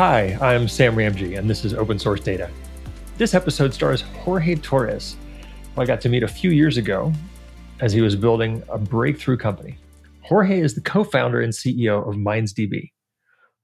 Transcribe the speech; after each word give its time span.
Hi, 0.00 0.38
I'm 0.40 0.66
Sam 0.66 0.96
Ramji, 0.96 1.38
and 1.38 1.50
this 1.50 1.62
is 1.62 1.74
Open 1.74 1.98
Source 1.98 2.22
Data. 2.22 2.50
This 3.18 3.34
episode 3.34 3.74
stars 3.74 4.00
Jorge 4.00 4.54
Torres, 4.54 5.18
who 5.74 5.82
I 5.82 5.84
got 5.84 6.00
to 6.00 6.08
meet 6.08 6.22
a 6.22 6.26
few 6.26 6.52
years 6.52 6.78
ago 6.78 7.12
as 7.80 7.92
he 7.92 8.00
was 8.00 8.16
building 8.16 8.62
a 8.70 8.78
breakthrough 8.78 9.36
company. 9.36 9.76
Jorge 10.22 10.58
is 10.58 10.74
the 10.74 10.80
co 10.80 11.04
founder 11.04 11.42
and 11.42 11.52
CEO 11.52 12.08
of 12.08 12.14
MindsDB. 12.14 12.92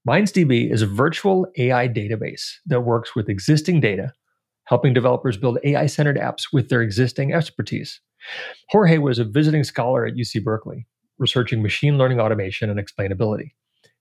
MindsDB 0.06 0.70
is 0.70 0.82
a 0.82 0.86
virtual 0.86 1.46
AI 1.56 1.88
database 1.88 2.56
that 2.66 2.82
works 2.82 3.16
with 3.16 3.30
existing 3.30 3.80
data, 3.80 4.12
helping 4.64 4.92
developers 4.92 5.38
build 5.38 5.56
AI 5.64 5.86
centered 5.86 6.18
apps 6.18 6.52
with 6.52 6.68
their 6.68 6.82
existing 6.82 7.32
expertise. 7.32 7.98
Jorge 8.68 8.98
was 8.98 9.18
a 9.18 9.24
visiting 9.24 9.64
scholar 9.64 10.04
at 10.04 10.16
UC 10.16 10.44
Berkeley, 10.44 10.86
researching 11.16 11.62
machine 11.62 11.96
learning 11.96 12.20
automation 12.20 12.68
and 12.68 12.78
explainability. 12.78 13.52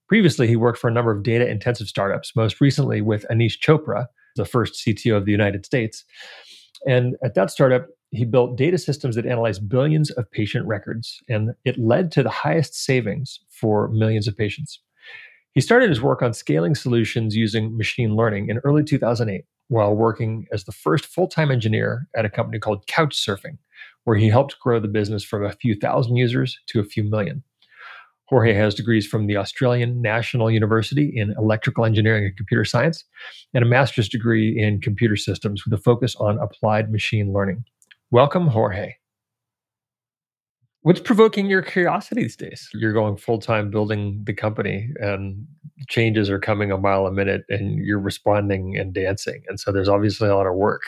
Previously, 0.08 0.46
he 0.46 0.56
worked 0.56 0.78
for 0.78 0.88
a 0.88 0.92
number 0.92 1.10
of 1.10 1.22
data 1.22 1.48
intensive 1.48 1.88
startups, 1.88 2.34
most 2.36 2.60
recently 2.60 3.00
with 3.00 3.26
Aneesh 3.30 3.58
Chopra, 3.58 4.06
the 4.36 4.44
first 4.44 4.74
CTO 4.74 5.16
of 5.16 5.24
the 5.24 5.32
United 5.32 5.66
States. 5.66 6.04
And 6.86 7.16
at 7.24 7.34
that 7.34 7.50
startup, 7.50 7.86
he 8.10 8.24
built 8.24 8.56
data 8.56 8.78
systems 8.78 9.16
that 9.16 9.26
analyze 9.26 9.58
billions 9.58 10.10
of 10.12 10.30
patient 10.30 10.66
records, 10.66 11.20
and 11.28 11.50
it 11.64 11.78
led 11.78 12.12
to 12.12 12.22
the 12.22 12.30
highest 12.30 12.74
savings 12.74 13.40
for 13.50 13.88
millions 13.88 14.28
of 14.28 14.36
patients. 14.36 14.80
He 15.54 15.60
started 15.60 15.88
his 15.88 16.02
work 16.02 16.22
on 16.22 16.34
scaling 16.34 16.74
solutions 16.74 17.34
using 17.34 17.76
machine 17.76 18.14
learning 18.14 18.50
in 18.50 18.58
early 18.58 18.84
2008 18.84 19.44
while 19.68 19.94
working 19.94 20.46
as 20.52 20.64
the 20.64 20.72
first 20.72 21.06
full 21.06 21.26
time 21.26 21.50
engineer 21.50 22.06
at 22.14 22.24
a 22.24 22.30
company 22.30 22.58
called 22.58 22.86
Couchsurfing, 22.86 23.58
where 24.04 24.16
he 24.16 24.28
helped 24.28 24.60
grow 24.60 24.78
the 24.78 24.86
business 24.86 25.24
from 25.24 25.44
a 25.44 25.52
few 25.52 25.74
thousand 25.74 26.16
users 26.16 26.58
to 26.66 26.78
a 26.78 26.84
few 26.84 27.02
million. 27.02 27.42
Jorge 28.28 28.54
has 28.54 28.74
degrees 28.74 29.06
from 29.06 29.26
the 29.26 29.36
Australian 29.36 30.02
National 30.02 30.50
University 30.50 31.12
in 31.14 31.34
electrical 31.38 31.84
engineering 31.84 32.24
and 32.24 32.36
computer 32.36 32.64
science, 32.64 33.04
and 33.54 33.64
a 33.64 33.68
master's 33.68 34.08
degree 34.08 34.58
in 34.58 34.80
computer 34.80 35.16
systems 35.16 35.64
with 35.64 35.72
a 35.78 35.82
focus 35.82 36.16
on 36.16 36.38
applied 36.38 36.90
machine 36.90 37.32
learning. 37.32 37.64
Welcome, 38.10 38.48
Jorge. 38.48 38.94
What's 40.82 41.00
provoking 41.00 41.46
your 41.46 41.62
curiosity 41.62 42.22
these 42.22 42.36
days? 42.36 42.68
You're 42.72 42.92
going 42.92 43.16
full 43.16 43.40
time 43.40 43.70
building 43.70 44.22
the 44.24 44.32
company, 44.32 44.88
and 45.00 45.44
changes 45.88 46.30
are 46.30 46.38
coming 46.38 46.70
a 46.70 46.78
mile 46.78 47.06
a 47.06 47.12
minute, 47.12 47.42
and 47.48 47.84
you're 47.84 47.98
responding 47.98 48.76
and 48.76 48.92
dancing. 48.92 49.42
And 49.48 49.58
so 49.58 49.72
there's 49.72 49.88
obviously 49.88 50.28
a 50.28 50.36
lot 50.36 50.46
of 50.46 50.54
work. 50.54 50.82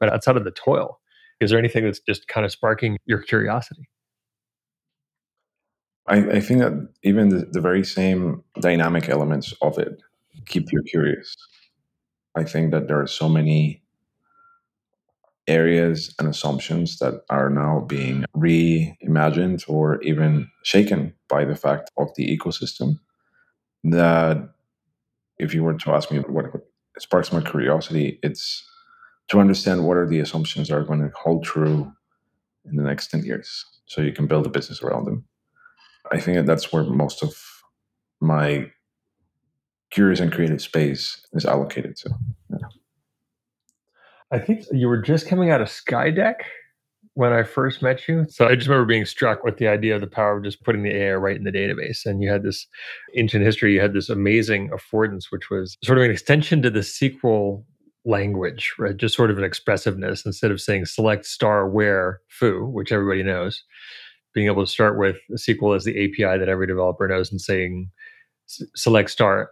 But 0.00 0.12
outside 0.12 0.36
of 0.36 0.44
the 0.44 0.50
toil, 0.50 1.00
is 1.40 1.50
there 1.50 1.58
anything 1.58 1.84
that's 1.84 2.00
just 2.00 2.26
kind 2.26 2.44
of 2.44 2.50
sparking 2.52 2.98
your 3.06 3.22
curiosity? 3.22 3.88
I, 6.06 6.16
I 6.16 6.40
think 6.40 6.60
that 6.60 6.88
even 7.02 7.30
the, 7.30 7.46
the 7.50 7.60
very 7.60 7.84
same 7.84 8.42
dynamic 8.60 9.08
elements 9.08 9.54
of 9.62 9.78
it 9.78 10.00
keep 10.46 10.70
you 10.72 10.82
curious. 10.82 11.34
I 12.36 12.44
think 12.44 12.72
that 12.72 12.88
there 12.88 13.00
are 13.00 13.06
so 13.06 13.28
many 13.28 13.82
areas 15.46 16.14
and 16.18 16.28
assumptions 16.28 16.98
that 16.98 17.22
are 17.28 17.50
now 17.50 17.80
being 17.80 18.24
reimagined 18.36 19.64
or 19.68 20.00
even 20.02 20.50
shaken 20.62 21.14
by 21.28 21.44
the 21.44 21.54
fact 21.54 21.90
of 21.98 22.08
the 22.16 22.36
ecosystem 22.36 22.98
that 23.84 24.38
if 25.38 25.52
you 25.52 25.62
were 25.62 25.74
to 25.74 25.90
ask 25.90 26.10
me 26.10 26.18
what 26.20 26.46
sparks 26.98 27.32
my 27.32 27.42
curiosity 27.42 28.18
it's 28.22 28.66
to 29.28 29.38
understand 29.38 29.86
what 29.86 29.98
are 29.98 30.08
the 30.08 30.20
assumptions 30.20 30.68
that 30.68 30.76
are 30.76 30.84
going 30.84 31.00
to 31.00 31.10
hold 31.14 31.44
true 31.44 31.92
in 32.64 32.76
the 32.76 32.82
next 32.82 33.10
10 33.10 33.24
years 33.24 33.66
so 33.86 34.00
you 34.00 34.12
can 34.12 34.26
build 34.26 34.46
a 34.46 34.50
business 34.50 34.82
around 34.82 35.04
them 35.04 35.24
I 36.12 36.20
think 36.20 36.36
that 36.36 36.46
that's 36.46 36.72
where 36.72 36.84
most 36.84 37.22
of 37.22 37.34
my 38.20 38.66
curious 39.90 40.20
and 40.20 40.32
creative 40.32 40.60
space 40.60 41.24
is 41.32 41.44
allocated 41.44 41.96
to. 41.96 42.10
Yeah. 42.50 42.68
I 44.32 44.38
think 44.38 44.64
you 44.72 44.88
were 44.88 45.00
just 45.00 45.28
coming 45.28 45.50
out 45.50 45.60
of 45.60 45.68
Skydeck 45.68 46.36
when 47.14 47.32
I 47.32 47.44
first 47.44 47.80
met 47.80 48.08
you. 48.08 48.26
So 48.28 48.48
I 48.48 48.56
just 48.56 48.68
remember 48.68 48.86
being 48.86 49.04
struck 49.04 49.44
with 49.44 49.58
the 49.58 49.68
idea 49.68 49.94
of 49.94 50.00
the 50.00 50.08
power 50.08 50.36
of 50.36 50.42
just 50.42 50.64
putting 50.64 50.82
the 50.82 50.90
AI 50.90 51.14
right 51.14 51.36
in 51.36 51.44
the 51.44 51.52
database. 51.52 52.04
And 52.04 52.20
you 52.20 52.30
had 52.30 52.42
this 52.42 52.66
ancient 53.16 53.44
history, 53.44 53.74
you 53.74 53.80
had 53.80 53.92
this 53.92 54.08
amazing 54.08 54.70
affordance, 54.70 55.26
which 55.30 55.48
was 55.48 55.76
sort 55.84 55.98
of 55.98 56.04
an 56.04 56.10
extension 56.10 56.60
to 56.62 56.70
the 56.70 56.80
SQL 56.80 57.62
language, 58.04 58.74
right? 58.78 58.96
Just 58.96 59.14
sort 59.14 59.30
of 59.30 59.38
an 59.38 59.44
expressiveness 59.44 60.26
instead 60.26 60.50
of 60.50 60.60
saying 60.60 60.86
select 60.86 61.24
star 61.24 61.68
where 61.68 62.20
foo, 62.28 62.66
which 62.66 62.90
everybody 62.90 63.22
knows 63.22 63.62
being 64.34 64.46
able 64.46 64.64
to 64.64 64.70
start 64.70 64.98
with 64.98 65.16
SQL 65.32 65.76
as 65.76 65.84
the 65.84 65.92
API 65.92 66.38
that 66.38 66.48
every 66.48 66.66
developer 66.66 67.06
knows 67.06 67.30
and 67.30 67.40
saying 67.40 67.90
select 68.74 69.10
star 69.10 69.50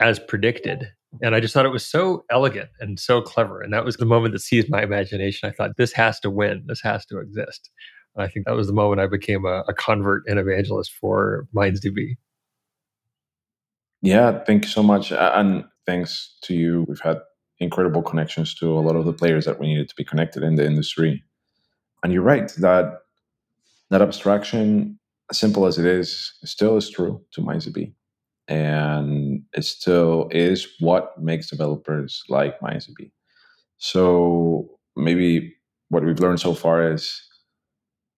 as 0.00 0.18
predicted. 0.18 0.88
And 1.20 1.34
I 1.34 1.40
just 1.40 1.52
thought 1.52 1.66
it 1.66 1.72
was 1.72 1.86
so 1.86 2.24
elegant 2.30 2.70
and 2.80 2.98
so 2.98 3.20
clever. 3.20 3.60
And 3.60 3.72
that 3.72 3.84
was 3.84 3.98
the 3.98 4.06
moment 4.06 4.32
that 4.32 4.40
seized 4.40 4.70
my 4.70 4.82
imagination. 4.82 5.48
I 5.48 5.52
thought, 5.52 5.76
this 5.76 5.92
has 5.92 6.18
to 6.20 6.30
win. 6.30 6.64
This 6.66 6.80
has 6.82 7.04
to 7.06 7.18
exist. 7.18 7.70
And 8.16 8.24
I 8.24 8.28
think 8.28 8.46
that 8.46 8.56
was 8.56 8.66
the 8.66 8.72
moment 8.72 9.00
I 9.00 9.06
became 9.06 9.44
a, 9.44 9.62
a 9.68 9.74
convert 9.74 10.22
and 10.26 10.38
evangelist 10.38 10.92
for 10.92 11.46
MindsDB. 11.54 12.16
Yeah, 14.00 14.42
thank 14.44 14.64
you 14.64 14.70
so 14.70 14.82
much. 14.82 15.12
And 15.12 15.64
thanks 15.86 16.34
to 16.42 16.54
you, 16.54 16.86
we've 16.88 17.00
had 17.00 17.20
incredible 17.58 18.02
connections 18.02 18.54
to 18.56 18.72
a 18.72 18.80
lot 18.80 18.96
of 18.96 19.04
the 19.04 19.12
players 19.12 19.44
that 19.44 19.60
we 19.60 19.68
needed 19.68 19.88
to 19.90 19.94
be 19.94 20.04
connected 20.04 20.42
in 20.42 20.56
the 20.56 20.66
industry. 20.66 21.22
And 22.02 22.12
you're 22.12 22.22
right 22.22 22.48
that 22.58 23.01
that 23.92 24.02
abstraction, 24.02 24.98
simple 25.32 25.66
as 25.66 25.78
it 25.78 25.84
is, 25.84 26.32
still 26.44 26.78
is 26.78 26.88
true 26.88 27.22
to 27.32 27.42
MindsDB. 27.42 27.92
And 28.48 29.42
it 29.52 29.64
still 29.64 30.28
is 30.30 30.66
what 30.80 31.22
makes 31.22 31.50
developers 31.50 32.22
like 32.28 32.58
MindsDB. 32.60 33.10
So 33.76 34.78
maybe 34.96 35.54
what 35.90 36.04
we've 36.04 36.18
learned 36.18 36.40
so 36.40 36.54
far 36.54 36.90
is 36.90 37.22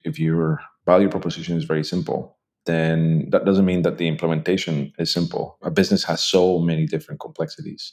if 0.04 0.18
your 0.18 0.60
value 0.86 1.08
proposition 1.08 1.56
is 1.56 1.64
very 1.64 1.82
simple, 1.82 2.38
then 2.66 3.28
that 3.30 3.44
doesn't 3.44 3.64
mean 3.64 3.82
that 3.82 3.98
the 3.98 4.06
implementation 4.06 4.92
is 4.98 5.12
simple. 5.12 5.58
A 5.62 5.72
business 5.72 6.04
has 6.04 6.22
so 6.22 6.60
many 6.60 6.86
different 6.86 7.20
complexities, 7.20 7.92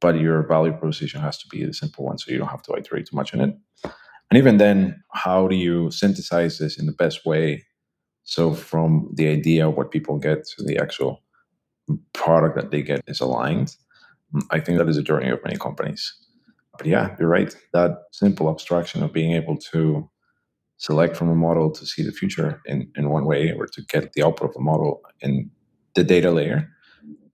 but 0.00 0.20
your 0.20 0.46
value 0.46 0.72
proposition 0.72 1.20
has 1.20 1.38
to 1.38 1.48
be 1.48 1.64
the 1.64 1.74
simple 1.74 2.04
one 2.04 2.18
so 2.18 2.30
you 2.30 2.38
don't 2.38 2.48
have 2.48 2.62
to 2.62 2.74
iterate 2.76 3.06
too 3.06 3.16
much 3.16 3.34
on 3.34 3.40
it. 3.40 3.56
And 4.30 4.38
even 4.38 4.56
then, 4.56 5.02
how 5.12 5.46
do 5.48 5.56
you 5.56 5.90
synthesize 5.90 6.58
this 6.58 6.78
in 6.78 6.86
the 6.86 6.92
best 6.92 7.24
way? 7.24 7.64
So, 8.24 8.54
from 8.54 9.10
the 9.14 9.28
idea 9.28 9.68
of 9.68 9.76
what 9.76 9.90
people 9.90 10.18
get 10.18 10.44
to 10.56 10.64
the 10.64 10.78
actual 10.78 11.22
product 12.12 12.56
that 12.56 12.70
they 12.70 12.82
get 12.82 13.02
is 13.06 13.20
aligned. 13.20 13.76
Mm, 14.34 14.42
I 14.50 14.60
think 14.60 14.78
that 14.78 14.88
is 14.88 14.96
a 14.96 15.02
journey 15.02 15.30
of 15.30 15.42
many 15.44 15.56
companies. 15.56 16.12
But 16.78 16.86
yeah, 16.86 17.14
you're 17.18 17.28
right. 17.28 17.54
That 17.72 17.98
simple 18.12 18.50
abstraction 18.50 19.02
of 19.02 19.12
being 19.12 19.32
able 19.32 19.56
to 19.72 20.08
select 20.76 21.16
from 21.16 21.28
a 21.28 21.34
model 21.34 21.70
to 21.70 21.86
see 21.86 22.02
the 22.02 22.12
future 22.12 22.60
in, 22.66 22.90
in 22.96 23.10
one 23.10 23.26
way 23.26 23.52
or 23.52 23.66
to 23.66 23.82
get 23.88 24.12
the 24.12 24.24
output 24.24 24.50
of 24.50 24.56
a 24.56 24.60
model 24.60 25.00
in 25.20 25.50
the 25.94 26.02
data 26.02 26.32
layer 26.32 26.68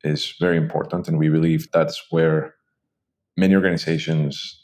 is 0.04 0.34
very 0.38 0.56
important. 0.56 1.08
And 1.08 1.18
we 1.18 1.28
believe 1.30 1.68
that's 1.72 2.02
where 2.10 2.54
many 3.36 3.54
organizations 3.54 4.60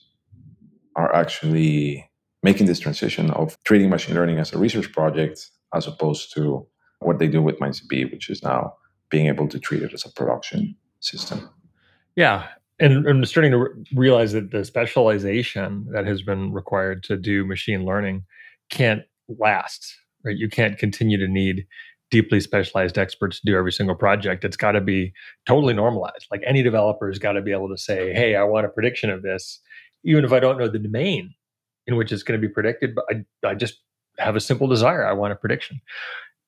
are 0.94 1.14
actually 1.14 2.08
making 2.42 2.66
this 2.66 2.80
transition 2.80 3.30
of 3.30 3.56
treating 3.64 3.90
machine 3.90 4.14
learning 4.14 4.38
as 4.38 4.52
a 4.52 4.58
research 4.58 4.92
project 4.92 5.50
as 5.74 5.86
opposed 5.86 6.32
to 6.34 6.66
what 7.00 7.18
they 7.18 7.28
do 7.28 7.42
with 7.42 7.58
MindsDB, 7.58 8.10
which 8.10 8.30
is 8.30 8.42
now 8.42 8.74
being 9.10 9.26
able 9.26 9.48
to 9.48 9.58
treat 9.58 9.82
it 9.82 9.92
as 9.92 10.04
a 10.04 10.10
production 10.10 10.76
system. 11.00 11.48
Yeah. 12.14 12.46
And 12.78 13.06
I'm 13.06 13.24
starting 13.24 13.52
to 13.52 13.58
re- 13.58 13.70
realize 13.94 14.32
that 14.32 14.50
the 14.50 14.64
specialization 14.64 15.86
that 15.92 16.06
has 16.06 16.22
been 16.22 16.52
required 16.52 17.02
to 17.04 17.16
do 17.16 17.44
machine 17.44 17.84
learning 17.84 18.24
can't 18.70 19.02
last, 19.28 19.96
right? 20.24 20.36
You 20.36 20.48
can't 20.48 20.78
continue 20.78 21.18
to 21.18 21.28
need 21.28 21.66
deeply 22.10 22.40
specialized 22.40 22.98
experts 22.98 23.40
to 23.40 23.46
do 23.46 23.56
every 23.56 23.72
single 23.72 23.96
project. 23.96 24.44
It's 24.44 24.56
got 24.56 24.72
to 24.72 24.80
be 24.80 25.12
totally 25.46 25.74
normalized. 25.74 26.26
Like 26.30 26.42
any 26.46 26.62
developer 26.62 27.08
has 27.08 27.18
got 27.18 27.32
to 27.32 27.42
be 27.42 27.52
able 27.52 27.68
to 27.68 27.78
say, 27.78 28.12
hey, 28.12 28.36
I 28.36 28.44
want 28.44 28.66
a 28.66 28.68
prediction 28.68 29.10
of 29.10 29.22
this, 29.22 29.60
even 30.04 30.24
if 30.24 30.32
I 30.32 30.40
don't 30.40 30.58
know 30.58 30.68
the 30.68 30.78
domain 30.78 31.34
in 31.86 31.96
which 31.96 32.12
it's 32.12 32.22
going 32.22 32.40
to 32.40 32.46
be 32.46 32.52
predicted, 32.52 32.94
but 32.94 33.04
I, 33.10 33.48
I 33.48 33.54
just 33.54 33.80
have 34.18 34.36
a 34.36 34.40
simple 34.40 34.66
desire. 34.66 35.06
I 35.06 35.12
want 35.12 35.32
a 35.32 35.36
prediction. 35.36 35.80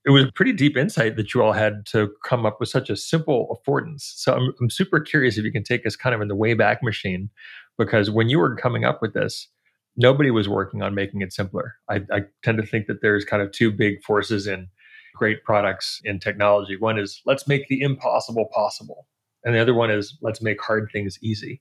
It 0.04 0.10
was 0.10 0.24
a 0.24 0.32
pretty 0.32 0.52
deep 0.52 0.76
insight 0.76 1.16
that 1.16 1.34
you 1.34 1.42
all 1.42 1.52
had 1.52 1.84
to 1.86 2.10
come 2.24 2.46
up 2.46 2.60
with 2.60 2.68
such 2.68 2.88
a 2.88 2.96
simple 2.96 3.60
affordance. 3.66 4.00
So 4.00 4.34
I'm, 4.34 4.54
I'm 4.60 4.70
super 4.70 5.00
curious 5.00 5.36
if 5.36 5.44
you 5.44 5.52
can 5.52 5.64
take 5.64 5.86
us 5.86 5.96
kind 5.96 6.14
of 6.14 6.20
in 6.20 6.28
the 6.28 6.36
way 6.36 6.54
back 6.54 6.82
machine, 6.82 7.30
because 7.76 8.10
when 8.10 8.28
you 8.28 8.38
were 8.38 8.56
coming 8.56 8.84
up 8.84 9.02
with 9.02 9.12
this, 9.12 9.48
nobody 9.96 10.30
was 10.30 10.48
working 10.48 10.82
on 10.82 10.94
making 10.94 11.20
it 11.20 11.32
simpler. 11.32 11.74
I, 11.90 11.96
I 12.12 12.22
tend 12.42 12.58
to 12.58 12.66
think 12.66 12.86
that 12.86 13.02
there's 13.02 13.24
kind 13.24 13.42
of 13.42 13.52
two 13.52 13.70
big 13.70 14.02
forces 14.02 14.46
in 14.46 14.68
great 15.14 15.44
products 15.44 16.00
in 16.04 16.20
technology. 16.20 16.76
One 16.76 16.98
is 16.98 17.20
let's 17.26 17.46
make 17.46 17.68
the 17.68 17.80
impossible 17.80 18.48
possible. 18.54 19.08
And 19.44 19.54
the 19.54 19.60
other 19.60 19.74
one 19.74 19.90
is 19.90 20.16
let's 20.22 20.40
make 20.40 20.62
hard 20.62 20.88
things 20.92 21.18
easy 21.22 21.60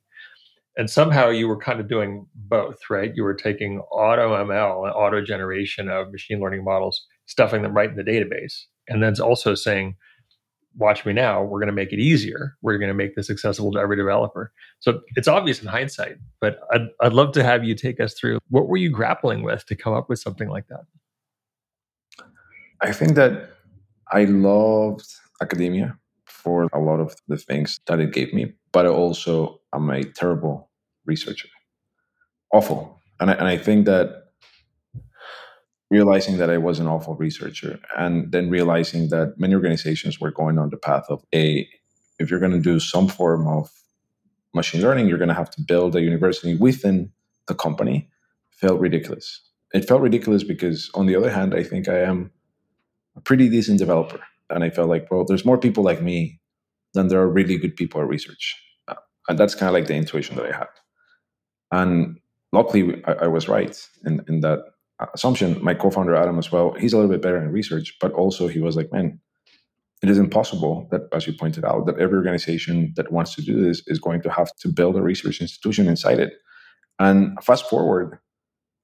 and 0.77 0.89
somehow 0.89 1.29
you 1.29 1.47
were 1.47 1.57
kind 1.57 1.79
of 1.79 1.87
doing 1.87 2.25
both 2.35 2.77
right 2.89 3.13
you 3.15 3.23
were 3.23 3.33
taking 3.33 3.79
auto 3.91 4.35
ml 4.45 4.91
auto 4.95 5.21
generation 5.21 5.89
of 5.89 6.11
machine 6.11 6.39
learning 6.39 6.63
models 6.63 7.05
stuffing 7.25 7.61
them 7.61 7.73
right 7.73 7.89
in 7.89 7.95
the 7.95 8.03
database 8.03 8.63
and 8.87 9.03
then 9.03 9.19
also 9.19 9.53
saying 9.55 9.95
watch 10.77 11.05
me 11.05 11.13
now. 11.13 11.43
We're 11.43 11.59
going 11.59 11.67
to 11.67 11.73
make 11.73 11.91
it 11.91 11.99
easier. 11.99 12.55
We're 12.61 12.77
going 12.77 12.89
to 12.89 12.93
make 12.93 13.15
this 13.15 13.29
accessible 13.29 13.71
to 13.73 13.79
every 13.79 13.97
developer. 13.97 14.51
So 14.79 15.01
it's 15.15 15.27
obvious 15.27 15.61
in 15.61 15.67
hindsight, 15.67 16.17
but 16.39 16.59
I'd, 16.71 16.87
I'd 17.01 17.13
love 17.13 17.33
to 17.33 17.43
have 17.43 17.63
you 17.63 17.75
take 17.75 17.99
us 17.99 18.13
through 18.13 18.39
what 18.49 18.67
were 18.67 18.77
you 18.77 18.89
grappling 18.89 19.43
with 19.43 19.65
to 19.65 19.75
come 19.75 19.93
up 19.93 20.07
with 20.07 20.19
something 20.19 20.49
like 20.49 20.67
that? 20.67 20.85
I 22.81 22.91
think 22.91 23.15
that 23.15 23.49
I 24.11 24.25
loved 24.25 25.07
academia 25.41 25.97
for 26.25 26.67
a 26.71 26.79
lot 26.79 26.99
of 26.99 27.15
the 27.27 27.37
things 27.37 27.79
that 27.87 27.99
it 27.99 28.13
gave 28.13 28.33
me, 28.33 28.53
but 28.71 28.85
also 28.85 29.59
I 29.73 29.77
also 29.77 29.89
am 29.89 29.89
a 29.89 30.03
terrible 30.03 30.66
researcher. 31.07 31.49
Awful. 32.53 33.01
And 33.19 33.31
I, 33.31 33.33
and 33.33 33.47
I 33.47 33.57
think 33.57 33.85
that 33.85 34.25
realizing 35.89 36.37
that 36.37 36.49
I 36.49 36.57
was 36.57 36.79
an 36.79 36.87
awful 36.87 37.15
researcher 37.15 37.79
and 37.97 38.31
then 38.31 38.49
realizing 38.49 39.09
that 39.09 39.35
many 39.37 39.55
organizations 39.55 40.19
were 40.19 40.31
going 40.31 40.59
on 40.59 40.69
the 40.69 40.77
path 40.77 41.05
of 41.09 41.23
a 41.33 41.67
if 42.19 42.29
you're 42.29 42.39
going 42.39 42.51
to 42.51 42.59
do 42.59 42.79
some 42.79 43.07
form 43.07 43.47
of 43.47 43.69
machine 44.53 44.81
learning, 44.81 45.07
you're 45.07 45.19
going 45.19 45.27
to 45.29 45.33
have 45.35 45.51
to 45.51 45.61
build 45.61 45.95
a 45.95 46.01
university 46.01 46.55
within 46.55 47.11
the 47.47 47.55
company 47.55 48.09
felt 48.51 48.79
ridiculous. 48.79 49.41
It 49.73 49.87
felt 49.87 50.01
ridiculous 50.01 50.43
because, 50.43 50.89
on 50.95 51.05
the 51.05 51.15
other 51.15 51.29
hand, 51.29 51.53
I 51.53 51.63
think 51.63 51.87
I 51.87 51.99
am 51.99 52.31
a 53.15 53.21
pretty 53.21 53.49
decent 53.49 53.79
developer. 53.79 54.19
And 54.49 54.63
I 54.63 54.69
felt 54.69 54.89
like, 54.89 55.11
well, 55.11 55.25
there's 55.25 55.45
more 55.45 55.57
people 55.57 55.83
like 55.83 56.01
me 56.01 56.39
than 56.93 57.09
there 57.09 57.19
are 57.19 57.29
really 57.29 57.57
good 57.57 57.75
people 57.75 58.01
at 58.01 58.07
research. 58.07 58.55
And 59.29 59.37
that's 59.37 59.55
kind 59.55 59.67
of 59.67 59.73
like 59.73 59.87
the 59.87 59.95
intuition 59.95 60.37
that 60.37 60.45
I 60.45 60.57
had. 60.57 60.67
And 61.71 62.19
luckily, 62.51 63.03
I, 63.05 63.13
I 63.13 63.27
was 63.27 63.47
right 63.47 63.77
in, 64.05 64.23
in 64.27 64.41
that 64.41 64.59
assumption. 65.13 65.63
My 65.63 65.73
co 65.73 65.89
founder, 65.89 66.15
Adam, 66.15 66.39
as 66.39 66.51
well, 66.51 66.73
he's 66.73 66.93
a 66.93 66.97
little 66.97 67.11
bit 67.11 67.21
better 67.21 67.41
in 67.41 67.51
research, 67.51 67.95
but 67.99 68.11
also 68.13 68.47
he 68.47 68.59
was 68.59 68.75
like, 68.75 68.91
man, 68.91 69.19
it 70.03 70.09
is 70.09 70.17
impossible 70.17 70.87
that, 70.91 71.01
as 71.11 71.25
you 71.25 71.33
pointed 71.33 71.65
out, 71.65 71.85
that 71.87 71.99
every 71.99 72.17
organization 72.17 72.93
that 72.95 73.11
wants 73.11 73.33
to 73.35 73.41
do 73.41 73.61
this 73.61 73.81
is 73.87 73.99
going 73.99 74.21
to 74.21 74.29
have 74.29 74.55
to 74.57 74.67
build 74.67 74.95
a 74.95 75.01
research 75.01 75.41
institution 75.41 75.87
inside 75.87 76.19
it. 76.19 76.33
And 76.99 77.37
fast 77.43 77.69
forward, 77.69 78.19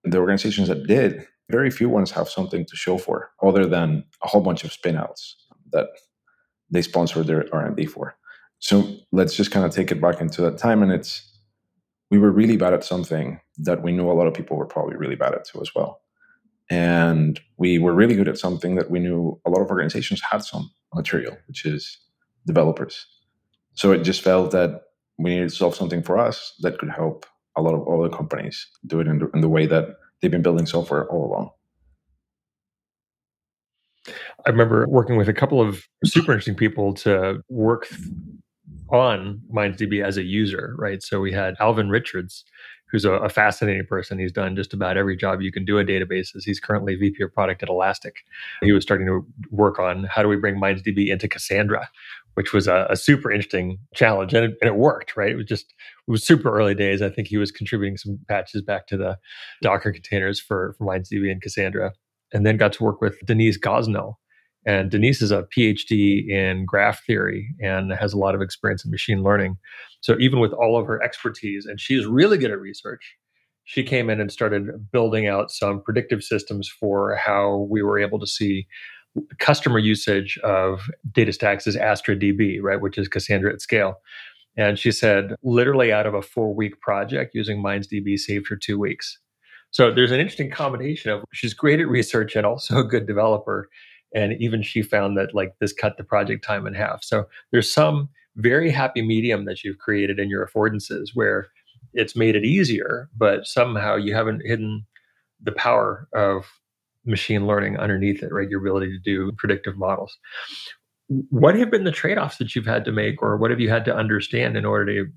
the 0.04 0.18
organizations 0.18 0.68
that 0.68 0.88
did, 0.88 1.28
very 1.50 1.70
few 1.70 1.90
ones 1.90 2.12
have 2.12 2.30
something 2.30 2.66
to 2.66 2.76
show 2.76 2.98
for, 2.98 3.32
other 3.42 3.66
than 3.66 4.04
a 4.24 4.28
whole 4.28 4.42
bunch 4.42 4.64
of 4.64 4.72
spinouts 4.72 5.34
that 5.72 5.88
they 6.70 6.82
sponsor 6.82 7.24
their 7.24 7.46
R&D 7.54 7.86
for. 7.86 8.16
So 8.60 8.96
let's 9.12 9.36
just 9.36 9.52
kind 9.52 9.66
of 9.66 9.72
take 9.72 9.92
it 9.92 10.02
back 10.02 10.20
into 10.20 10.42
that 10.44 10.58
time, 10.58 10.82
and 10.82 10.92
it's 10.92 11.33
we 12.14 12.20
were 12.20 12.32
really 12.32 12.58
bad 12.58 12.76
at 12.76 12.84
something 12.84 13.40
that 13.58 13.82
we 13.82 13.92
knew 13.92 14.08
a 14.12 14.14
lot 14.14 14.28
of 14.28 14.36
people 14.36 14.56
were 14.56 14.68
probably 14.68 14.96
really 14.96 15.16
bad 15.16 15.34
at 15.34 15.46
too 15.46 15.60
as 15.60 15.74
well. 15.74 16.00
And 16.70 17.40
we 17.58 17.80
were 17.80 17.96
really 17.96 18.16
good 18.16 18.28
at 18.28 18.38
something 18.38 18.76
that 18.76 18.92
we 18.92 19.00
knew 19.00 19.42
a 19.48 19.50
lot 19.50 19.62
of 19.64 19.72
organizations 19.72 20.22
had 20.22 20.44
some 20.44 20.70
material, 20.94 21.36
which 21.48 21.66
is 21.66 21.98
developers. 22.46 23.08
So 23.74 23.92
it 23.92 24.04
just 24.04 24.22
felt 24.22 24.52
that 24.52 24.82
we 25.18 25.32
needed 25.32 25.50
to 25.50 25.56
solve 25.56 25.74
something 25.74 26.04
for 26.04 26.20
us 26.20 26.54
that 26.60 26.78
could 26.78 26.92
help 26.92 27.26
a 27.58 27.64
lot 27.64 27.74
of 27.74 27.88
other 27.88 28.16
companies 28.16 28.68
do 28.86 29.00
it 29.00 29.08
in 29.08 29.18
the, 29.18 29.32
in 29.34 29.42
the 29.42 29.50
way 29.50 29.66
that 29.66 29.96
they've 30.22 30.30
been 30.30 30.44
building 30.44 30.68
software 30.68 31.10
all 31.10 31.26
along. 31.26 31.50
I 34.46 34.52
remember 34.52 34.86
working 34.88 35.18
with 35.18 35.30
a 35.30 35.34
couple 35.34 35.60
of 35.60 35.88
super 36.06 36.32
interesting 36.34 36.54
people 36.54 36.94
to 37.06 37.42
work 37.50 37.88
on 38.94 39.42
MindsDB 39.52 40.04
as 40.06 40.18
a 40.18 40.24
user, 40.24 40.76
right? 40.78 41.02
So 41.02 41.20
we 41.20 41.32
had 41.32 41.56
Alvin 41.60 41.90
Richards, 41.90 42.46
who's 42.92 43.06
a, 43.06 43.14
a, 43.14 43.28
fascinating 43.28 43.88
person. 43.88 44.20
He's 44.20 44.32
done 44.32 44.56
just 44.56 44.72
about 44.72 44.98
every 44.98 45.18
job 45.18 45.42
you 45.42 45.52
can 45.52 45.66
do 45.66 45.80
in 45.80 45.88
databases. 45.88 46.44
He's 46.46 46.60
currently 46.60 46.96
VP 46.96 47.24
of 47.24 47.34
product 47.34 47.64
at 47.64 47.70
Elastic. 47.70 48.18
He 48.62 48.72
was 48.72 48.84
starting 48.84 49.08
to 49.08 49.26
work 49.50 49.80
on 49.80 50.04
how 50.04 50.22
do 50.22 50.30
we 50.30 50.36
bring 50.36 50.58
MindsDB 50.58 51.08
into 51.08 51.28
Cassandra, 51.28 51.90
which 52.36 52.54
was 52.54 52.68
a, 52.68 52.86
a 52.88 52.96
super 52.96 53.32
interesting 53.32 53.80
challenge, 53.96 54.36
and 54.36 54.46
it, 54.46 54.58
and 54.62 54.68
it, 54.68 54.76
worked. 54.76 55.18
Right? 55.18 55.32
It 55.32 55.38
was 55.38 55.48
just 55.48 55.74
it 56.08 56.12
was 56.12 56.24
super 56.24 56.56
early 56.56 56.76
days. 56.76 57.02
I 57.02 57.10
think 57.10 57.28
he 57.28 57.38
was 57.38 57.52
contributing 57.52 57.98
some 57.98 58.20
patches 58.28 58.62
back 58.62 58.86
to 58.88 58.98
the 58.98 59.18
Docker 59.64 59.92
containers 59.92 60.40
for 60.40 60.76
for 60.78 60.86
MindsDB 60.86 61.32
and 61.32 61.42
Cassandra, 61.42 61.94
and 62.32 62.46
then 62.46 62.58
got 62.58 62.74
to 62.74 62.84
work 62.84 63.02
with 63.02 63.20
Denise 63.26 63.58
Gosnell, 63.58 64.16
and 64.66 64.90
Denise 64.90 65.22
is 65.22 65.32
a 65.32 65.44
PhD 65.56 66.28
in 66.30 66.66
graph 66.66 67.04
theory 67.06 67.50
and 67.62 67.92
has 67.92 68.14
a 68.14 68.18
lot 68.18 68.36
of 68.36 68.42
experience 68.42 68.86
in 68.86 68.92
machine 68.92 69.24
learning. 69.24 69.58
So 70.02 70.16
even 70.20 70.40
with 70.40 70.54
all 70.54 70.78
of 70.78 70.88
her 70.88 71.02
expertise, 71.04 71.66
and 71.66 71.80
she's 71.80 72.06
really 72.06 72.38
good 72.38 72.52
at 72.52 72.60
research, 72.60 73.16
she 73.66 73.84
came 73.84 74.10
in 74.10 74.20
and 74.20 74.32
started 74.32 74.92
building 74.92 75.28
out 75.28 75.52
some 75.52 75.82
predictive 75.82 76.24
systems 76.24 76.70
for 76.70 77.16
how 77.16 77.68
we 77.70 77.82
were 77.82 78.00
able 78.00 78.20
to 78.20 78.28
see 78.28 78.68
customer 79.40 79.80
usage 79.80 80.38
of 80.44 80.90
DataStax 81.12 81.68
as 81.68 81.76
AstraDB, 81.76 82.60
right, 82.62 82.82
which 82.82 82.98
is 82.98 83.08
Cassandra 83.08 83.54
at 83.54 83.62
scale. 83.62 83.96
And 84.58 84.78
she 84.78 84.92
said, 84.92 85.36
literally 85.44 85.92
out 85.92 86.06
of 86.06 86.14
a 86.14 86.22
four 86.22 86.54
week 86.54 86.80
project 86.82 87.34
using 87.34 87.64
MindsDB 87.64 88.18
saved 88.18 88.48
her 88.50 88.56
two 88.56 88.80
weeks. 88.80 89.20
So 89.72 89.92
there's 89.92 90.12
an 90.12 90.20
interesting 90.20 90.52
combination 90.52 91.12
of 91.12 91.24
she's 91.34 91.54
great 91.54 91.80
at 91.80 91.88
research 91.88 92.36
and 92.36 92.46
also 92.46 92.78
a 92.78 92.84
good 92.84 93.08
developer 93.08 93.70
and 94.14 94.34
even 94.42 94.62
she 94.62 94.82
found 94.82 95.18
that 95.18 95.34
like 95.34 95.56
this 95.60 95.74
cut 95.74 95.98
the 95.98 96.04
project 96.04 96.44
time 96.44 96.68
in 96.68 96.74
half. 96.74 97.04
So 97.04 97.26
there's 97.52 97.72
some 97.72 98.10
very 98.36 98.72
happy 98.72 99.02
medium 99.02 99.46
that 99.46 99.64
you've 99.64 99.78
created 99.78 100.20
in 100.20 100.30
your 100.30 100.46
affordances 100.48 101.10
where 101.14 101.48
it's 101.94 102.16
made 102.16 102.36
it 102.36 102.44
easier 102.44 103.10
but 103.16 103.46
somehow 103.46 103.96
you 103.96 104.16
haven't 104.16 104.42
hidden 104.46 104.86
the 105.42 105.52
power 105.52 106.08
of 106.14 106.46
machine 107.06 107.46
learning 107.46 107.78
underneath 107.78 108.24
it 108.24 108.32
right? 108.32 108.50
Your 108.50 108.62
ability 108.62 108.88
to 108.92 109.00
do 109.00 109.32
predictive 109.38 109.78
models. 109.78 110.18
What 111.30 111.56
have 111.56 111.70
been 111.70 111.84
the 111.84 111.92
trade-offs 111.92 112.38
that 112.38 112.56
you've 112.56 112.66
had 112.66 112.86
to 112.86 112.92
make 112.92 113.22
or 113.22 113.38
what 113.38 113.52
have 113.52 113.60
you 113.60 113.70
had 113.70 113.86
to 113.86 113.96
understand 113.96 114.58
in 114.58 114.66
order 114.66 114.86
to 114.86 115.12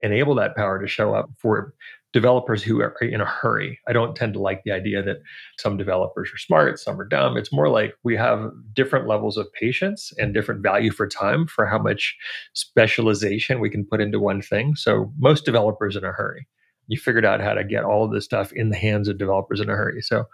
enable 0.00 0.34
that 0.36 0.56
power 0.56 0.80
to 0.80 0.88
show 0.88 1.14
up 1.14 1.30
for 1.38 1.74
developers 2.12 2.62
who 2.62 2.80
are 2.80 2.94
in 3.02 3.20
a 3.20 3.26
hurry. 3.26 3.78
I 3.86 3.92
don't 3.92 4.16
tend 4.16 4.32
to 4.32 4.40
like 4.40 4.62
the 4.64 4.72
idea 4.72 5.02
that 5.02 5.18
some 5.58 5.76
developers 5.76 6.30
are 6.32 6.38
smart, 6.38 6.78
some 6.78 6.98
are 7.00 7.04
dumb. 7.04 7.36
It's 7.36 7.52
more 7.52 7.68
like 7.68 7.94
we 8.02 8.16
have 8.16 8.50
different 8.72 9.06
levels 9.06 9.36
of 9.36 9.52
patience 9.52 10.12
and 10.18 10.32
different 10.32 10.62
value 10.62 10.90
for 10.90 11.06
time 11.06 11.46
for 11.46 11.66
how 11.66 11.78
much 11.78 12.16
specialization 12.54 13.60
we 13.60 13.68
can 13.68 13.84
put 13.84 14.00
into 14.00 14.18
one 14.18 14.40
thing. 14.40 14.74
So 14.74 15.12
most 15.18 15.44
developers 15.44 15.96
in 15.96 16.04
a 16.04 16.12
hurry. 16.12 16.48
You 16.86 16.98
figured 16.98 17.26
out 17.26 17.42
how 17.42 17.52
to 17.52 17.62
get 17.62 17.84
all 17.84 18.04
of 18.04 18.12
this 18.12 18.24
stuff 18.24 18.52
in 18.52 18.70
the 18.70 18.76
hands 18.76 19.08
of 19.08 19.18
developers 19.18 19.60
in 19.60 19.68
a 19.68 19.76
hurry. 19.76 20.00
So 20.00 20.24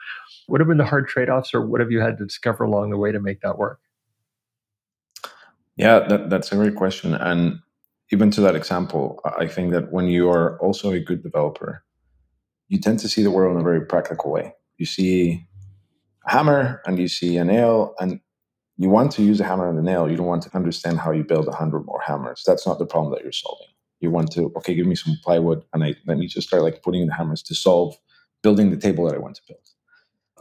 what 0.47 0.61
have 0.61 0.69
been 0.69 0.79
the 0.79 0.85
hard 0.85 1.09
trade-offs 1.09 1.53
or 1.53 1.67
what 1.67 1.81
have 1.81 1.91
you 1.91 2.01
had 2.01 2.19
to 2.19 2.25
discover 2.25 2.63
along 2.63 2.91
the 2.91 2.99
way 2.99 3.11
to 3.11 3.19
make 3.19 3.41
that 3.41 3.59
work? 3.59 3.81
Yeah, 5.77 5.99
that, 6.07 6.31
that's 6.31 6.53
a 6.53 6.55
great 6.55 6.77
question. 6.77 7.15
And 7.15 7.59
even 8.13 8.31
to 8.33 8.41
that 8.43 8.57
example, 8.57 9.21
I 9.25 9.47
think 9.47 9.73
that 9.73 9.93
when 9.93 10.09
you 10.09 10.29
are 10.31 10.59
also 10.61 10.93
a 10.93 11.01
good 11.01 11.23
developer, 11.23 11.85
you 12.69 12.79
tend 12.79 12.99
to 13.01 13.09
see 13.09 13.23
the 13.23 13.31
world 13.31 13.55
in 13.55 13.61
a 13.61 13.65
very 13.65 13.85
practical 13.85 14.31
way. 14.31 14.55
You 14.79 14.87
see 14.87 15.47
a 16.27 16.31
hammer 16.31 16.83
and 16.87 16.99
you 16.99 17.09
see 17.09 17.37
a 17.37 17.45
nail, 17.45 17.95
and 17.99 18.21
you 18.77 18.89
want 18.89 19.13
to 19.13 19.23
use 19.23 19.41
a 19.41 19.45
hammer 19.45 19.69
and 19.69 19.79
a 19.79 19.83
nail. 19.83 20.11
You 20.11 20.17
don't 20.17 20.27
want 20.27 20.43
to 20.43 20.57
understand 20.57 20.99
how 20.99 21.13
you 21.13 21.25
build 21.25 21.49
a 21.49 21.55
hundred 21.55 21.87
more 21.87 22.01
hammers. 22.05 22.43
That's 22.47 22.67
not 22.67 22.79
the 22.79 22.87
problem 22.87 23.13
that 23.13 23.23
you're 23.23 23.33
solving. 23.33 23.69
You 24.01 24.11
want 24.11 24.33
to, 24.33 24.53
okay, 24.57 24.75
give 24.75 24.87
me 24.87 24.97
some 24.97 25.17
plywood, 25.23 25.65
and 25.73 25.85
I 25.85 25.95
let 26.07 26.19
me 26.19 26.27
just 26.27 26.49
start 26.49 26.63
like 26.63 26.83
putting 26.83 27.07
the 27.07 27.15
hammers 27.15 27.43
to 27.45 27.55
solve 27.55 27.97
building 28.43 28.71
the 28.71 28.77
table 28.77 29.07
that 29.07 29.15
I 29.15 29.19
want 29.19 29.37
to 29.37 29.43
build. 29.49 29.61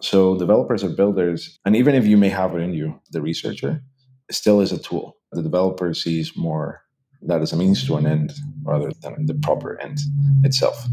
So 0.01 0.38
developers 0.38 0.84
are 0.84 0.89
builders, 0.89 1.60
and 1.65 1.75
even 1.75 1.96
if 1.96 2.05
you 2.05 2.17
may 2.17 2.29
have 2.29 2.55
it 2.55 2.60
in 2.60 2.74
you, 2.74 3.00
the 3.12 3.22
researcher 3.22 3.82
still 4.29 4.60
is 4.60 4.74
a 4.74 4.77
tool. 4.77 5.17
The 5.32 5.41
developer 5.41 5.93
sees 5.93 6.36
more 6.36 6.83
that 7.27 7.42
is 7.42 7.53
a 7.53 7.58
means 7.58 7.86
to 7.88 7.96
an 7.96 8.06
end 8.06 8.34
rather 8.63 8.92
than 9.01 9.25
the 9.25 9.34
proper 9.34 9.80
end 9.80 10.00
itself. 10.44 10.86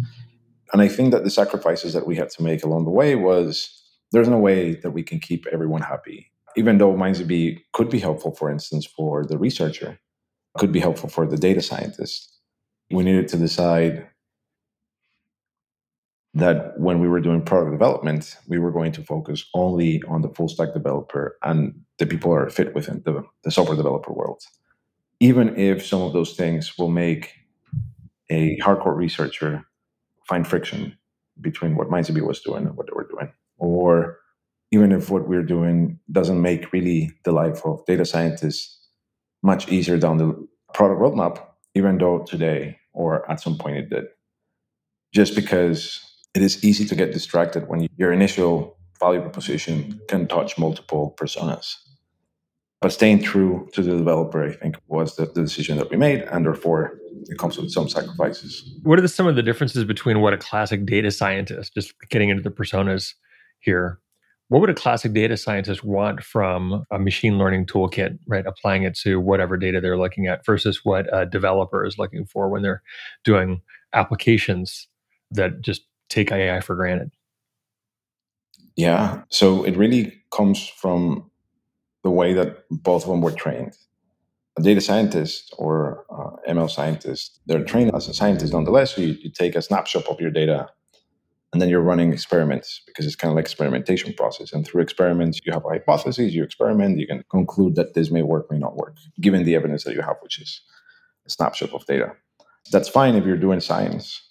And 0.73 0.81
I 0.83 0.89
think 0.89 1.11
that 1.13 1.25
the 1.25 1.31
sacrifices 1.31 1.93
that 1.95 2.07
we 2.07 2.17
had 2.17 2.31
to 2.31 2.43
make 2.43 2.63
along 2.63 2.85
the 2.85 2.91
way 2.91 3.17
was 3.17 3.69
there's 4.13 4.29
no 4.29 4.39
way 4.39 4.75
that 4.75 4.93
we 4.93 5.03
can 5.03 5.19
keep 5.19 5.47
everyone 5.53 5.83
happy. 5.83 6.31
Even 6.57 6.79
though 6.79 6.95
MindsDB 6.95 7.61
could 7.73 7.91
be 7.91 7.99
helpful, 7.99 8.35
for 8.35 8.51
instance, 8.51 8.87
for 8.87 9.25
the 9.25 9.39
researcher, 9.39 9.99
could 10.59 10.73
be 10.73 10.81
helpful 10.81 11.09
for 11.09 11.27
the 11.27 11.37
data 11.37 11.63
scientist. 11.63 12.39
We 12.91 13.05
needed 13.05 13.29
to 13.29 13.37
decide 13.37 14.07
that 16.35 16.79
when 16.79 17.01
we 17.01 17.09
were 17.09 17.21
doing 17.21 17.43
product 17.43 17.73
development, 17.73 18.37
we 18.49 18.59
were 18.59 18.71
going 18.71 18.93
to 18.93 19.03
focus 19.03 19.45
only 19.55 20.03
on 20.09 20.23
the 20.23 20.29
full 20.29 20.49
stack 20.49 20.75
developer 20.75 21.37
and 21.43 21.75
the 21.99 22.07
people 22.07 22.33
that 22.33 22.41
are 22.41 22.51
fit 22.51 22.75
within 22.75 23.03
the, 23.05 23.25
the 23.43 23.51
software 23.51 23.77
developer 23.77 24.13
world 24.13 24.43
even 25.21 25.57
if 25.57 25.87
some 25.87 26.03
of 26.03 26.13
those 26.13 26.33
things 26.33 26.77
will 26.79 26.89
make 26.91 27.35
a 28.31 28.57
hardcore 28.59 28.97
researcher 28.97 29.65
find 30.27 30.47
friction 30.47 30.97
between 31.41 31.77
what 31.77 31.89
MindsDB 31.89 32.27
was 32.27 32.41
doing 32.41 32.67
and 32.67 32.77
what 32.77 32.87
they 32.87 32.95
were 32.95 33.09
doing, 33.09 33.33
or 33.59 34.19
even 34.71 34.93
if 34.93 35.11
what 35.11 35.29
we're 35.29 35.43
doing 35.43 35.99
doesn't 36.11 36.41
make 36.41 36.73
really 36.73 37.13
the 37.25 37.33
life 37.33 37.65
of 37.65 37.85
data 37.87 38.05
scientists 38.05 38.79
much 39.43 39.69
easier 39.69 39.99
down 39.99 40.19
the 40.19 40.49
product 40.75 41.01
roadmap, 41.01 41.45
even 41.75 41.99
though 41.99 42.21
today 42.21 42.79
or 42.93 43.29
at 43.31 43.41
some 43.41 43.57
point 43.59 43.77
it 43.77 43.91
did. 43.91 44.05
Just 45.13 45.35
because 45.35 46.01
it 46.35 46.43
is 46.43 46.65
easy 46.65 46.85
to 46.85 46.95
get 46.95 47.13
distracted 47.13 47.69
when 47.69 47.89
your 47.97 48.13
initial 48.13 48.77
value 49.01 49.21
proposition 49.21 50.01
can 50.09 50.29
touch 50.29 50.59
multiple 50.59 51.17
personas. 51.19 51.77
But 52.81 52.93
staying 52.93 53.23
true 53.23 53.69
to 53.75 53.83
the 53.83 53.97
developer, 53.97 54.43
I 54.43 54.53
think, 54.53 54.77
was 54.89 55.17
the, 55.17 55.27
the 55.27 55.43
decision 55.43 55.77
that 55.77 55.91
we 55.91 55.97
made, 55.97 56.23
and 56.23 56.47
therefore 56.47 56.99
it 57.29 57.39
comes 57.39 57.59
with 57.59 57.71
some 57.71 57.89
sacrifices. 57.89 58.75
What 58.83 58.99
are 58.99 59.03
the, 59.03 59.09
some 59.09 59.27
of 59.27 59.37
the 59.37 59.43
differences 59.43 59.85
between 59.85 60.21
what 60.21 60.33
a 60.33 60.39
classic 60.39 60.87
data 60.87 61.11
scientist, 61.11 61.75
just 61.75 61.93
getting 62.09 62.31
into 62.31 62.43
the 62.43 62.51
personas 62.51 63.15
here, 63.61 64.01
what 64.49 64.61
would 64.61 64.71
a 64.71 64.75
classic 64.75 65.13
data 65.13 65.37
scientist 65.37 65.85
want 65.85 66.25
from 66.25 66.85
a 66.91 66.99
machine 66.99 67.39
learning 67.39 67.67
toolkit, 67.67 68.19
right? 68.27 68.47
Applying 68.47 68.83
it 68.83 68.97
to 69.01 69.21
whatever 69.21 69.57
data 69.57 69.81
they're 69.81 69.99
looking 69.99 70.27
at 70.27 70.45
versus 70.45 70.81
what 70.83 71.07
a 71.17 71.27
developer 71.27 71.85
is 71.85 71.99
looking 71.99 72.25
for 72.25 72.49
when 72.49 72.63
they're 72.63 72.83
doing 73.25 73.61
applications 73.93 74.89
that 75.31 75.61
just 75.61 75.83
take 76.09 76.33
AI 76.33 76.61
for 76.61 76.75
granted? 76.75 77.13
Yeah. 78.75 79.23
So 79.29 79.63
it 79.63 79.77
really 79.77 80.21
comes 80.33 80.67
from 80.67 81.30
the 82.03 82.11
way 82.11 82.33
that 82.33 82.65
both 82.71 83.05
of 83.05 83.11
them 83.11 83.21
were 83.21 83.33
trained. 83.33 83.77
A 84.59 84.63
data 84.63 84.81
scientist 84.81 85.55
or 85.59 86.05
uh, 86.11 86.51
ML 86.51 86.71
scientist, 86.71 87.41
they're 87.47 87.65
trained 87.65 87.95
as 87.95 88.09
a 88.09 88.15
scientist 88.15 88.53
nonetheless. 88.53 88.95
So 88.95 89.03
you, 89.03 89.17
you 89.21 89.31
take 89.31 89.55
a 89.55 89.63
snapshot 89.63 90.07
of 90.07 90.21
your 90.21 90.31
data 90.31 90.69
and 91.53 91.61
then 91.61 91.69
you're 91.69 91.81
running 91.81 92.13
experiments 92.13 92.83
because 92.87 93.07
it's 93.07 93.17
kind 93.17 93.31
of 93.31 93.37
like 93.37 93.45
experimentation 93.45 94.15
process. 94.15 94.53
And 94.53 94.65
through 94.65 94.83
experiments, 94.83 95.41
you 95.45 95.53
have 95.53 95.65
a 95.65 95.71
hypothesis, 95.71 96.33
you 96.33 96.45
experiment, 96.45 96.99
you 96.99 97.07
can 97.07 97.25
conclude 97.31 97.75
that 97.75 97.95
this 97.95 98.11
may 98.11 98.23
work, 98.23 98.51
may 98.51 98.59
not 98.59 98.77
work, 98.77 98.97
given 99.21 99.45
the 99.45 99.57
evidence 99.57 99.85
that 99.85 99.95
you 99.95 100.03
have, 100.03 100.17
which 100.21 100.41
is 100.41 100.61
a 101.27 101.31
snapshot 101.31 101.73
of 101.73 101.85
data. 101.87 102.13
That's 102.71 102.89
fine 102.89 103.17
if 103.17 103.25
you're 103.25 103.37
doing 103.37 103.61
science. 103.61 104.23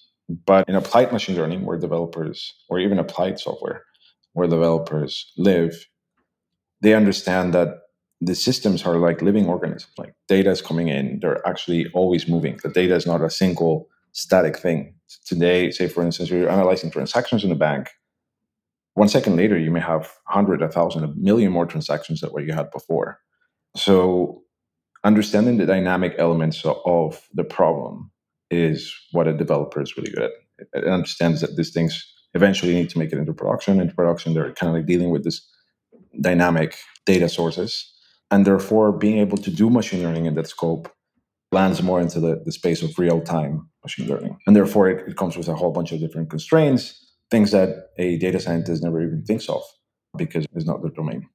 But 0.46 0.70
in 0.70 0.76
applied 0.76 1.12
machine 1.12 1.36
learning, 1.36 1.66
where 1.66 1.78
developers, 1.78 2.54
or 2.70 2.80
even 2.80 3.00
applied 3.00 3.40
software, 3.40 3.84
where 4.34 4.48
developers 4.48 5.32
live, 5.38 5.88
they 6.82 6.94
understand 6.94 7.54
that 7.54 7.80
the 8.22 8.36
systems 8.36 8.86
are 8.86 8.98
like 8.98 9.22
living 9.22 9.48
organisms. 9.48 9.94
Like 9.98 10.14
data 10.28 10.50
is 10.50 10.62
coming 10.62 10.90
in, 10.90 11.20
they're 11.22 11.46
actually 11.48 11.90
always 11.94 12.28
moving. 12.28 12.60
The 12.62 12.70
data 12.70 12.96
is 12.96 13.06
not 13.06 13.22
a 13.22 13.30
single 13.30 13.88
static 14.12 14.58
thing. 14.58 14.96
Today, 15.26 15.72
say 15.72 15.88
for 15.88 16.04
instance, 16.04 16.30
you're 16.30 16.50
analyzing 16.50 16.92
transactions 16.92 17.44
in 17.44 17.52
a 17.52 17.56
bank. 17.56 17.90
One 18.96 19.08
second 19.08 19.38
later, 19.38 19.58
you 19.58 19.72
may 19.72 19.80
have 19.80 20.12
100, 20.26 20.60
1,000, 20.62 21.04
a 21.04 21.08
million 21.16 21.52
more 21.52 21.66
transactions 21.66 22.22
than 22.22 22.32
what 22.32 22.44
you 22.44 22.54
had 22.54 22.70
before. 22.72 23.20
So, 23.78 24.44
understanding 25.04 25.58
the 25.58 25.66
dynamic 25.66 26.16
elements 26.18 26.66
of 26.66 27.28
the 27.34 27.46
problem 27.46 28.12
is 28.52 28.94
what 29.12 29.28
a 29.28 29.38
developer 29.38 29.82
is 29.82 29.96
really 29.96 30.12
good 30.12 30.24
at. 30.24 30.32
It 30.74 30.86
understands 30.86 31.40
that 31.42 31.56
these 31.56 31.72
things 31.72 32.04
eventually 32.34 32.74
need 32.74 32.90
to 32.90 33.00
make 33.00 33.14
it 33.14 33.18
into 33.18 33.34
production. 33.34 33.80
Into 33.80 33.96
production, 33.96 34.34
they're 34.34 34.52
kind 34.54 34.70
of 34.70 34.76
like 34.76 34.88
dealing 34.88 35.12
with 35.12 35.24
this 35.24 35.48
dynamic 36.20 36.78
data 37.06 37.30
sources. 37.30 37.94
And 38.32 38.46
therefore, 38.46 38.92
being 38.92 39.18
able 39.18 39.38
to 39.38 39.50
do 39.50 39.70
machine 39.70 40.04
learning 40.04 40.26
in 40.26 40.36
that 40.36 40.48
scope 40.48 40.92
lands 41.52 41.82
more 41.82 42.00
into 42.00 42.20
the, 42.20 42.42
the 42.46 42.52
space 42.52 42.84
of 42.84 42.98
real 43.00 43.22
time 43.22 43.68
machine 43.84 44.08
learning. 44.08 44.38
And 44.46 44.56
therefore, 44.56 44.90
it, 44.90 45.08
it 45.08 45.18
comes 45.18 45.36
with 45.36 45.48
a 45.48 45.56
whole 45.56 45.72
bunch 45.72 45.92
of 45.92 46.00
different 46.00 46.30
constraints, 46.30 47.14
things 47.32 47.52
that 47.52 47.90
a 47.98 48.18
data 48.18 48.40
scientist 48.40 48.84
never 48.84 49.02
even 49.02 49.24
thinks 49.24 49.50
of 49.50 49.64
because 50.18 50.46
it's 50.54 50.66
not 50.66 50.82
their 50.82 50.92
domain. 50.92 51.28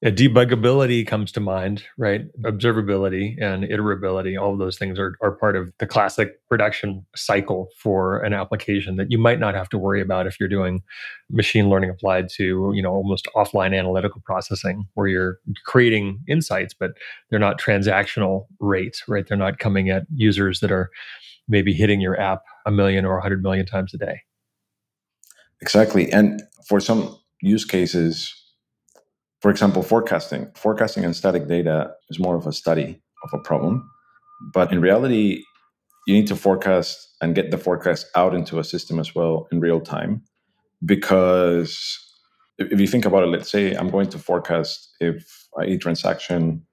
Yeah, 0.00 0.10
debuggability 0.10 1.04
comes 1.04 1.32
to 1.32 1.40
mind, 1.40 1.82
right? 1.96 2.20
Observability 2.42 3.34
and 3.42 3.64
iterability, 3.64 4.40
all 4.40 4.52
of 4.52 4.60
those 4.60 4.78
things 4.78 4.96
are, 4.96 5.16
are 5.20 5.32
part 5.32 5.56
of 5.56 5.72
the 5.78 5.88
classic 5.88 6.38
production 6.48 7.04
cycle 7.16 7.68
for 7.76 8.20
an 8.20 8.32
application 8.32 8.94
that 8.94 9.10
you 9.10 9.18
might 9.18 9.40
not 9.40 9.56
have 9.56 9.68
to 9.70 9.78
worry 9.78 10.00
about 10.00 10.28
if 10.28 10.38
you're 10.38 10.48
doing 10.48 10.84
machine 11.30 11.68
learning 11.68 11.90
applied 11.90 12.28
to, 12.28 12.70
you 12.72 12.80
know, 12.80 12.92
almost 12.92 13.26
offline 13.34 13.76
analytical 13.76 14.22
processing 14.24 14.86
where 14.94 15.08
you're 15.08 15.40
creating 15.64 16.20
insights, 16.28 16.72
but 16.72 16.92
they're 17.28 17.40
not 17.40 17.60
transactional 17.60 18.46
rates, 18.60 19.02
right? 19.08 19.26
They're 19.26 19.36
not 19.36 19.58
coming 19.58 19.90
at 19.90 20.04
users 20.14 20.60
that 20.60 20.70
are 20.70 20.90
maybe 21.48 21.72
hitting 21.72 22.00
your 22.00 22.20
app 22.20 22.42
a 22.66 22.70
million 22.70 23.04
or 23.04 23.18
a 23.18 23.22
hundred 23.22 23.42
million 23.42 23.66
times 23.66 23.92
a 23.94 23.98
day. 23.98 24.20
Exactly. 25.60 26.12
And 26.12 26.40
for 26.68 26.78
some 26.78 27.18
use 27.42 27.64
cases, 27.64 28.32
for 29.40 29.50
example, 29.50 29.82
forecasting. 29.82 30.50
Forecasting 30.54 31.04
and 31.04 31.14
static 31.14 31.46
data 31.48 31.92
is 32.10 32.18
more 32.18 32.36
of 32.36 32.46
a 32.46 32.52
study 32.52 33.00
of 33.24 33.30
a 33.32 33.42
problem. 33.42 33.88
But 34.52 34.72
in 34.72 34.80
reality, 34.80 35.42
you 36.06 36.14
need 36.14 36.26
to 36.28 36.36
forecast 36.36 37.16
and 37.20 37.34
get 37.34 37.50
the 37.50 37.58
forecast 37.58 38.06
out 38.14 38.34
into 38.34 38.58
a 38.58 38.64
system 38.64 38.98
as 38.98 39.14
well 39.14 39.46
in 39.52 39.60
real 39.60 39.80
time. 39.80 40.22
Because 40.84 41.98
if 42.58 42.80
you 42.80 42.86
think 42.86 43.04
about 43.04 43.24
it, 43.24 43.28
let's 43.28 43.50
say 43.50 43.74
I'm 43.74 43.90
going 43.90 44.08
to 44.10 44.18
forecast 44.18 44.96
if 45.00 45.48
a 45.60 45.76
transaction 45.76 46.66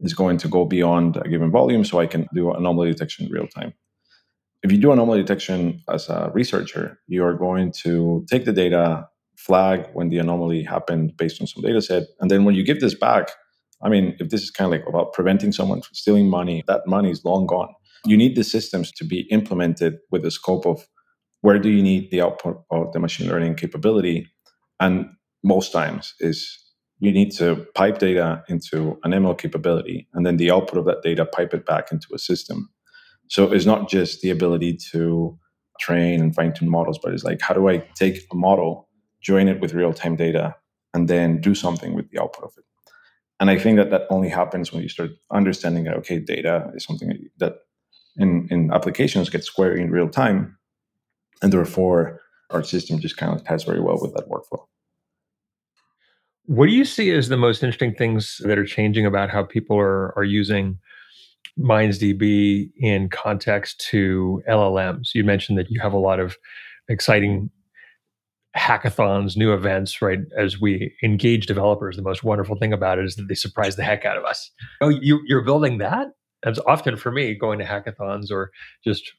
is 0.00 0.14
going 0.14 0.38
to 0.38 0.48
go 0.48 0.64
beyond 0.64 1.16
a 1.16 1.28
given 1.28 1.50
volume 1.50 1.84
so 1.84 2.00
I 2.00 2.06
can 2.06 2.28
do 2.34 2.52
anomaly 2.52 2.92
detection 2.92 3.26
in 3.26 3.32
real 3.32 3.46
time. 3.46 3.72
If 4.62 4.72
you 4.72 4.78
do 4.78 4.92
anomaly 4.92 5.22
detection 5.22 5.82
as 5.88 6.08
a 6.08 6.30
researcher, 6.34 6.98
you 7.06 7.24
are 7.24 7.34
going 7.34 7.72
to 7.84 8.26
take 8.30 8.44
the 8.44 8.52
data, 8.52 9.08
flag 9.46 9.88
when 9.92 10.08
the 10.08 10.18
anomaly 10.18 10.64
happened 10.64 11.16
based 11.16 11.40
on 11.40 11.46
some 11.46 11.62
data 11.62 11.80
set. 11.80 12.04
And 12.20 12.30
then 12.30 12.44
when 12.44 12.54
you 12.54 12.64
give 12.64 12.80
this 12.80 12.94
back, 12.94 13.30
I 13.82 13.88
mean, 13.88 14.16
if 14.18 14.30
this 14.30 14.42
is 14.42 14.50
kind 14.50 14.66
of 14.66 14.78
like 14.78 14.88
about 14.88 15.12
preventing 15.12 15.52
someone 15.52 15.82
from 15.82 15.94
stealing 15.94 16.28
money, 16.28 16.64
that 16.66 16.86
money 16.86 17.10
is 17.10 17.24
long 17.24 17.46
gone. 17.46 17.72
You 18.04 18.16
need 18.16 18.36
the 18.36 18.44
systems 18.44 18.90
to 18.92 19.04
be 19.04 19.20
implemented 19.30 19.98
with 20.10 20.22
the 20.22 20.30
scope 20.30 20.66
of 20.66 20.86
where 21.42 21.58
do 21.58 21.68
you 21.68 21.82
need 21.82 22.10
the 22.10 22.22
output 22.22 22.62
of 22.70 22.92
the 22.92 22.98
machine 22.98 23.28
learning 23.28 23.54
capability. 23.54 24.26
And 24.80 25.06
most 25.44 25.72
times 25.72 26.14
is 26.18 26.58
you 26.98 27.12
need 27.12 27.30
to 27.32 27.66
pipe 27.74 27.98
data 27.98 28.42
into 28.48 28.98
an 29.04 29.12
ML 29.12 29.38
capability, 29.38 30.08
and 30.14 30.24
then 30.24 30.38
the 30.38 30.50
output 30.50 30.78
of 30.78 30.86
that 30.86 31.02
data 31.02 31.24
pipe 31.26 31.52
it 31.54 31.66
back 31.66 31.92
into 31.92 32.08
a 32.14 32.18
system. 32.18 32.70
So 33.28 33.52
it's 33.52 33.66
not 33.66 33.88
just 33.88 34.22
the 34.22 34.30
ability 34.30 34.78
to 34.92 35.38
train 35.78 36.20
and 36.20 36.34
fine 36.34 36.54
tune 36.54 36.70
models, 36.70 36.98
but 37.02 37.12
it's 37.12 37.24
like, 37.24 37.40
how 37.42 37.54
do 37.54 37.68
I 37.68 37.78
take 37.94 38.16
a 38.32 38.36
model 38.36 38.85
join 39.26 39.48
it 39.48 39.60
with 39.60 39.74
real 39.74 39.92
time 39.92 40.14
data, 40.14 40.54
and 40.94 41.08
then 41.08 41.40
do 41.40 41.54
something 41.54 41.94
with 41.94 42.08
the 42.10 42.22
output 42.22 42.44
of 42.44 42.52
it. 42.56 42.64
And 43.40 43.50
I 43.50 43.58
think 43.58 43.76
that 43.76 43.90
that 43.90 44.02
only 44.08 44.28
happens 44.28 44.72
when 44.72 44.82
you 44.82 44.88
start 44.88 45.10
understanding 45.32 45.84
that, 45.84 45.96
okay, 45.96 46.20
data 46.20 46.70
is 46.74 46.84
something 46.84 47.28
that 47.38 47.56
in, 48.16 48.48
in 48.50 48.70
applications 48.72 49.28
gets 49.28 49.50
queried 49.50 49.80
in 49.80 49.90
real 49.90 50.08
time. 50.08 50.56
And 51.42 51.52
therefore, 51.52 52.20
our 52.50 52.62
system 52.62 52.98
just 53.00 53.16
kind 53.16 53.34
of 53.34 53.44
ties 53.44 53.64
very 53.64 53.80
well 53.80 53.98
with 54.00 54.14
that 54.14 54.28
workflow. 54.30 54.64
What 56.44 56.66
do 56.66 56.72
you 56.72 56.84
see 56.84 57.10
as 57.10 57.28
the 57.28 57.36
most 57.36 57.62
interesting 57.62 57.94
things 57.94 58.40
that 58.44 58.56
are 58.56 58.64
changing 58.64 59.04
about 59.04 59.30
how 59.30 59.42
people 59.42 59.76
are, 59.76 60.16
are 60.16 60.24
using 60.24 60.78
MindsDB 61.58 62.70
in 62.78 63.08
context 63.08 63.80
to 63.90 64.40
LLMs? 64.48 65.14
You 65.14 65.24
mentioned 65.24 65.58
that 65.58 65.70
you 65.70 65.80
have 65.80 65.92
a 65.92 65.98
lot 65.98 66.20
of 66.20 66.36
exciting 66.88 67.50
hackathons, 68.56 69.36
new 69.36 69.52
events, 69.52 70.00
right? 70.00 70.20
As 70.36 70.60
we 70.60 70.94
engage 71.02 71.46
developers, 71.46 71.96
the 71.96 72.02
most 72.02 72.24
wonderful 72.24 72.56
thing 72.56 72.72
about 72.72 72.98
it 72.98 73.04
is 73.04 73.16
that 73.16 73.28
they 73.28 73.34
surprise 73.34 73.76
the 73.76 73.82
heck 73.82 74.04
out 74.04 74.16
of 74.16 74.24
us. 74.24 74.50
Oh, 74.80 74.88
you, 74.88 75.20
you're 75.26 75.44
building 75.44 75.78
that? 75.78 76.08
That's 76.42 76.58
often 76.66 76.96
for 76.96 77.10
me 77.10 77.34
going 77.34 77.58
to 77.58 77.64
hackathons 77.64 78.30
or 78.30 78.50
just 78.84 79.12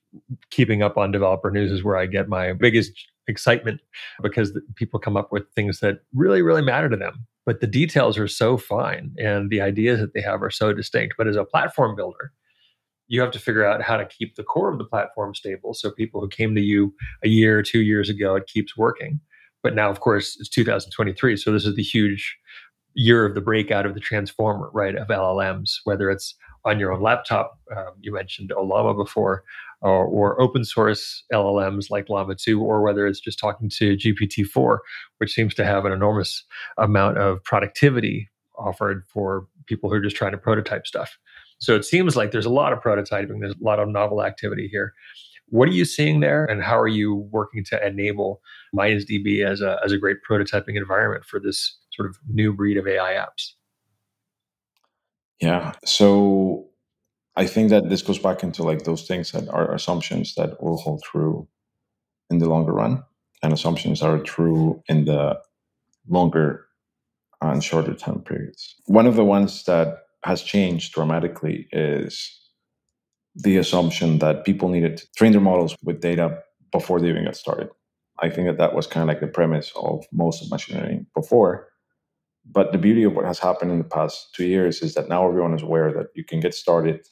keeping 0.50 0.82
up 0.82 0.98
on 0.98 1.12
developer 1.12 1.52
news 1.52 1.72
is 1.72 1.84
where 1.84 1.98
I 1.98 2.06
get 2.06 2.30
my 2.30 2.54
biggest 2.54 2.92
excitement 3.28 3.82
because 4.22 4.58
people 4.76 5.00
come 5.00 5.18
up 5.18 5.32
with 5.32 5.44
things 5.56 5.80
that 5.82 6.00
really, 6.14 6.42
really 6.42 6.62
matter 6.62 6.90
to 6.90 6.98
them. 6.98 7.26
But 7.46 7.60
the 7.60 7.68
details 7.68 8.18
are 8.18 8.28
so 8.28 8.58
fine 8.58 9.14
and 9.18 9.50
the 9.50 9.62
ideas 9.62 10.00
that 10.00 10.14
they 10.14 10.22
have 10.22 10.42
are 10.44 10.50
so 10.50 10.74
distinct. 10.74 11.16
But 11.18 11.28
as 11.28 11.36
a 11.36 11.46
platform 11.46 11.96
builder, 11.96 12.32
you 13.08 13.22
have 13.22 13.32
to 13.32 13.40
figure 13.40 13.66
out 13.66 13.82
how 13.82 13.98
to 13.98 14.06
keep 14.06 14.36
the 14.36 14.44
core 14.44 14.72
of 14.72 14.78
the 14.78 14.86
platform 14.86 15.34
stable 15.34 15.74
so 15.74 15.92
people 15.92 16.20
who 16.22 16.28
came 16.28 16.56
to 16.56 16.62
you 16.62 16.94
a 17.24 17.28
year 17.28 17.60
or 17.60 17.64
two 17.64 17.82
years 17.82 18.10
ago 18.10 18.36
it 18.36 18.48
keeps 18.48 18.76
working 18.78 19.20
but 19.64 19.76
now, 19.76 19.90
of 19.90 20.00
course, 20.00 20.38
it's 20.40 20.50
2023. 20.50 21.36
So 21.36 21.52
this 21.52 21.66
is 21.66 21.76
the 21.76 21.84
huge 21.84 22.38
year 22.94 23.26
of 23.26 23.36
the 23.36 23.42
breakout 23.42 23.86
of 23.86 23.94
the 23.94 24.00
transformer, 24.00 24.70
right, 24.74 24.96
of 24.96 25.10
LLMs, 25.10 25.80
whether 25.84 26.10
it's 26.10 26.36
on 26.66 26.80
your 26.80 26.94
own 26.94 27.02
laptop. 27.02 27.60
Um, 27.76 27.92
you 28.00 28.14
mentioned 28.14 28.52
Ollama 28.52 28.96
before, 28.96 29.44
or, 29.82 30.06
or, 30.06 30.42
open 30.42 30.64
source 30.66 31.24
LLMs 31.32 31.92
like 31.92 32.10
Llama 32.10 32.36
2, 32.36 32.62
or 32.62 32.82
whether 32.82 33.06
it's 33.06 33.20
just 33.20 33.40
talking 33.40 33.70
to 33.72 33.98
GPT 33.98 34.46
4, 34.46 34.82
which 35.20 35.34
seems 35.34 35.54
to 35.56 35.66
have 35.66 35.84
an 35.84 35.92
enormous 35.92 36.44
amount 36.78 37.18
of 37.18 37.44
productivity 37.44 38.30
offered 38.58 39.04
for 39.14 39.48
people 39.68 39.90
who 39.90 39.98
are 39.98 40.02
just 40.02 40.16
trying 40.16 40.32
to 40.32 40.38
prototype 40.38 40.88
stuff. 40.88 41.18
So 41.60 41.76
it 41.76 41.86
seems 41.86 42.16
like 42.16 42.32
there's 42.32 42.46
a 42.46 42.52
lot 42.52 42.74
of 42.74 42.80
prototyping, 42.80 43.40
there's 43.40 43.56
a 43.56 43.64
lot 43.64 43.80
of 43.80 43.90
novel 43.90 44.24
activity 44.24 44.68
here. 44.72 44.94
What 45.50 45.70
are 45.70 45.74
you 45.74 45.86
seeing 45.86 46.20
there, 46.20 46.46
and 46.46 46.62
how 46.62 46.78
are 46.78 46.90
you 46.90 47.16
working 47.32 47.64
to 47.66 47.86
enable 47.86 48.42
MindsDB 48.76 49.46
as 49.46 49.62
a 49.62 49.80
as 49.84 49.94
a 49.94 49.98
great 49.98 50.18
prototyping 50.30 50.76
environment 50.76 51.24
for 51.24 51.40
this 51.40 51.78
sort 51.94 52.10
of 52.10 52.18
new 52.30 52.52
breed 52.54 52.78
of 52.78 52.86
AI 52.86 53.14
apps? 53.14 53.54
Yeah, 55.40 55.74
so 55.86 56.68
I 57.38 57.46
think 57.48 57.70
that 57.70 57.90
this 57.90 58.02
goes 58.02 58.20
back 58.20 58.44
into 58.44 58.64
like 58.64 58.84
those 58.84 59.08
things 59.08 59.32
that 59.32 59.48
are 59.50 59.74
assumptions 59.74 60.36
that 60.36 60.62
will 60.62 60.78
hold 60.78 61.04
true 61.04 61.48
in 62.30 62.40
the 62.40 62.50
longer 62.50 62.74
run, 62.74 63.04
and 63.42 63.54
assumptions 63.54 64.02
are 64.02 64.20
true 64.20 64.84
in 64.90 65.06
the 65.06 65.40
longer 66.10 66.66
and 67.42 67.64
shorter 67.64 67.94
time 67.94 68.22
periods. 68.22 68.76
One 68.88 69.08
of 69.08 69.16
the 69.16 69.24
ones 69.24 69.64
that 69.64 70.07
has 70.24 70.42
changed 70.42 70.94
dramatically 70.94 71.68
is 71.72 72.42
the 73.36 73.58
assumption 73.58 74.20
that 74.20 74.46
people 74.46 74.70
needed 74.70 74.98
to 74.98 75.08
train 75.16 75.32
their 75.32 75.42
models 75.42 75.76
with 75.84 76.02
data 76.02 76.40
before 76.72 77.00
they 77.00 77.10
even 77.10 77.26
got 77.26 77.36
started. 77.36 77.70
I 78.20 78.30
think 78.30 78.48
that 78.48 78.58
that 78.58 78.74
was 78.74 78.88
kind 78.88 79.04
of 79.04 79.08
like 79.08 79.22
the 79.22 79.28
premise 79.28 79.72
of 79.76 80.04
most 80.12 80.42
of 80.42 80.50
machine 80.50 80.78
learning 80.78 81.06
before. 81.16 81.68
But 82.50 82.72
the 82.72 82.78
beauty 82.78 83.04
of 83.04 83.14
what 83.14 83.26
has 83.26 83.40
happened 83.40 83.72
in 83.72 83.78
the 83.78 83.84
past 83.84 84.34
two 84.34 84.46
years 84.46 84.82
is 84.82 84.96
that 84.96 85.10
now 85.10 85.28
everyone 85.28 85.54
is 85.54 85.62
aware 85.62 85.92
that 85.94 86.08
you 86.16 86.24
can 86.24 86.40
get 86.40 86.56
started 86.56 87.06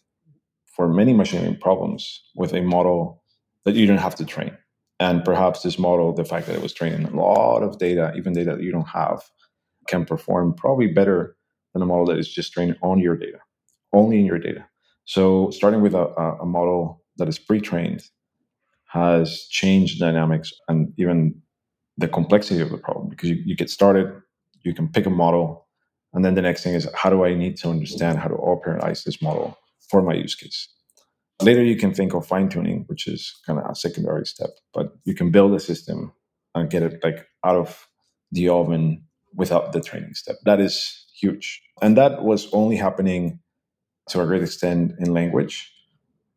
for 0.66 0.88
many 0.88 1.14
machine 1.14 1.42
learning 1.42 1.60
problems 1.60 2.24
with 2.36 2.54
a 2.54 2.62
model 2.62 3.22
that 3.66 3.76
you 3.76 3.86
don't 3.86 3.98
have 3.98 4.16
to 4.16 4.26
train. 4.26 4.58
And 5.00 5.24
perhaps 5.24 5.62
this 5.62 5.78
model, 5.78 6.14
the 6.14 6.26
fact 6.26 6.48
that 6.48 6.56
it 6.56 6.62
was 6.62 6.74
training 6.74 7.06
a 7.06 7.16
lot 7.16 7.64
of 7.64 7.78
data, 7.78 8.14
even 8.16 8.34
data 8.34 8.56
that 8.56 8.64
you 8.64 8.72
don't 8.72 8.88
have, 8.88 9.22
can 9.88 10.06
perform 10.06 10.54
probably 10.54 10.88
better 10.88 11.36
than 11.76 11.82
a 11.82 11.86
model 11.86 12.06
that 12.06 12.18
is 12.18 12.32
just 12.32 12.54
trained 12.54 12.78
on 12.82 13.00
your 13.00 13.18
data, 13.18 13.40
only 13.92 14.18
in 14.18 14.26
your 14.26 14.40
data. 14.40 14.66
So 15.04 15.50
starting 15.52 15.82
with 15.82 15.94
a, 15.94 16.06
a 16.42 16.46
model 16.46 17.04
that 17.18 17.28
is 17.28 17.38
pre-trained 17.38 18.02
has 18.88 19.46
changed 19.50 20.00
dynamics 20.00 20.54
and 20.70 20.94
even 20.98 21.36
the 21.98 22.08
complexity 22.08 22.62
of 22.62 22.70
the 22.70 22.78
problem 22.78 23.10
because 23.10 23.30
you, 23.30 23.42
you 23.46 23.58
get 23.58 23.70
started, 23.70 24.08
you 24.64 24.74
can 24.74 24.88
pick 24.88 25.06
a 25.06 25.10
model, 25.10 25.68
and 26.14 26.24
then 26.24 26.36
the 26.36 26.42
next 26.42 26.64
thing 26.64 26.76
is 26.76 26.88
how 26.96 27.10
do 27.10 27.26
I 27.26 27.34
need 27.34 27.58
to 27.58 27.70
understand 27.70 28.20
how 28.20 28.30
to 28.30 28.36
operationalize 28.36 29.04
this 29.04 29.22
model 29.22 29.58
for 29.90 30.02
my 30.02 30.14
use 30.14 30.34
case? 30.34 30.70
Later, 31.42 31.62
you 31.62 31.76
can 31.76 31.94
think 31.94 32.14
of 32.14 32.26
fine 32.26 32.48
tuning, 32.48 32.86
which 32.88 33.06
is 33.06 33.36
kind 33.46 33.60
of 33.60 33.70
a 33.70 33.76
secondary 33.76 34.26
step, 34.26 34.52
but 34.74 34.94
you 35.04 35.14
can 35.14 35.30
build 35.30 35.54
a 35.54 35.60
system 35.60 36.14
and 36.54 36.70
get 36.70 36.84
it 36.84 37.04
like 37.04 37.28
out 37.44 37.58
of 37.58 37.86
the 38.32 38.48
oven 38.48 39.04
without 39.34 39.74
the 39.74 39.82
training 39.82 40.14
step. 40.14 40.38
That 40.46 40.62
is 40.62 41.05
huge. 41.20 41.62
And 41.82 41.98
that 41.98 42.24
was 42.24 42.52
only 42.54 42.76
happening 42.76 43.40
to 44.10 44.22
a 44.22 44.26
great 44.26 44.44
extent 44.44 44.94
in 45.00 45.14
language. 45.14 45.72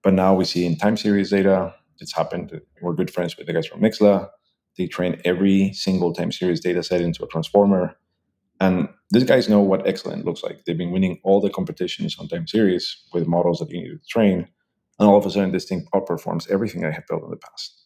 But 0.03 0.15
now 0.15 0.35
we 0.35 0.45
see 0.45 0.65
in 0.65 0.77
time 0.77 0.97
series 0.97 1.31
data, 1.31 1.75
it's 1.99 2.15
happened. 2.15 2.61
We're 2.81 2.95
good 2.95 3.11
friends 3.11 3.37
with 3.37 3.47
the 3.47 3.53
guys 3.53 3.67
from 3.67 3.81
Nixtla. 3.81 4.29
They 4.77 4.87
train 4.87 5.21
every 5.25 5.73
single 5.73 6.13
time 6.15 6.31
series 6.33 6.61
data 6.61 6.83
set 6.83 7.01
into 7.01 7.25
a 7.25 7.29
transformer. 7.29 7.97
And 8.61 8.89
these 9.11 9.25
guys 9.25 9.49
know 9.49 9.61
what 9.61 9.87
excellent 9.87 10.25
looks 10.25 10.43
like. 10.43 10.65
They've 10.65 10.79
been 10.79 10.93
winning 10.93 11.21
all 11.25 11.41
the 11.41 11.51
competitions 11.51 12.17
on 12.19 12.29
time 12.29 12.47
series 12.47 13.05
with 13.13 13.27
models 13.27 13.59
that 13.59 13.71
you 13.71 13.81
need 13.83 13.89
to 13.91 14.09
train. 14.09 14.49
And 14.99 15.09
all 15.09 15.17
of 15.17 15.27
a 15.27 15.31
sudden, 15.31 15.53
this 15.53 15.65
thing 15.65 15.87
outperforms 15.95 16.51
everything 16.51 16.85
I 16.85 16.91
have 16.91 17.07
built 17.07 17.23
in 17.25 17.31
the 17.31 17.37
past. 17.37 17.85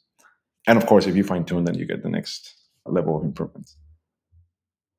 And 0.66 0.78
of 0.78 0.86
course, 0.86 1.06
if 1.06 1.16
you 1.16 1.24
fine 1.24 1.44
tune, 1.44 1.64
then 1.64 1.74
you 1.74 1.86
get 1.86 2.02
the 2.02 2.08
next 2.08 2.54
level 2.86 3.16
of 3.16 3.24
improvement. 3.24 3.70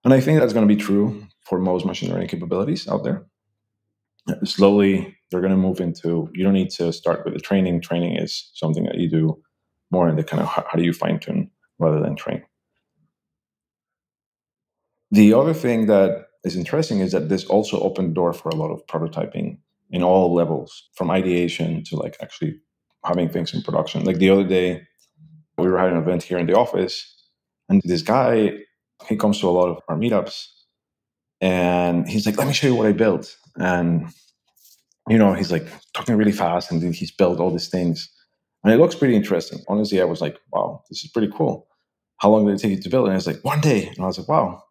And 0.04 0.14
I 0.14 0.20
think 0.20 0.40
that's 0.40 0.54
going 0.54 0.68
to 0.68 0.76
be 0.76 0.80
true 0.82 1.26
for 1.46 1.60
most 1.60 1.86
machine 1.86 2.12
learning 2.12 2.28
capabilities 2.28 2.88
out 2.88 3.04
there. 3.04 3.26
Slowly, 4.44 5.16
they're 5.30 5.42
going 5.42 5.52
to 5.52 5.58
move 5.58 5.80
into 5.82 6.30
you 6.34 6.44
don't 6.44 6.54
need 6.54 6.70
to 6.72 6.94
start 6.94 7.26
with 7.26 7.34
the 7.34 7.40
training. 7.40 7.82
Training 7.82 8.18
is 8.18 8.52
something 8.54 8.86
that 8.86 8.98
you 8.98 9.10
do 9.10 9.42
more 9.92 10.10
in 10.10 10.16
the 10.16 10.24
kind 10.24 10.42
of 10.42 10.48
how, 10.48 10.66
how 10.70 10.78
do 10.78 10.84
you 10.84 10.94
fine 10.94 11.20
tune 11.20 11.50
rather 11.80 12.00
than 12.00 12.16
train. 12.16 12.44
The 15.12 15.34
other 15.34 15.54
thing 15.54 15.86
that 15.88 16.28
is 16.44 16.56
interesting 16.56 17.00
is 17.00 17.12
that 17.12 17.30
this 17.30 17.46
also 17.46 17.80
opened 17.82 18.10
the 18.10 18.14
door 18.16 18.34
for 18.34 18.50
a 18.50 18.56
lot 18.56 18.72
of 18.72 18.86
prototyping 18.88 19.58
in 19.92 20.04
all 20.04 20.34
levels, 20.34 20.90
from 20.96 21.12
ideation 21.12 21.84
to 21.86 21.96
like 21.96 22.18
actually 22.22 22.60
having 23.06 23.30
things 23.30 23.54
in 23.54 23.62
production. 23.62 24.04
Like 24.06 24.18
the 24.18 24.30
other 24.30 24.44
day, 24.44 24.82
we 25.58 25.70
were 25.70 25.78
having 25.78 25.96
an 25.96 26.02
event 26.02 26.24
here 26.24 26.40
in 26.40 26.48
the 26.48 26.58
office, 26.58 26.96
and 27.70 27.82
this 27.86 28.02
guy 28.02 28.58
he 29.08 29.16
comes 29.18 29.40
to 29.40 29.50
a 29.50 29.52
lot 29.52 29.70
of 29.70 29.80
our 29.88 29.98
meetups, 29.98 30.48
and 31.42 32.08
he's 32.08 32.26
like, 32.26 32.38
"Let 32.38 32.48
me 32.48 32.54
show 32.54 32.68
you 32.68 32.76
what 32.76 32.88
I 32.88 32.94
built." 32.94 33.36
And 33.58 34.08
you 35.10 35.18
know, 35.18 35.34
he's 35.34 35.52
like 35.52 35.68
talking 35.94 36.16
really 36.16 36.32
fast, 36.32 36.72
and 36.72 36.82
he's 36.96 37.12
built 37.12 37.40
all 37.40 37.52
these 37.52 37.70
things, 37.70 38.10
and 38.64 38.74
it 38.74 38.78
looks 38.78 38.96
pretty 38.96 39.16
interesting. 39.16 39.60
Honestly, 39.68 40.02
I 40.02 40.06
was 40.06 40.22
like, 40.22 40.38
"Wow, 40.52 40.84
this 40.90 41.04
is 41.04 41.12
pretty 41.12 41.32
cool." 41.36 41.68
How 42.18 42.30
long 42.30 42.46
did 42.46 42.56
it 42.56 42.60
take 42.60 42.72
you 42.78 42.82
to 42.82 42.90
build? 42.90 43.08
And 43.08 43.16
he's 43.16 43.28
like, 43.28 43.44
"One 43.44 43.62
day," 43.62 43.88
and 43.88 44.00
I 44.00 44.08
was 44.08 44.18
like, 44.18 44.30
"Wow, 44.30 44.64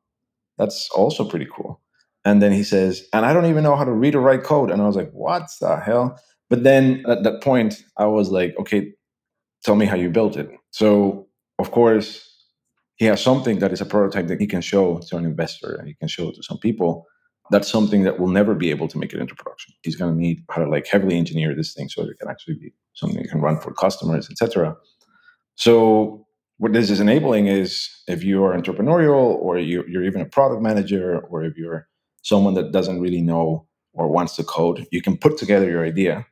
that's 0.58 0.88
also 0.90 1.24
pretty 1.24 1.46
cool." 1.54 1.80
And 2.24 2.40
then 2.42 2.52
he 2.52 2.64
says, 2.64 3.04
"And 3.12 3.26
I 3.26 3.32
don't 3.35 3.46
even 3.46 3.64
know 3.64 3.76
how 3.76 3.85
to 3.85 3.92
read 3.92 4.14
or 4.14 4.20
write 4.20 4.44
code," 4.44 4.70
and 4.70 4.80
I 4.82 4.87
was 4.87 4.96
like, 4.96 5.11
"What 5.12 5.50
the 5.61 5.78
hell?" 5.80 6.18
But 6.50 6.64
then 6.64 7.04
at 7.08 7.24
that 7.24 7.42
point, 7.42 7.82
I 7.98 8.06
was 8.06 8.30
like, 8.30 8.54
"Okay, 8.61 8.92
tell 9.64 9.76
me 9.76 9.87
how 9.87 9.96
you 9.96 10.11
built 10.11 10.37
it." 10.37 10.50
So 10.70 11.26
of 11.58 11.70
course, 11.72 12.32
he 13.02 13.08
has 13.08 13.20
something 13.20 13.58
that 13.58 13.72
is 13.72 13.80
a 13.80 13.86
prototype 13.86 14.28
that 14.28 14.40
he 14.40 14.46
can 14.46 14.60
show 14.60 14.98
to 15.08 15.16
an 15.16 15.24
investor 15.24 15.74
and 15.74 15.88
he 15.88 15.94
can 15.94 16.08
show 16.08 16.30
to 16.30 16.42
some 16.42 16.58
people. 16.58 16.90
That's 17.50 17.70
something 17.70 18.04
that 18.04 18.18
will 18.20 18.28
never 18.28 18.54
be 18.54 18.70
able 18.70 18.88
to 18.88 18.98
make 18.98 19.12
it 19.12 19.20
into 19.20 19.34
production. 19.34 19.74
He's 19.82 19.96
going 19.96 20.14
to 20.14 20.20
need 20.20 20.44
how 20.50 20.62
to 20.62 20.70
like 20.70 20.86
heavily 20.86 21.16
engineer 21.18 21.54
this 21.54 21.74
thing 21.74 21.88
so 21.88 22.02
it 22.02 22.18
can 22.20 22.30
actually 22.30 22.54
be 22.54 22.72
something 22.94 23.20
that 23.20 23.30
can 23.30 23.40
run 23.40 23.58
for 23.58 23.72
customers 23.74 24.28
etc 24.30 24.76
so 25.56 26.26
what 26.58 26.72
this 26.72 26.90
is 26.90 27.00
enabling 27.00 27.46
is 27.46 27.90
if 28.08 28.22
you 28.22 28.44
are 28.44 28.56
entrepreneurial 28.56 29.36
or 29.36 29.58
you, 29.58 29.84
you're 29.88 30.04
even 30.04 30.20
a 30.20 30.26
product 30.26 30.62
manager 30.62 31.18
or 31.30 31.44
if 31.44 31.56
you're 31.56 31.88
someone 32.22 32.54
that 32.54 32.72
doesn't 32.72 33.00
really 33.00 33.20
know 33.20 33.66
or 33.92 34.08
wants 34.08 34.36
to 34.36 34.44
code 34.44 34.86
you 34.92 35.02
can 35.02 35.16
put 35.16 35.36
together 35.36 35.68
your 35.70 35.84
idea 35.84 36.26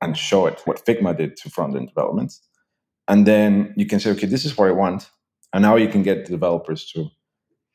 and 0.00 0.16
show 0.16 0.46
it 0.46 0.60
what 0.64 0.84
figma 0.84 1.16
did 1.16 1.36
to 1.36 1.50
front 1.50 1.76
end 1.76 1.88
development. 1.88 2.32
And 3.08 3.26
then 3.26 3.74
you 3.76 3.86
can 3.86 4.00
say 4.00 4.10
okay 4.12 4.26
this 4.26 4.44
is 4.44 4.56
what 4.56 4.68
i 4.68 4.72
want 4.72 5.10
and 5.54 5.62
now 5.62 5.76
you 5.76 5.88
can 5.88 6.02
get 6.02 6.26
developers 6.26 6.84
to 6.90 7.08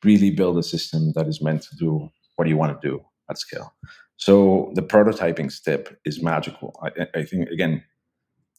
really 0.03 0.31
build 0.31 0.57
a 0.57 0.63
system 0.63 1.13
that 1.15 1.27
is 1.27 1.41
meant 1.41 1.63
to 1.63 1.75
do 1.77 2.09
what 2.35 2.47
you 2.47 2.57
want 2.57 2.79
to 2.79 2.87
do 2.87 3.01
at 3.29 3.37
scale. 3.37 3.73
So 4.17 4.71
the 4.75 4.81
prototyping 4.81 5.49
step 5.51 5.89
is 6.05 6.21
magical. 6.21 6.77
I, 6.83 7.07
I 7.19 7.23
think 7.23 7.49
again, 7.49 7.83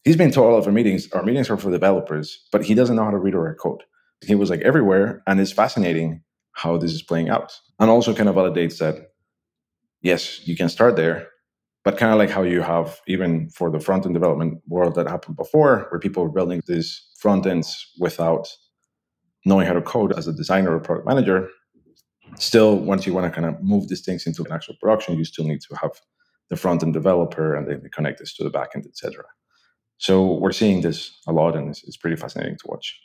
he's 0.04 0.16
been 0.16 0.30
to 0.32 0.40
all 0.40 0.56
of 0.56 0.66
our 0.66 0.72
meetings. 0.72 1.12
Our 1.12 1.22
meetings 1.22 1.50
are 1.50 1.58
for 1.58 1.70
developers, 1.70 2.46
but 2.50 2.64
he 2.64 2.74
doesn't 2.74 2.96
know 2.96 3.04
how 3.04 3.10
to 3.10 3.18
read 3.18 3.34
or 3.34 3.44
write 3.44 3.58
code. 3.58 3.82
He 4.24 4.34
was 4.34 4.48
like 4.48 4.62
everywhere, 4.62 5.22
and 5.26 5.38
it's 5.38 5.52
fascinating 5.52 6.22
how 6.52 6.78
this 6.78 6.92
is 6.92 7.02
playing 7.02 7.28
out. 7.28 7.52
And 7.78 7.90
also 7.90 8.14
kind 8.14 8.28
of 8.28 8.34
validates 8.34 8.78
that 8.78 9.12
yes, 10.00 10.46
you 10.46 10.56
can 10.56 10.70
start 10.70 10.96
there, 10.96 11.28
but 11.84 11.98
kind 11.98 12.12
of 12.12 12.18
like 12.18 12.30
how 12.30 12.42
you 12.42 12.62
have 12.62 13.00
even 13.06 13.50
for 13.50 13.70
the 13.70 13.80
front 13.80 14.06
end 14.06 14.14
development 14.14 14.62
world 14.66 14.94
that 14.94 15.08
happened 15.08 15.36
before, 15.36 15.86
where 15.90 16.00
people 16.00 16.22
were 16.22 16.32
building 16.32 16.62
these 16.66 17.06
front 17.18 17.46
ends 17.46 17.86
without 17.98 18.48
knowing 19.44 19.66
how 19.66 19.72
to 19.72 19.82
code 19.82 20.16
as 20.16 20.26
a 20.26 20.32
designer 20.32 20.74
or 20.74 20.80
product 20.80 21.06
manager, 21.06 21.48
still, 22.36 22.76
once 22.76 23.06
you 23.06 23.14
want 23.14 23.32
to 23.32 23.40
kind 23.40 23.46
of 23.54 23.62
move 23.62 23.88
these 23.88 24.04
things 24.04 24.26
into 24.26 24.42
an 24.44 24.52
actual 24.52 24.74
production, 24.80 25.16
you 25.16 25.24
still 25.24 25.44
need 25.44 25.60
to 25.62 25.74
have 25.76 25.92
the 26.48 26.56
front 26.56 26.82
end 26.82 26.92
developer 26.92 27.54
and 27.54 27.68
then 27.68 27.88
connect 27.92 28.18
this 28.18 28.34
to 28.34 28.44
the 28.44 28.50
backend, 28.50 28.86
etc. 28.86 29.24
So 29.98 30.34
we're 30.38 30.52
seeing 30.52 30.80
this 30.80 31.18
a 31.26 31.32
lot, 31.32 31.56
and 31.56 31.68
it's, 31.68 31.84
it's 31.84 31.96
pretty 31.96 32.16
fascinating 32.16 32.56
to 32.56 32.64
watch. 32.66 32.98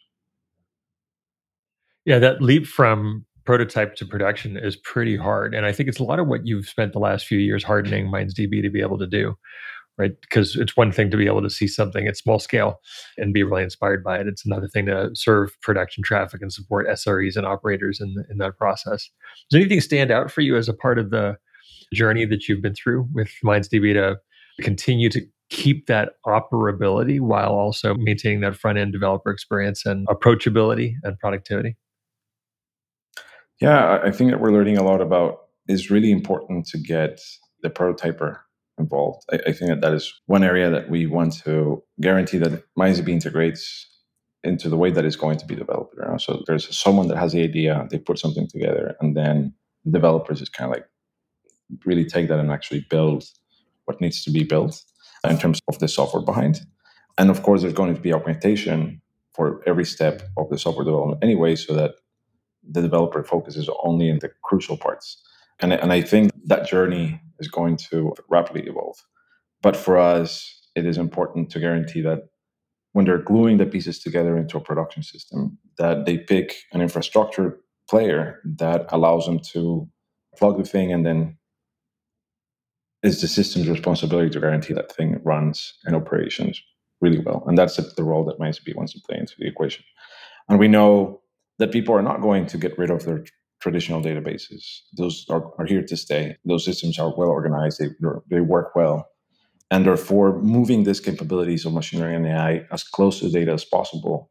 Yeah, 2.05 2.19
that 2.19 2.41
leap 2.41 2.65
from 2.65 3.25
prototype 3.45 3.95
to 3.95 4.05
production 4.05 4.57
is 4.57 4.75
pretty 4.75 5.15
hard, 5.15 5.53
and 5.53 5.65
I 5.65 5.71
think 5.71 5.89
it's 5.89 5.99
a 5.99 6.03
lot 6.03 6.19
of 6.19 6.27
what 6.27 6.45
you've 6.47 6.67
spent 6.67 6.93
the 6.93 6.99
last 6.99 7.27
few 7.27 7.37
years 7.37 7.63
hardening 7.63 8.07
MindsDB 8.07 8.61
to 8.61 8.69
be 8.69 8.81
able 8.81 8.97
to 8.97 9.07
do 9.07 9.37
right? 9.97 10.11
Because 10.21 10.55
it's 10.55 10.75
one 10.75 10.91
thing 10.91 11.09
to 11.11 11.17
be 11.17 11.25
able 11.25 11.41
to 11.41 11.49
see 11.49 11.67
something 11.67 12.07
at 12.07 12.17
small 12.17 12.39
scale 12.39 12.79
and 13.17 13.33
be 13.33 13.43
really 13.43 13.63
inspired 13.63 14.03
by 14.03 14.19
it. 14.19 14.27
It's 14.27 14.45
another 14.45 14.67
thing 14.67 14.85
to 14.87 15.09
serve 15.13 15.55
production 15.61 16.03
traffic 16.03 16.41
and 16.41 16.51
support 16.51 16.87
SREs 16.87 17.37
and 17.37 17.45
operators 17.45 17.99
in, 18.01 18.15
in 18.29 18.37
that 18.39 18.57
process. 18.57 19.09
Does 19.49 19.59
anything 19.59 19.81
stand 19.81 20.11
out 20.11 20.31
for 20.31 20.41
you 20.41 20.57
as 20.57 20.67
a 20.67 20.73
part 20.73 20.99
of 20.99 21.11
the 21.11 21.37
journey 21.93 22.25
that 22.25 22.47
you've 22.47 22.61
been 22.61 22.75
through 22.75 23.07
with 23.13 23.29
MindsDB 23.43 23.93
to 23.93 24.17
continue 24.61 25.09
to 25.09 25.21
keep 25.49 25.87
that 25.87 26.13
operability 26.25 27.19
while 27.19 27.51
also 27.51 27.93
maintaining 27.95 28.41
that 28.41 28.55
front 28.55 28.77
end 28.77 28.91
developer 28.91 29.31
experience 29.31 29.85
and 29.85 30.07
approachability 30.07 30.93
and 31.03 31.17
productivity? 31.19 31.77
Yeah, 33.61 34.01
I 34.03 34.11
think 34.11 34.31
that 34.31 34.41
we're 34.41 34.51
learning 34.51 34.77
a 34.77 34.83
lot 34.83 35.01
about 35.01 35.37
is 35.67 35.89
really 35.89 36.11
important 36.11 36.65
to 36.67 36.77
get 36.77 37.19
the 37.61 37.69
prototyper 37.69 38.39
involved. 38.77 39.23
I, 39.31 39.39
I, 39.47 39.51
think 39.53 39.69
that 39.69 39.81
that 39.81 39.93
is 39.93 40.13
one 40.25 40.43
area 40.43 40.69
that 40.69 40.89
we 40.89 41.05
want 41.05 41.33
to 41.43 41.83
guarantee 42.01 42.37
that 42.39 42.63
MindsDB 42.77 43.09
integrates 43.09 43.87
into 44.43 44.69
the 44.69 44.77
way 44.77 44.91
that 44.91 45.05
it's 45.05 45.15
going 45.15 45.37
to 45.37 45.45
be 45.45 45.55
developed. 45.55 45.95
You 45.97 46.05
know? 46.05 46.17
So 46.17 46.43
there's 46.45 46.77
someone 46.77 47.07
that 47.07 47.17
has 47.17 47.31
the 47.31 47.41
idea, 47.41 47.87
they 47.89 47.97
put 47.97 48.19
something 48.19 48.47
together, 48.47 48.95
and 48.99 49.15
then 49.15 49.53
developers 49.89 50.39
just 50.39 50.53
kind 50.53 50.69
of 50.69 50.77
like 50.77 50.87
really 51.85 52.05
take 52.05 52.27
that 52.27 52.39
and 52.39 52.51
actually 52.51 52.85
build 52.89 53.23
what 53.85 54.01
needs 54.01 54.23
to 54.23 54.31
be 54.31 54.43
built 54.43 54.83
in 55.27 55.37
terms 55.37 55.59
of 55.67 55.79
the 55.79 55.87
software 55.87 56.23
behind. 56.23 56.61
And 57.17 57.29
of 57.29 57.43
course, 57.43 57.61
there's 57.61 57.73
going 57.73 57.95
to 57.95 58.01
be 58.01 58.13
augmentation 58.13 59.01
for 59.33 59.61
every 59.65 59.85
step 59.85 60.21
of 60.37 60.49
the 60.49 60.57
software 60.57 60.85
development 60.85 61.23
anyway, 61.23 61.55
so 61.55 61.73
that 61.73 61.95
the 62.67 62.81
developer 62.81 63.23
focuses 63.23 63.69
only 63.83 64.09
in 64.09 64.19
the 64.19 64.29
crucial 64.43 64.77
parts. 64.77 65.21
And, 65.59 65.73
and 65.73 65.91
I 65.91 66.01
think 66.01 66.31
that 66.45 66.67
journey 66.67 67.21
is 67.39 67.47
going 67.47 67.77
to 67.77 68.13
rapidly 68.29 68.63
evolve. 68.67 68.97
But 69.61 69.75
for 69.75 69.97
us, 69.97 70.67
it 70.75 70.85
is 70.85 70.97
important 70.97 71.49
to 71.51 71.59
guarantee 71.59 72.01
that 72.01 72.29
when 72.93 73.05
they're 73.05 73.17
gluing 73.17 73.57
the 73.57 73.65
pieces 73.65 73.99
together 73.99 74.37
into 74.37 74.57
a 74.57 74.61
production 74.61 75.03
system, 75.03 75.57
that 75.77 76.05
they 76.05 76.17
pick 76.17 76.55
an 76.71 76.81
infrastructure 76.81 77.59
player 77.89 78.41
that 78.57 78.85
allows 78.89 79.25
them 79.25 79.39
to 79.39 79.87
plug 80.37 80.57
the 80.57 80.63
thing, 80.63 80.91
and 80.91 81.05
then 81.05 81.37
it's 83.03 83.21
the 83.21 83.27
system's 83.27 83.69
responsibility 83.69 84.29
to 84.29 84.39
guarantee 84.39 84.73
that 84.73 84.91
thing 84.91 85.19
runs 85.23 85.73
and 85.85 85.95
operations 85.95 86.61
really 87.01 87.19
well. 87.19 87.43
And 87.47 87.57
that's 87.57 87.75
the 87.75 88.03
role 88.03 88.23
that 88.25 88.39
MindsDB 88.39 88.75
wants 88.75 88.93
to 88.93 89.01
play 89.07 89.17
into 89.17 89.35
the 89.37 89.47
equation. 89.47 89.83
And 90.49 90.59
we 90.59 90.67
know 90.67 91.21
that 91.59 91.71
people 91.71 91.95
are 91.95 92.01
not 92.01 92.21
going 92.21 92.45
to 92.47 92.57
get 92.57 92.77
rid 92.77 92.89
of 92.89 93.05
their 93.05 93.23
traditional 93.65 93.99
databases. 93.99 94.81
Those 94.95 95.25
are, 95.27 95.43
are 95.57 95.65
here 95.65 95.81
to 95.81 95.97
stay. 95.97 96.37
Those 96.45 96.63
systems 96.63 96.99
are 96.99 97.11
well 97.17 97.29
organized, 97.29 97.79
they, 97.79 97.89
they 98.29 98.41
work 98.41 98.75
well. 98.75 99.09
And 99.71 99.83
therefore, 99.87 100.39
moving 100.39 100.83
these 100.83 100.99
capabilities 100.99 101.65
of 101.65 101.73
machine 101.73 101.99
learning 101.99 102.27
and 102.27 102.27
AI 102.27 102.67
as 102.71 102.83
close 102.83 103.21
to 103.21 103.31
data 103.31 103.53
as 103.53 103.65
possible 103.65 104.29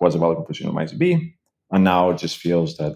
was 0.00 0.14
a 0.14 0.18
value 0.18 0.36
proposition 0.36 0.68
of 0.68 0.74
MindsDB. 0.74 1.34
And 1.72 1.82
now 1.82 2.10
it 2.10 2.18
just 2.18 2.36
feels 2.36 2.76
that 2.76 2.94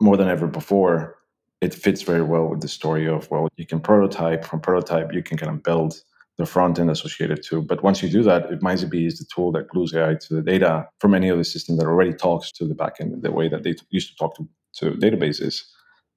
more 0.00 0.16
than 0.16 0.28
ever 0.28 0.46
before, 0.46 1.16
it 1.60 1.74
fits 1.74 2.00
very 2.00 2.22
well 2.22 2.46
with 2.48 2.62
the 2.62 2.68
story 2.68 3.06
of, 3.06 3.30
well, 3.30 3.48
you 3.56 3.66
can 3.66 3.80
prototype, 3.80 4.46
from 4.46 4.60
prototype, 4.60 5.12
you 5.12 5.22
can 5.22 5.36
kind 5.36 5.52
of 5.54 5.62
build 5.62 6.00
the 6.38 6.46
front 6.46 6.78
end 6.78 6.90
associated 6.90 7.42
to. 7.48 7.60
But 7.60 7.82
once 7.82 8.02
you 8.02 8.08
do 8.08 8.22
that, 8.22 8.48
MindsDB 8.66 9.06
is 9.06 9.18
the 9.18 9.26
tool 9.32 9.52
that 9.52 9.68
glues 9.68 9.94
AI 9.94 10.14
to 10.14 10.34
the 10.36 10.42
data 10.42 10.88
from 11.00 11.14
any 11.14 11.30
other 11.30 11.44
system 11.44 11.76
that 11.76 11.86
already 11.86 12.14
talks 12.14 12.50
to 12.52 12.66
the 12.66 12.74
backend 12.74 13.20
the 13.20 13.30
way 13.30 13.48
that 13.50 13.62
they 13.62 13.74
used 13.90 14.08
to 14.08 14.16
talk 14.16 14.34
to, 14.36 14.48
to 14.78 14.92
databases, 14.92 15.62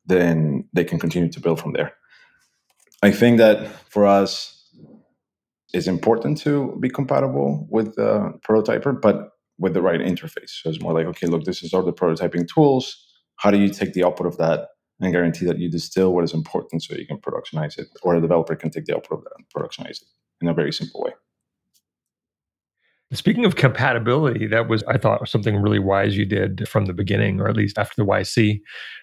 then 0.06 0.68
they 0.74 0.84
can 0.84 1.00
continue 1.00 1.30
to 1.32 1.40
build 1.40 1.60
from 1.60 1.74
there. 1.74 1.94
I 3.04 3.12
think 3.12 3.38
that 3.38 3.68
for 3.90 4.06
us, 4.06 4.52
it's 5.74 5.88
important 5.88 6.38
to 6.40 6.78
be 6.80 6.90
compatible 6.90 7.68
with 7.70 7.96
the 7.96 8.40
prototyper, 8.48 9.00
but 9.00 9.32
with 9.58 9.74
the 9.74 9.82
right 9.82 10.00
interface. 10.00 10.62
So 10.62 10.70
it's 10.70 10.82
more 10.82 10.94
like, 10.94 11.06
okay, 11.08 11.28
look, 11.28 11.44
this 11.44 11.64
is 11.64 11.74
all 11.74 11.84
the 11.84 11.94
prototyping 11.94 12.48
tools. 12.48 12.96
How 13.38 13.52
do 13.52 13.58
you 13.60 13.70
take 13.70 13.94
the 13.94 14.06
output 14.06 14.28
of 14.28 14.38
that 14.38 14.68
and 15.02 15.12
guarantee 15.12 15.46
that 15.46 15.60
you 15.60 15.70
distill 15.70 16.14
what 16.14 16.24
is 16.24 16.34
important 16.34 16.84
so 16.84 16.96
you 16.96 17.06
can 17.06 17.18
productionize 17.18 17.78
it, 17.78 17.88
or 18.04 18.16
a 18.16 18.22
developer 18.22 18.56
can 18.56 18.70
take 18.70 18.86
the 18.86 18.96
output 18.96 19.20
of 19.20 19.24
that 19.26 19.34
and 19.38 19.46
productionize 19.56 20.02
it 20.02 20.08
in 20.42 20.48
a 20.48 20.54
very 20.54 20.72
simple 20.72 21.02
way. 21.02 21.12
Speaking 23.14 23.46
of 23.46 23.56
compatibility, 23.56 24.48
that 24.48 24.68
was, 24.68 24.84
I 24.88 24.98
thought, 24.98 25.30
something 25.30 25.58
really 25.58 25.78
wise 25.80 26.18
you 26.18 26.26
did 26.26 26.68
from 26.68 26.86
the 26.86 26.94
beginning, 26.94 27.40
or 27.40 27.48
at 27.48 27.56
least 27.56 27.78
after 27.78 27.94
the 27.98 28.06
YC 28.06 28.60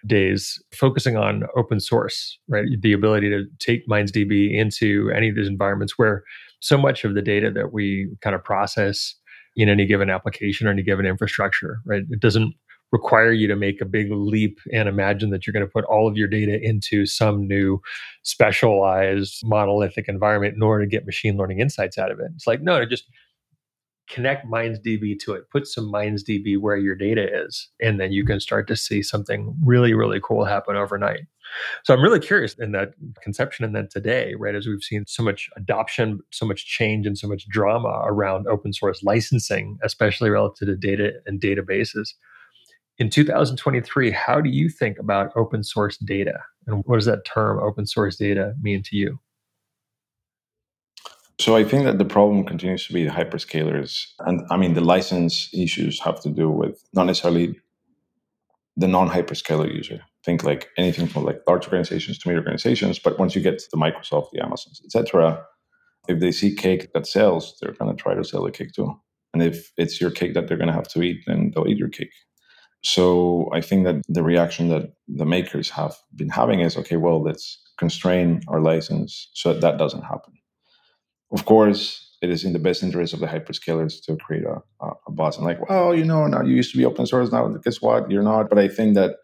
days, 0.07 0.61
focusing 0.75 1.17
on 1.17 1.45
open 1.57 1.79
source, 1.79 2.37
right? 2.49 2.67
The 2.81 2.93
ability 2.93 3.31
to 3.31 3.45
take 3.61 3.87
MindsDB 3.89 4.53
into 4.53 5.11
any 5.15 5.29
of 5.29 5.37
these 5.37 5.47
environments 5.47 5.97
where 5.97 6.25
so 6.59 6.77
much 6.77 7.05
of 7.05 7.15
the 7.15 7.23
data 7.23 7.51
that 7.53 7.73
we 7.73 8.11
kind 8.23 8.35
of 8.35 8.43
process 8.43 9.15
in 9.55 9.69
any 9.69 9.87
given 9.87 10.11
application 10.11 10.67
or 10.67 10.71
any 10.71 10.83
given 10.83 11.07
infrastructure, 11.07 11.79
right? 11.87 12.03
It 12.11 12.21
doesn't 12.21 12.55
require 12.91 13.33
you 13.33 13.47
to 13.49 13.57
make 13.57 13.81
a 13.81 13.87
big 13.87 14.09
leap 14.11 14.59
and 14.73 14.89
imagine 14.89 15.31
that 15.31 15.47
you're 15.47 15.53
going 15.53 15.65
to 15.65 15.73
put 15.73 15.85
all 15.85 16.09
of 16.09 16.17
your 16.17 16.29
data 16.29 16.59
into 16.61 17.07
some 17.07 17.47
new 17.47 17.81
specialized 18.23 19.43
monolithic 19.45 20.09
environment 20.09 20.55
in 20.55 20.63
order 20.63 20.85
to 20.85 20.91
get 20.91 21.07
machine 21.07 21.37
learning 21.37 21.61
insights 21.61 21.99
out 21.99 22.11
of 22.11 22.21
it. 22.21 22.31
It's 22.35 22.47
like, 22.47 22.61
no, 22.61 22.85
just 22.85 23.05
connect 24.13 24.47
MindsDB 24.47 25.19
to 25.21 25.33
it, 25.33 25.51
put 25.51 25.67
some 25.67 25.91
MindsDB 25.91 26.59
where 26.59 26.77
your 26.77 26.95
data 26.95 27.27
is, 27.45 27.69
and 27.81 27.99
then 27.99 28.13
you 28.13 28.25
can 28.25 28.41
start 28.41 28.69
to 28.69 28.77
see 28.77 29.03
something 29.03 29.57
really, 29.65 29.95
really 29.95 30.21
cool 30.23 30.45
happen 30.45 30.77
overnight. 30.77 31.23
So 31.85 31.93
I'm 31.93 32.03
really 32.03 32.21
curious 32.21 32.55
in 32.55 32.73
that 32.73 32.93
conception 33.23 33.65
and 33.65 33.75
then 33.75 33.89
today, 33.89 34.35
right, 34.39 34.55
as 34.55 34.67
we've 34.67 34.83
seen 34.83 35.05
so 35.07 35.23
much 35.23 35.51
adoption, 35.57 36.21
so 36.31 36.47
much 36.47 36.67
change, 36.67 37.07
and 37.07 37.19
so 37.19 37.29
much 37.29 37.47
drama 37.49 38.03
around 38.05 38.47
open 38.47 38.73
source 38.73 39.03
licensing, 39.03 39.79
especially 39.83 40.31
relative 40.31 40.69
to 40.69 40.77
data 40.77 41.13
and 41.27 41.41
databases. 41.41 42.11
In 42.99 43.11
2023, 43.11 44.11
how 44.11 44.41
do 44.41 44.51
you 44.51 44.69
think 44.69 44.99
about 44.99 45.33
open 45.37 45.65
source 45.65 45.97
data? 45.97 46.39
And 46.67 46.83
what 46.87 46.97
does 46.97 47.07
that 47.07 47.25
term 47.25 47.59
open 47.59 47.87
source 47.87 48.17
data 48.17 48.55
mean 48.61 48.83
to 48.85 48.97
you? 48.97 49.19
So 51.43 51.57
I 51.57 51.65
think 51.65 51.83
that 51.87 51.99
the 51.99 52.05
problem 52.05 52.45
continues 52.45 52.87
to 52.87 52.93
be 52.93 53.03
the 53.03 53.11
hyperscalers. 53.11 54.07
And 54.21 54.47
I 54.53 54.57
mean, 54.57 54.75
the 54.75 54.81
license 54.81 55.53
issues 55.53 55.99
have 55.99 56.21
to 56.21 56.31
do 56.31 56.49
with 56.49 56.81
not 56.93 57.07
necessarily 57.07 57.59
the 58.77 58.87
non-hyperscaler 58.87 59.75
user. 59.75 60.03
Think 60.25 60.45
like 60.45 60.69
anything 60.79 61.09
from 61.09 61.25
like 61.25 61.41
large 61.49 61.65
organizations 61.65 62.19
to 62.19 62.29
mid 62.29 62.39
organizations. 62.39 63.01
But 63.01 63.19
once 63.19 63.35
you 63.35 63.43
get 63.43 63.59
to 63.59 63.65
the 63.73 63.77
Microsoft, 63.77 64.31
the 64.31 64.41
Amazons, 64.41 64.83
etc., 64.85 65.45
if 66.07 66.21
they 66.21 66.31
see 66.31 66.55
cake 66.55 66.93
that 66.93 67.09
sells, 67.09 67.59
they're 67.61 67.73
going 67.73 67.91
to 67.91 68.01
try 68.01 68.15
to 68.15 68.23
sell 68.23 68.45
the 68.45 68.53
cake 68.53 68.71
too. 68.71 68.95
And 69.35 69.43
if 69.43 69.73
it's 69.77 70.01
your 70.01 70.13
cake 70.13 70.35
that 70.35 70.47
they're 70.47 70.57
going 70.57 70.69
to 70.69 70.81
have 70.81 70.91
to 70.91 71.03
eat, 71.03 71.25
then 71.27 71.51
they'll 71.53 71.67
eat 71.67 71.77
your 71.77 71.89
cake. 71.89 72.15
So 72.85 73.51
I 73.53 73.63
think 73.63 73.83
that 73.87 74.01
the 74.09 74.23
reaction 74.23 74.69
that 74.69 74.93
the 75.09 75.27
makers 75.27 75.71
have 75.71 75.97
been 76.15 76.29
having 76.29 76.61
is 76.61 76.77
okay, 76.77 76.99
well, 76.99 77.21
let's 77.21 77.61
constrain 77.79 78.43
our 78.47 78.61
license 78.61 79.29
so 79.35 79.53
that 79.53 79.61
that 79.63 79.77
doesn't 79.77 80.03
happen. 80.03 80.35
Of 81.33 81.45
course, 81.47 82.17
it 82.23 82.31
is 82.31 82.45
in 82.45 82.53
the 82.53 82.59
best 82.59 82.83
interest 82.83 83.15
of 83.15 83.21
the 83.21 83.27
hyperscalers 83.27 84.03
to 84.05 84.17
create 84.17 84.45
a, 84.45 84.61
a, 84.85 85.11
buzz 85.11 85.37
and 85.37 85.47
like, 85.47 85.69
well, 85.69 85.95
you 85.95 86.05
know, 86.05 86.27
now 86.27 86.43
you 86.43 86.55
used 86.55 86.71
to 86.73 86.79
be 86.79 86.85
open 86.85 87.07
source, 87.07 87.33
now 87.33 87.49
guess 87.49 87.83
what? 87.83 88.11
You're 88.11 88.23
not. 88.23 88.49
But 88.49 88.59
I 88.59 88.69
think 88.69 88.95
that 88.95 89.17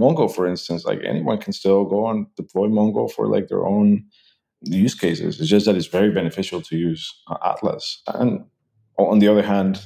Mongo, 0.00 0.32
for 0.32 0.46
instance, 0.46 0.84
like 0.84 1.00
anyone 1.04 1.38
can 1.38 1.52
still 1.52 1.84
go 1.84 2.08
and 2.08 2.26
deploy 2.36 2.68
Mongo 2.68 3.10
for 3.10 3.26
like 3.26 3.48
their 3.48 3.66
own 3.66 4.04
use 4.62 4.94
cases. 4.94 5.40
It's 5.40 5.50
just 5.50 5.66
that 5.66 5.76
it's 5.76 5.86
very 5.86 6.10
beneficial 6.10 6.62
to 6.62 6.76
use 6.76 7.12
uh, 7.28 7.36
Atlas. 7.44 8.02
And 8.06 8.44
on 8.98 9.18
the 9.18 9.28
other 9.28 9.42
hand, 9.42 9.84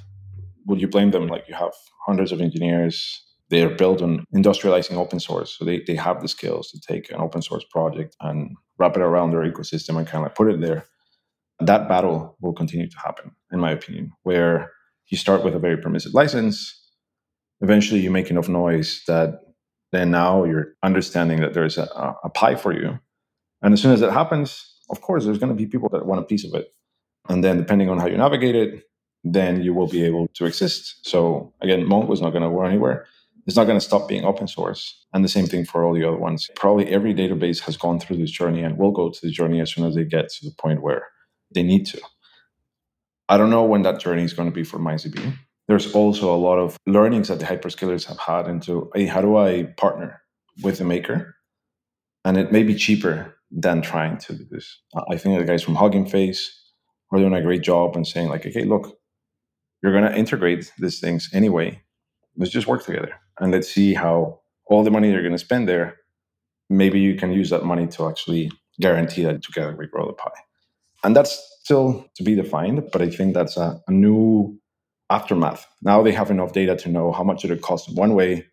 would 0.67 0.81
you 0.81 0.89
blame 0.89 1.11
them? 1.11 1.27
Like 1.27 1.49
you 1.49 1.55
have 1.55 1.73
hundreds 2.07 2.33
of 2.33 2.41
engineers. 2.41 3.23
They 3.49 3.63
are 3.63 3.75
built 3.75 4.03
on 4.03 4.25
industrializing 4.35 4.97
open 4.97 5.21
source. 5.21 5.57
So 5.57 5.65
they, 5.65 5.81
they 5.81 5.95
have 5.97 6.21
the 6.21 6.29
skills 6.29 6.71
to 6.71 6.81
take 6.81 7.11
an 7.11 7.21
open 7.21 7.43
source 7.43 7.65
project 7.71 8.17
and 8.21 8.57
wrap 8.79 8.97
it 8.97 9.03
around 9.03 9.31
their 9.31 9.51
ecosystem 9.51 9.97
and 9.97 10.07
kind 10.07 10.23
of 10.25 10.29
like 10.29 10.35
put 10.35 10.51
it 10.51 10.61
there. 10.61 10.87
That 11.61 11.89
battle 11.89 12.37
will 12.41 12.53
continue 12.53 12.89
to 12.89 12.99
happen, 12.99 13.33
in 13.53 13.61
my 13.61 13.71
opinion, 13.71 14.13
where 14.23 14.73
you 15.09 15.17
start 15.17 15.45
with 15.45 15.55
a 15.55 15.59
very 15.59 15.77
permissive 15.77 16.15
license. 16.15 16.83
Eventually, 17.61 18.01
you 18.01 18.11
make 18.11 18.31
enough 18.31 18.49
noise 18.49 19.03
that 19.07 19.41
then 19.93 20.11
now 20.11 20.45
you're 20.45 20.75
understanding 20.83 21.41
that 21.41 21.55
there's 21.55 21.79
a, 21.79 22.17
a 22.25 22.29
pie 22.29 22.57
for 22.57 22.73
you. 22.73 22.99
And 23.63 23.73
as 23.73 23.81
soon 23.81 23.93
as 23.93 24.01
that 24.01 24.13
happens, 24.13 24.75
of 24.91 25.01
course, 25.01 25.25
there's 25.25 25.39
going 25.39 25.51
to 25.51 25.57
be 25.57 25.67
people 25.67 25.89
that 25.91 26.07
want 26.07 26.21
a 26.21 26.25
piece 26.25 26.45
of 26.45 26.55
it. 26.55 26.69
And 27.29 27.43
then, 27.43 27.57
depending 27.57 27.89
on 27.89 27.99
how 27.99 28.07
you 28.07 28.17
navigate 28.17 28.55
it, 28.55 28.85
then 29.25 29.63
you 29.63 29.75
will 29.75 29.89
be 29.89 30.05
able 30.05 30.29
to 30.35 30.45
exist. 30.45 31.01
So 31.03 31.53
again, 31.61 31.85
Mongo 31.85 32.13
is 32.13 32.21
not 32.21 32.31
going 32.31 32.43
to 32.43 32.51
go 32.51 32.63
anywhere. 32.63 33.07
It's 33.47 33.57
not 33.57 33.65
going 33.65 33.79
to 33.79 33.85
stop 33.85 34.09
being 34.09 34.25
open 34.25 34.49
source. 34.49 35.07
And 35.13 35.25
the 35.25 35.29
same 35.29 35.47
thing 35.47 35.65
for 35.65 35.85
all 35.85 35.95
the 35.95 36.05
other 36.05 36.17
ones. 36.17 36.49
Probably 36.57 36.89
every 36.89 37.15
database 37.15 37.61
has 37.61 37.77
gone 37.77 37.99
through 37.99 38.19
this 38.19 38.31
journey 38.31 38.63
and 38.63 38.77
will 38.77 38.93
go 38.93 39.11
to 39.11 39.21
the 39.21 39.31
journey 39.31 39.61
as 39.61 39.73
soon 39.73 39.87
as 39.87 39.95
they 39.95 40.05
get 40.05 40.29
to 40.29 40.45
the 40.45 40.55
point 40.59 40.83
where 40.83 41.07
they 41.53 41.63
need 41.63 41.87
to. 41.87 42.01
I 43.29 43.37
don't 43.37 43.51
know 43.51 43.65
when 43.65 43.83
that 43.83 44.01
journey 44.01 44.23
is 44.23 44.33
going 44.33 44.49
to 44.49 44.55
be 44.55 44.65
for 44.65 44.79
MindsDB. 44.79 45.37
There's 45.69 45.93
also 45.95 46.33
a 46.33 46.39
lot 46.39 46.59
of 46.59 46.77
learnings 46.87 47.29
that 47.29 47.41
the 47.41 47.45
hyperscalers 47.45 48.05
have 48.07 48.19
had 48.19 48.47
into 48.47 48.91
hey, 48.95 49.07
how 49.07 49.21
do 49.21 49.37
I 49.37 49.65
partner 49.77 50.23
with 50.63 50.79
the 50.79 50.85
maker? 50.85 51.35
And 52.25 52.37
it 52.37 52.53
may 52.53 52.63
be 52.63 52.75
cheaper 52.75 53.37
than 53.51 53.83
trying 53.83 54.19
to 54.19 54.35
do 54.35 54.45
this. 54.51 54.81
I 55.11 55.17
think 55.17 55.39
the 55.39 55.45
guys 55.45 55.63
from 55.63 55.77
Hugging 55.77 56.07
Face 56.07 56.63
are 57.13 57.19
doing 57.19 57.35
a 57.35 57.43
great 57.43 57.63
job 57.63 57.97
and 57.97 58.07
saying, 58.07 58.29
like, 58.29 58.47
okay, 58.47 58.65
look, 58.65 58.97
you're 59.83 59.93
going 59.93 60.11
to 60.11 60.17
integrate 60.19 60.73
these 60.79 61.01
things 61.01 61.31
anyway. 61.33 61.83
Let's 62.37 62.53
just 62.53 62.67
work 62.67 62.85
together 62.85 63.13
and 63.41 63.53
let's 63.53 63.71
see 63.71 63.95
how 63.95 64.41
all 64.67 64.83
the 64.83 64.91
money 64.91 65.11
you're 65.11 65.23
going 65.23 65.33
to 65.33 65.39
spend 65.39 65.69
there, 65.69 65.97
maybe 66.69 67.01
you 67.01 67.15
can 67.15 67.33
use 67.33 67.51
that 67.51 67.65
money 67.65 67.87
to 67.87 68.09
actually 68.09 68.51
guarantee 68.81 69.23
that 69.25 69.43
together 69.43 69.75
we 69.77 69.87
grow 69.87 70.07
the 70.07 70.13
pie. 70.13 70.31
And 71.05 71.15
that's 71.15 71.39
still 71.63 72.07
to 72.17 72.23
be 72.23 72.35
defined, 72.35 72.91
but 72.93 73.03
I 73.03 73.11
think 73.11 73.35
that's 73.35 73.57
a, 73.57 73.81
a 73.87 73.93
new 73.93 74.59
aftermath. 75.11 75.67
Now 75.83 76.03
they 76.03 76.13
have 76.13 76.31
enough 76.31 76.53
data 76.53 76.77
to 76.77 76.89
know 76.89 77.13
how 77.13 77.23
much 77.23 77.45
it 77.45 77.63
cost 77.63 77.95
one 77.95 78.15
way, 78.15 78.47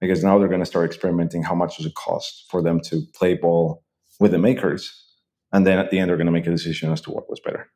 because 0.00 0.22
now 0.24 0.38
they're 0.38 0.48
going 0.48 0.60
to 0.60 0.66
start 0.66 0.86
experimenting 0.86 1.42
how 1.42 1.54
much 1.54 1.76
does 1.76 1.86
it 1.86 1.94
cost 1.94 2.46
for 2.48 2.62
them 2.62 2.80
to 2.80 3.02
play 3.14 3.34
ball 3.34 3.82
with 4.18 4.30
the 4.30 4.38
makers. 4.38 5.06
And 5.52 5.66
then 5.66 5.78
at 5.78 5.90
the 5.90 5.98
end, 5.98 6.08
they're 6.08 6.16
going 6.16 6.26
to 6.26 6.32
make 6.32 6.46
a 6.46 6.50
decision 6.50 6.92
as 6.92 7.00
to 7.02 7.10
what 7.10 7.28
was 7.28 7.40
better. 7.40 7.68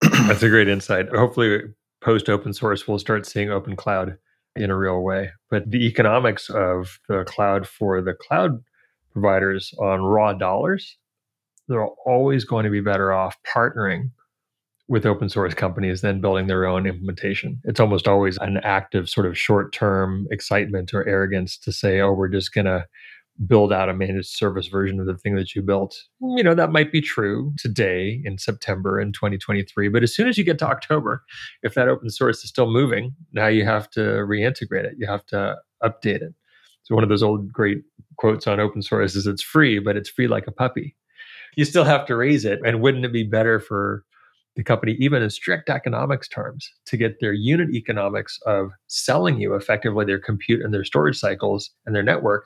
That's 0.00 0.42
a 0.42 0.48
great 0.48 0.68
insight. 0.68 1.08
Hopefully, 1.10 1.60
post 2.00 2.28
open 2.28 2.52
source, 2.52 2.86
we'll 2.86 2.98
start 2.98 3.24
seeing 3.24 3.50
open 3.50 3.76
cloud 3.76 4.18
in 4.56 4.70
a 4.70 4.76
real 4.76 5.00
way. 5.00 5.30
But 5.48 5.70
the 5.70 5.86
economics 5.86 6.50
of 6.50 6.98
the 7.08 7.24
cloud 7.24 7.66
for 7.66 8.02
the 8.02 8.14
cloud 8.14 8.62
providers 9.12 9.72
on 9.78 10.02
raw 10.02 10.32
dollars, 10.32 10.96
they're 11.68 11.86
always 12.06 12.44
going 12.44 12.64
to 12.64 12.70
be 12.70 12.80
better 12.80 13.12
off 13.12 13.36
partnering 13.44 14.10
with 14.88 15.04
open 15.04 15.28
source 15.28 15.52
companies 15.52 16.00
than 16.00 16.20
building 16.20 16.46
their 16.46 16.66
own 16.66 16.86
implementation. 16.86 17.60
It's 17.64 17.78
almost 17.78 18.08
always 18.08 18.38
an 18.38 18.56
act 18.58 18.94
of 18.94 19.08
sort 19.08 19.26
of 19.26 19.36
short 19.36 19.72
term 19.72 20.26
excitement 20.30 20.94
or 20.94 21.06
arrogance 21.06 21.58
to 21.58 21.72
say, 21.72 22.00
oh, 22.00 22.12
we're 22.12 22.28
just 22.28 22.54
going 22.54 22.64
to 22.64 22.86
build 23.46 23.72
out 23.72 23.88
a 23.88 23.94
managed 23.94 24.30
service 24.30 24.66
version 24.66 24.98
of 24.98 25.06
the 25.06 25.16
thing 25.16 25.36
that 25.36 25.54
you 25.54 25.62
built. 25.62 25.96
You 26.20 26.42
know, 26.42 26.54
that 26.54 26.72
might 26.72 26.90
be 26.90 27.00
true 27.00 27.52
today 27.58 28.20
in 28.24 28.38
September 28.38 28.98
in 28.98 29.12
2023. 29.12 29.88
But 29.88 30.02
as 30.02 30.14
soon 30.14 30.26
as 30.26 30.36
you 30.36 30.42
get 30.42 30.58
to 30.58 30.66
October, 30.66 31.22
if 31.62 31.74
that 31.74 31.88
open 31.88 32.10
source 32.10 32.42
is 32.42 32.50
still 32.50 32.70
moving, 32.70 33.14
now 33.32 33.46
you 33.46 33.64
have 33.64 33.88
to 33.90 34.00
reintegrate 34.00 34.84
it, 34.84 34.94
you 34.98 35.06
have 35.06 35.24
to 35.26 35.56
update 35.84 36.22
it. 36.22 36.34
So 36.82 36.94
one 36.94 37.04
of 37.04 37.10
those 37.10 37.22
old 37.22 37.52
great 37.52 37.82
quotes 38.16 38.46
on 38.46 38.58
open 38.58 38.82
source 38.82 39.14
is 39.14 39.26
it's 39.26 39.42
free, 39.42 39.78
but 39.78 39.96
it's 39.96 40.08
free 40.08 40.26
like 40.26 40.46
a 40.46 40.52
puppy. 40.52 40.96
You 41.58 41.64
still 41.64 41.82
have 41.82 42.06
to 42.06 42.14
raise 42.14 42.44
it. 42.44 42.60
And 42.64 42.80
wouldn't 42.80 43.04
it 43.04 43.12
be 43.12 43.24
better 43.24 43.58
for 43.58 44.04
the 44.54 44.62
company, 44.62 44.92
even 45.00 45.24
in 45.24 45.30
strict 45.30 45.68
economics 45.68 46.28
terms, 46.28 46.70
to 46.86 46.96
get 46.96 47.18
their 47.18 47.32
unit 47.32 47.70
economics 47.74 48.38
of 48.46 48.70
selling 48.86 49.40
you 49.40 49.54
effectively 49.54 50.04
their 50.04 50.20
compute 50.20 50.62
and 50.62 50.72
their 50.72 50.84
storage 50.84 51.18
cycles 51.18 51.70
and 51.84 51.96
their 51.96 52.04
network 52.04 52.44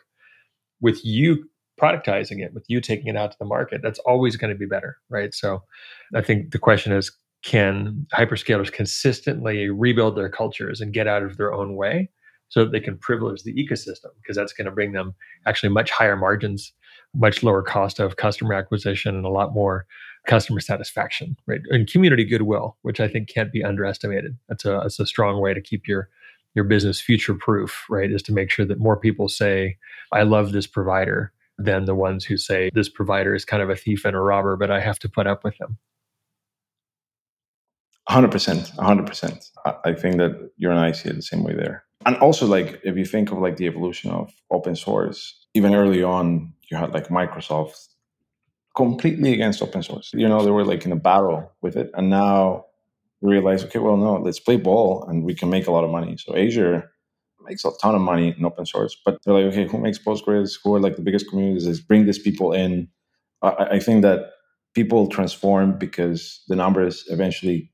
with 0.80 1.04
you 1.04 1.44
productizing 1.78 2.42
it, 2.42 2.54
with 2.54 2.64
you 2.68 2.80
taking 2.80 3.08
it 3.08 3.16
out 3.16 3.32
to 3.32 3.36
the 3.38 3.44
market? 3.44 3.82
That's 3.82 3.98
always 3.98 4.36
going 4.36 4.50
to 4.50 4.58
be 4.58 4.64
better, 4.64 4.96
right? 5.10 5.34
So 5.34 5.62
I 6.14 6.22
think 6.22 6.52
the 6.52 6.58
question 6.58 6.94
is 6.94 7.12
can 7.44 8.06
hyperscalers 8.14 8.72
consistently 8.72 9.68
rebuild 9.68 10.16
their 10.16 10.30
cultures 10.30 10.80
and 10.80 10.94
get 10.94 11.06
out 11.06 11.22
of 11.22 11.36
their 11.36 11.52
own 11.52 11.76
way 11.76 12.08
so 12.48 12.64
that 12.64 12.70
they 12.70 12.80
can 12.80 12.96
privilege 12.96 13.42
the 13.42 13.52
ecosystem 13.52 14.08
because 14.22 14.36
that's 14.36 14.54
going 14.54 14.64
to 14.64 14.70
bring 14.70 14.92
them 14.92 15.14
actually 15.44 15.68
much 15.68 15.90
higher 15.90 16.16
margins 16.16 16.72
much 17.14 17.42
lower 17.42 17.62
cost 17.62 18.00
of 18.00 18.16
customer 18.16 18.54
acquisition 18.54 19.14
and 19.14 19.26
a 19.26 19.30
lot 19.30 19.52
more 19.54 19.86
customer 20.26 20.60
satisfaction 20.60 21.36
right? 21.46 21.60
And 21.70 21.90
community 21.90 22.24
goodwill 22.24 22.76
which 22.82 23.00
i 23.00 23.08
think 23.08 23.28
can't 23.28 23.52
be 23.52 23.64
underestimated. 23.64 24.36
That's 24.48 24.64
a, 24.64 24.80
that's 24.82 25.00
a 25.00 25.06
strong 25.06 25.40
way 25.40 25.54
to 25.54 25.60
keep 25.60 25.86
your 25.86 26.08
your 26.54 26.64
business 26.64 27.00
future 27.00 27.34
proof 27.34 27.84
right? 27.90 28.10
Is 28.10 28.22
to 28.24 28.32
make 28.32 28.50
sure 28.50 28.64
that 28.64 28.78
more 28.78 28.96
people 28.96 29.28
say 29.28 29.76
i 30.12 30.22
love 30.22 30.52
this 30.52 30.66
provider 30.66 31.32
than 31.58 31.84
the 31.84 31.94
ones 31.94 32.24
who 32.24 32.36
say 32.36 32.70
this 32.72 32.88
provider 32.88 33.34
is 33.34 33.44
kind 33.44 33.62
of 33.62 33.70
a 33.70 33.76
thief 33.76 34.04
and 34.04 34.16
a 34.16 34.20
robber 34.20 34.56
but 34.56 34.70
i 34.70 34.80
have 34.80 34.98
to 35.00 35.08
put 35.08 35.26
up 35.26 35.44
with 35.44 35.56
them. 35.58 35.78
100% 38.08 38.76
100% 38.76 39.50
i 39.84 39.92
think 39.92 40.16
that 40.16 40.50
you 40.56 40.70
and 40.70 40.78
i 40.78 40.92
see 40.92 41.08
it 41.08 41.16
the 41.16 41.22
same 41.22 41.44
way 41.44 41.54
there. 41.54 41.84
And 42.04 42.16
also 42.16 42.46
like 42.46 42.80
if 42.84 42.96
you 42.96 43.04
think 43.04 43.30
of 43.30 43.38
like 43.38 43.56
the 43.56 43.66
evolution 43.66 44.10
of 44.10 44.32
open 44.50 44.76
source 44.76 45.42
even 45.54 45.74
early 45.74 46.02
on 46.02 46.52
you 46.72 46.78
had 46.78 46.94
like 46.94 47.08
microsoft 47.08 47.88
completely 48.74 49.34
against 49.34 49.62
open 49.62 49.82
source. 49.82 50.10
You 50.14 50.28
know 50.28 50.42
they 50.42 50.50
were 50.50 50.64
like 50.64 50.86
in 50.86 50.92
a 50.92 50.96
battle 50.96 51.52
with 51.60 51.76
it 51.76 51.90
and 51.94 52.08
now 52.08 52.64
realize 53.20 53.62
okay 53.64 53.78
well 53.78 53.96
no 53.96 54.14
let's 54.16 54.40
play 54.40 54.56
ball 54.56 55.04
and 55.08 55.24
we 55.24 55.34
can 55.34 55.50
make 55.50 55.66
a 55.66 55.70
lot 55.70 55.84
of 55.84 55.90
money. 55.90 56.16
So 56.16 56.34
azure 56.34 56.90
makes 57.44 57.64
a 57.64 57.70
ton 57.82 57.94
of 57.94 58.00
money 58.00 58.34
in 58.36 58.44
open 58.44 58.64
source 58.64 58.96
but 59.04 59.18
they're 59.22 59.34
like 59.34 59.52
okay 59.52 59.68
who 59.68 59.78
makes 59.78 59.98
postgres? 59.98 60.58
Who 60.64 60.74
are 60.74 60.80
like 60.80 60.96
the 60.96 61.02
biggest 61.02 61.28
communities? 61.28 61.66
Is 61.66 61.80
bring 61.80 62.06
these 62.06 62.18
people 62.18 62.52
in. 62.52 62.88
I, 63.42 63.76
I 63.76 63.78
think 63.78 64.02
that 64.02 64.30
people 64.74 65.06
transform 65.08 65.78
because 65.78 66.42
the 66.48 66.56
numbers 66.56 67.04
eventually 67.08 67.70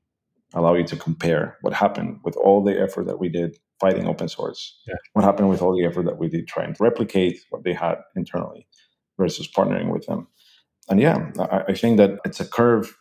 allow 0.53 0.73
you 0.73 0.83
to 0.83 0.97
compare 0.97 1.57
what 1.61 1.73
happened 1.73 2.19
with 2.25 2.35
all 2.35 2.61
the 2.61 2.77
effort 2.77 3.05
that 3.05 3.19
we 3.19 3.29
did 3.29 3.55
fighting 3.79 4.07
open 4.07 4.27
source. 4.27 4.77
Yeah. 4.87 4.95
What 5.13 5.23
happened 5.23 5.49
with 5.49 5.61
all 5.61 5.73
the 5.77 5.85
effort 5.85 6.05
that 6.05 6.17
we 6.17 6.27
did 6.27 6.47
trying 6.47 6.73
to 6.73 6.83
replicate 6.83 7.39
what 7.51 7.63
they 7.63 7.73
had 7.73 7.99
internally 8.15 8.67
versus 9.19 9.47
partnering 9.47 9.91
with 9.91 10.07
them. 10.07 10.27
And 10.89 10.99
yeah, 10.99 11.29
I, 11.39 11.71
I 11.71 11.73
think 11.75 11.97
that 11.97 12.17
it's 12.25 12.39
a 12.39 12.45
curve 12.45 12.97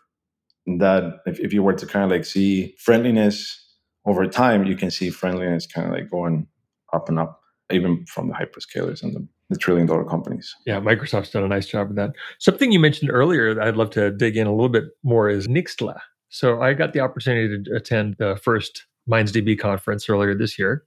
that 0.67 1.21
if, 1.25 1.41
if 1.41 1.55
you 1.55 1.63
were 1.63 1.73
to 1.73 1.87
kind 1.87 2.05
of 2.05 2.11
like 2.11 2.27
see 2.27 2.75
friendliness 2.79 3.65
over 4.05 4.27
time, 4.27 4.67
you 4.67 4.77
can 4.77 4.91
see 4.91 5.09
friendliness 5.09 5.67
kind 5.67 5.87
of 5.87 5.95
like 5.95 6.11
going 6.11 6.47
up 6.93 7.09
and 7.09 7.19
up, 7.19 7.41
even 7.73 8.05
from 8.07 8.29
the 8.29 8.35
hyperscalers 8.35 9.03
and 9.03 9.15
the, 9.15 9.27
the 9.49 9.57
trillion 9.57 9.87
dollar 9.87 10.05
companies. 10.05 10.55
Yeah, 10.67 10.81
Microsoft's 10.81 11.31
done 11.31 11.45
a 11.45 11.49
nice 11.49 11.67
job 11.67 11.91
of 11.91 11.97
that. 11.97 12.11
Something 12.39 12.73
you 12.73 12.81
mentioned 12.81 13.11
earlier 13.11 13.55
that 13.55 13.67
I'd 13.67 13.77
love 13.77 13.91
to 13.91 14.11
dig 14.11 14.37
in 14.37 14.47
a 14.47 14.53
little 14.53 14.69
bit 14.69 14.85
more 15.03 15.31
is 15.31 15.49
Nixtla. 15.49 15.99
So 16.29 16.61
I 16.61 16.75
got 16.75 16.93
the 16.93 17.01
opportunity 17.01 17.63
to 17.63 17.75
attend 17.75 18.17
the 18.19 18.37
first 18.43 18.85
MindsDB 19.09 19.59
conference 19.59 20.09
earlier 20.09 20.35
this 20.35 20.59
year. 20.59 20.85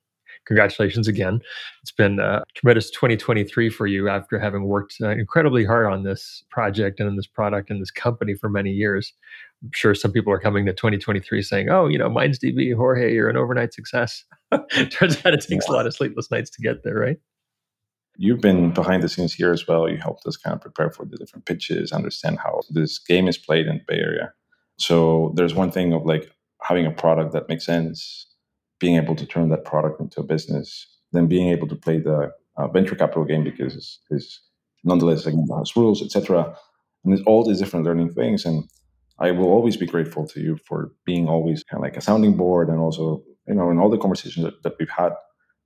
Congratulations 0.47 1.07
again. 1.07 1.39
It's 1.81 1.91
been 1.91 2.19
a 2.19 2.43
tremendous 2.55 2.89
2023 2.91 3.69
for 3.69 3.85
you 3.85 4.09
after 4.09 4.39
having 4.39 4.63
worked 4.63 4.95
uh, 5.01 5.09
incredibly 5.09 5.65
hard 5.65 5.85
on 5.85 6.03
this 6.03 6.43
project 6.49 6.99
and 6.99 7.07
in 7.07 7.15
this 7.15 7.27
product 7.27 7.69
and 7.69 7.81
this 7.81 7.91
company 7.91 8.33
for 8.33 8.49
many 8.49 8.71
years. 8.71 9.13
I'm 9.63 9.69
sure 9.73 9.93
some 9.93 10.11
people 10.11 10.33
are 10.33 10.39
coming 10.39 10.65
to 10.65 10.73
2023 10.73 11.41
saying, 11.43 11.69
oh, 11.69 11.87
you 11.87 11.97
know, 11.97 12.09
MindsDB, 12.09 12.75
Jorge, 12.75 13.13
you're 13.13 13.29
an 13.29 13.37
overnight 13.37 13.73
success. 13.73 14.23
Turns 14.91 15.23
out 15.25 15.33
it 15.33 15.45
takes 15.47 15.67
a 15.67 15.71
lot 15.71 15.85
of 15.85 15.93
sleepless 15.93 16.31
nights 16.31 16.49
to 16.51 16.61
get 16.61 16.83
there, 16.83 16.95
right? 16.95 17.17
You've 18.17 18.41
been 18.41 18.71
behind 18.71 19.03
the 19.03 19.09
scenes 19.09 19.33
here 19.33 19.51
as 19.51 19.67
well. 19.67 19.89
You 19.89 19.97
helped 19.97 20.25
us 20.25 20.37
kind 20.37 20.53
of 20.53 20.61
prepare 20.61 20.89
for 20.89 21.05
the 21.05 21.17
different 21.17 21.45
pitches, 21.45 21.91
understand 21.91 22.39
how 22.39 22.61
this 22.69 22.99
game 22.99 23.27
is 23.27 23.37
played 23.37 23.67
in 23.67 23.77
the 23.77 23.83
Bay 23.87 23.99
Area. 23.99 24.33
So 24.77 25.31
there's 25.35 25.53
one 25.53 25.71
thing 25.71 25.93
of 25.93 26.05
like 26.05 26.31
having 26.61 26.85
a 26.85 26.91
product 26.91 27.33
that 27.33 27.47
makes 27.47 27.65
sense, 27.65 28.27
being 28.81 28.97
able 28.97 29.15
to 29.15 29.25
turn 29.25 29.49
that 29.49 29.63
product 29.63 30.01
into 30.01 30.19
a 30.19 30.23
business, 30.23 30.87
then 31.13 31.27
being 31.27 31.49
able 31.49 31.67
to 31.67 31.75
play 31.75 31.99
the 31.99 32.31
uh, 32.57 32.67
venture 32.67 32.95
capital 32.95 33.23
game 33.23 33.43
because 33.43 33.75
it's, 33.75 33.99
it's 34.09 34.41
nonetheless 34.83 35.25
again 35.25 35.47
has 35.57 35.75
rules, 35.77 36.01
etc. 36.01 36.53
And 37.05 37.13
it's 37.13 37.23
all 37.25 37.45
these 37.45 37.59
different 37.59 37.85
learning 37.85 38.13
things. 38.13 38.43
And 38.43 38.63
I 39.19 39.31
will 39.31 39.47
always 39.47 39.77
be 39.77 39.85
grateful 39.85 40.27
to 40.27 40.41
you 40.41 40.57
for 40.67 40.91
being 41.05 41.29
always 41.29 41.63
kind 41.63 41.79
of 41.79 41.83
like 41.83 41.95
a 41.95 42.01
sounding 42.01 42.35
board 42.35 42.69
and 42.69 42.79
also, 42.79 43.23
you 43.47 43.53
know, 43.53 43.69
in 43.69 43.77
all 43.77 43.89
the 43.89 43.99
conversations 43.99 44.43
that, 44.43 44.63
that 44.63 44.73
we've 44.79 44.89
had, 44.89 45.13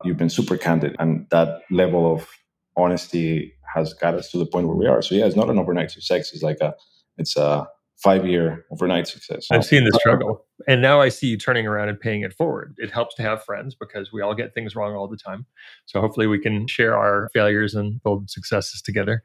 you've 0.04 0.18
been 0.18 0.30
super 0.30 0.58
candid 0.58 0.96
and 1.00 1.26
that 1.32 1.62
level 1.72 2.12
of 2.14 2.28
honesty 2.76 3.54
has 3.74 3.94
got 3.94 4.14
us 4.14 4.30
to 4.32 4.38
the 4.38 4.46
point 4.46 4.68
where 4.68 4.76
we 4.76 4.88
are. 4.88 5.02
So 5.02 5.16
yeah, 5.16 5.26
it's 5.26 5.38
not 5.38 5.50
an 5.50 5.58
overnight 5.58 5.92
success. 5.92 6.34
It's 6.34 6.44
like 6.44 6.60
a, 6.60 6.76
it's 7.18 7.38
a 7.38 7.66
five 7.98 8.26
year 8.26 8.66
overnight 8.72 9.08
success. 9.08 9.48
I've 9.52 9.66
seen 9.66 9.84
the 9.84 9.90
uh-huh. 9.90 10.00
struggle. 10.00 10.46
And 10.68 10.82
now 10.82 11.02
I 11.02 11.10
see 11.10 11.28
you 11.28 11.38
turning 11.38 11.68
around 11.68 11.90
and 11.90 12.00
paying 12.00 12.22
it 12.22 12.34
forward. 12.34 12.76
It 12.78 12.92
helps 12.92 13.16
to 13.16 13.22
have 13.22 13.44
friends 13.44 13.76
because 13.76 14.12
we 14.12 14.22
all 14.22 14.36
get 14.36 14.54
things 14.54 14.76
wrong 14.76 14.94
all 14.96 15.08
the 15.08 15.18
time. 15.18 15.46
So 15.86 16.02
hopefully 16.02 16.28
we 16.28 16.40
can 16.40 16.68
share 16.68 16.98
our 16.98 17.30
failures 17.34 17.74
and 17.74 18.02
build 18.04 18.30
successes 18.30 18.82
together. 18.82 19.24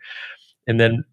And 0.66 0.78
then 0.78 1.04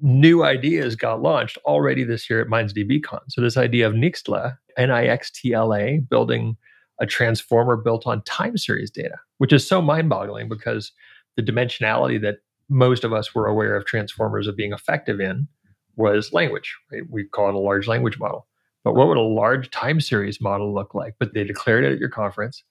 new 0.00 0.44
ideas 0.44 0.96
got 0.96 1.22
launched 1.22 1.58
already 1.64 2.04
this 2.04 2.28
year 2.28 2.40
at 2.40 2.48
MindsDBCon. 2.48 3.20
So 3.28 3.40
this 3.40 3.56
idea 3.56 3.86
of 3.86 3.94
Nixtla, 3.94 4.56
N-I-X-T-L-A, 4.76 5.98
building 6.08 6.56
a 7.00 7.06
transformer 7.06 7.76
built 7.76 8.06
on 8.06 8.22
time 8.22 8.56
series 8.56 8.90
data, 8.90 9.16
which 9.38 9.52
is 9.52 9.66
so 9.66 9.80
mind-boggling 9.80 10.48
because 10.48 10.92
the 11.36 11.42
dimensionality 11.42 12.20
that 12.20 12.38
most 12.68 13.04
of 13.04 13.12
us 13.12 13.34
were 13.34 13.46
aware 13.46 13.74
of 13.74 13.84
transformers 13.84 14.46
of 14.46 14.56
being 14.56 14.72
effective 14.72 15.20
in 15.20 15.48
was 15.96 16.32
language. 16.32 16.76
Right? 16.92 17.02
We 17.08 17.24
call 17.24 17.48
it 17.48 17.54
a 17.54 17.58
large 17.58 17.86
language 17.86 18.18
model. 18.18 18.46
But 18.84 18.94
what 18.94 19.08
would 19.08 19.18
a 19.18 19.20
large 19.20 19.70
time 19.70 20.00
series 20.00 20.40
model 20.40 20.72
look 20.74 20.94
like? 20.94 21.14
But 21.18 21.34
they 21.34 21.44
declared 21.44 21.84
it 21.84 21.92
at 21.92 21.98
your 21.98 22.08
conference. 22.08 22.64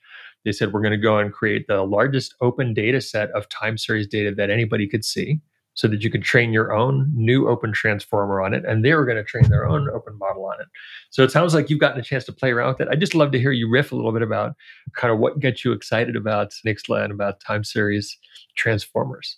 They 0.46 0.52
said, 0.52 0.74
we're 0.74 0.82
going 0.82 0.92
to 0.92 0.98
go 0.98 1.20
and 1.20 1.34
create 1.34 1.68
the 1.68 1.84
largest 1.84 2.34
open 2.42 2.74
data 2.74 3.02
set 3.02 3.30
of 3.32 3.48
time 3.50 3.78
series 3.78 4.08
data 4.08 4.34
that 4.36 4.50
anybody 4.50 4.88
could 4.88 5.06
see 5.06 5.40
so 5.76 5.88
that 5.88 6.02
you 6.04 6.10
could 6.10 6.24
train 6.24 6.52
your 6.52 6.74
own 6.74 7.10
new 7.14 7.48
open 7.48 7.72
transformer 7.72 8.42
on 8.42 8.54
it. 8.54 8.66
And 8.66 8.84
they 8.84 8.94
were 8.96 9.06
going 9.06 9.18
to 9.18 9.24
train 9.24 9.50
their 9.50 9.68
own 9.68 9.90
open 9.90 10.18
model 10.18 10.46
on 10.46 10.60
it. 10.60 10.68
So 11.10 11.24
it 11.24 11.32
sounds 11.32 11.54
like 11.54 11.70
you've 11.70 11.80
gotten 11.80 12.00
a 12.00 12.04
chance 12.04 12.26
to 12.26 12.34
play 12.34 12.52
around 12.52 12.70
with 12.70 12.82
it. 12.82 12.88
I'd 12.92 13.00
just 13.00 13.16
love 13.16 13.32
to 13.32 13.40
hear 13.40 13.52
you 13.52 13.70
riff 13.70 13.92
a 13.92 13.96
little 13.96 14.12
bit 14.12 14.22
about 14.22 14.56
kind 14.94 15.14
of 15.14 15.20
what 15.20 15.40
gets 15.40 15.64
you 15.64 15.72
excited 15.72 16.16
about 16.16 16.54
Nixtla 16.66 17.04
and 17.04 17.14
about 17.14 17.40
time 17.40 17.64
series 17.64 18.18
transformers. 18.56 19.38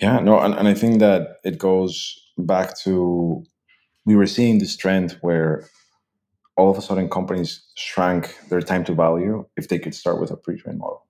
Yeah, 0.00 0.18
no, 0.20 0.38
and, 0.40 0.54
and 0.54 0.66
I 0.68 0.74
think 0.74 1.00
that 1.00 1.36
it 1.44 1.58
goes 1.58 2.16
back 2.38 2.78
to 2.80 3.44
we 4.06 4.16
were 4.16 4.26
seeing 4.26 4.58
this 4.58 4.76
trend 4.76 5.18
where 5.22 5.68
all 6.56 6.70
of 6.70 6.78
a 6.78 6.82
sudden 6.82 7.08
companies 7.10 7.62
shrank 7.76 8.36
their 8.50 8.62
time 8.62 8.84
to 8.84 8.94
value 8.94 9.46
if 9.56 9.68
they 9.68 9.78
could 9.78 9.94
start 9.94 10.20
with 10.20 10.30
a 10.30 10.36
pre-trained 10.36 10.78
model. 10.78 11.06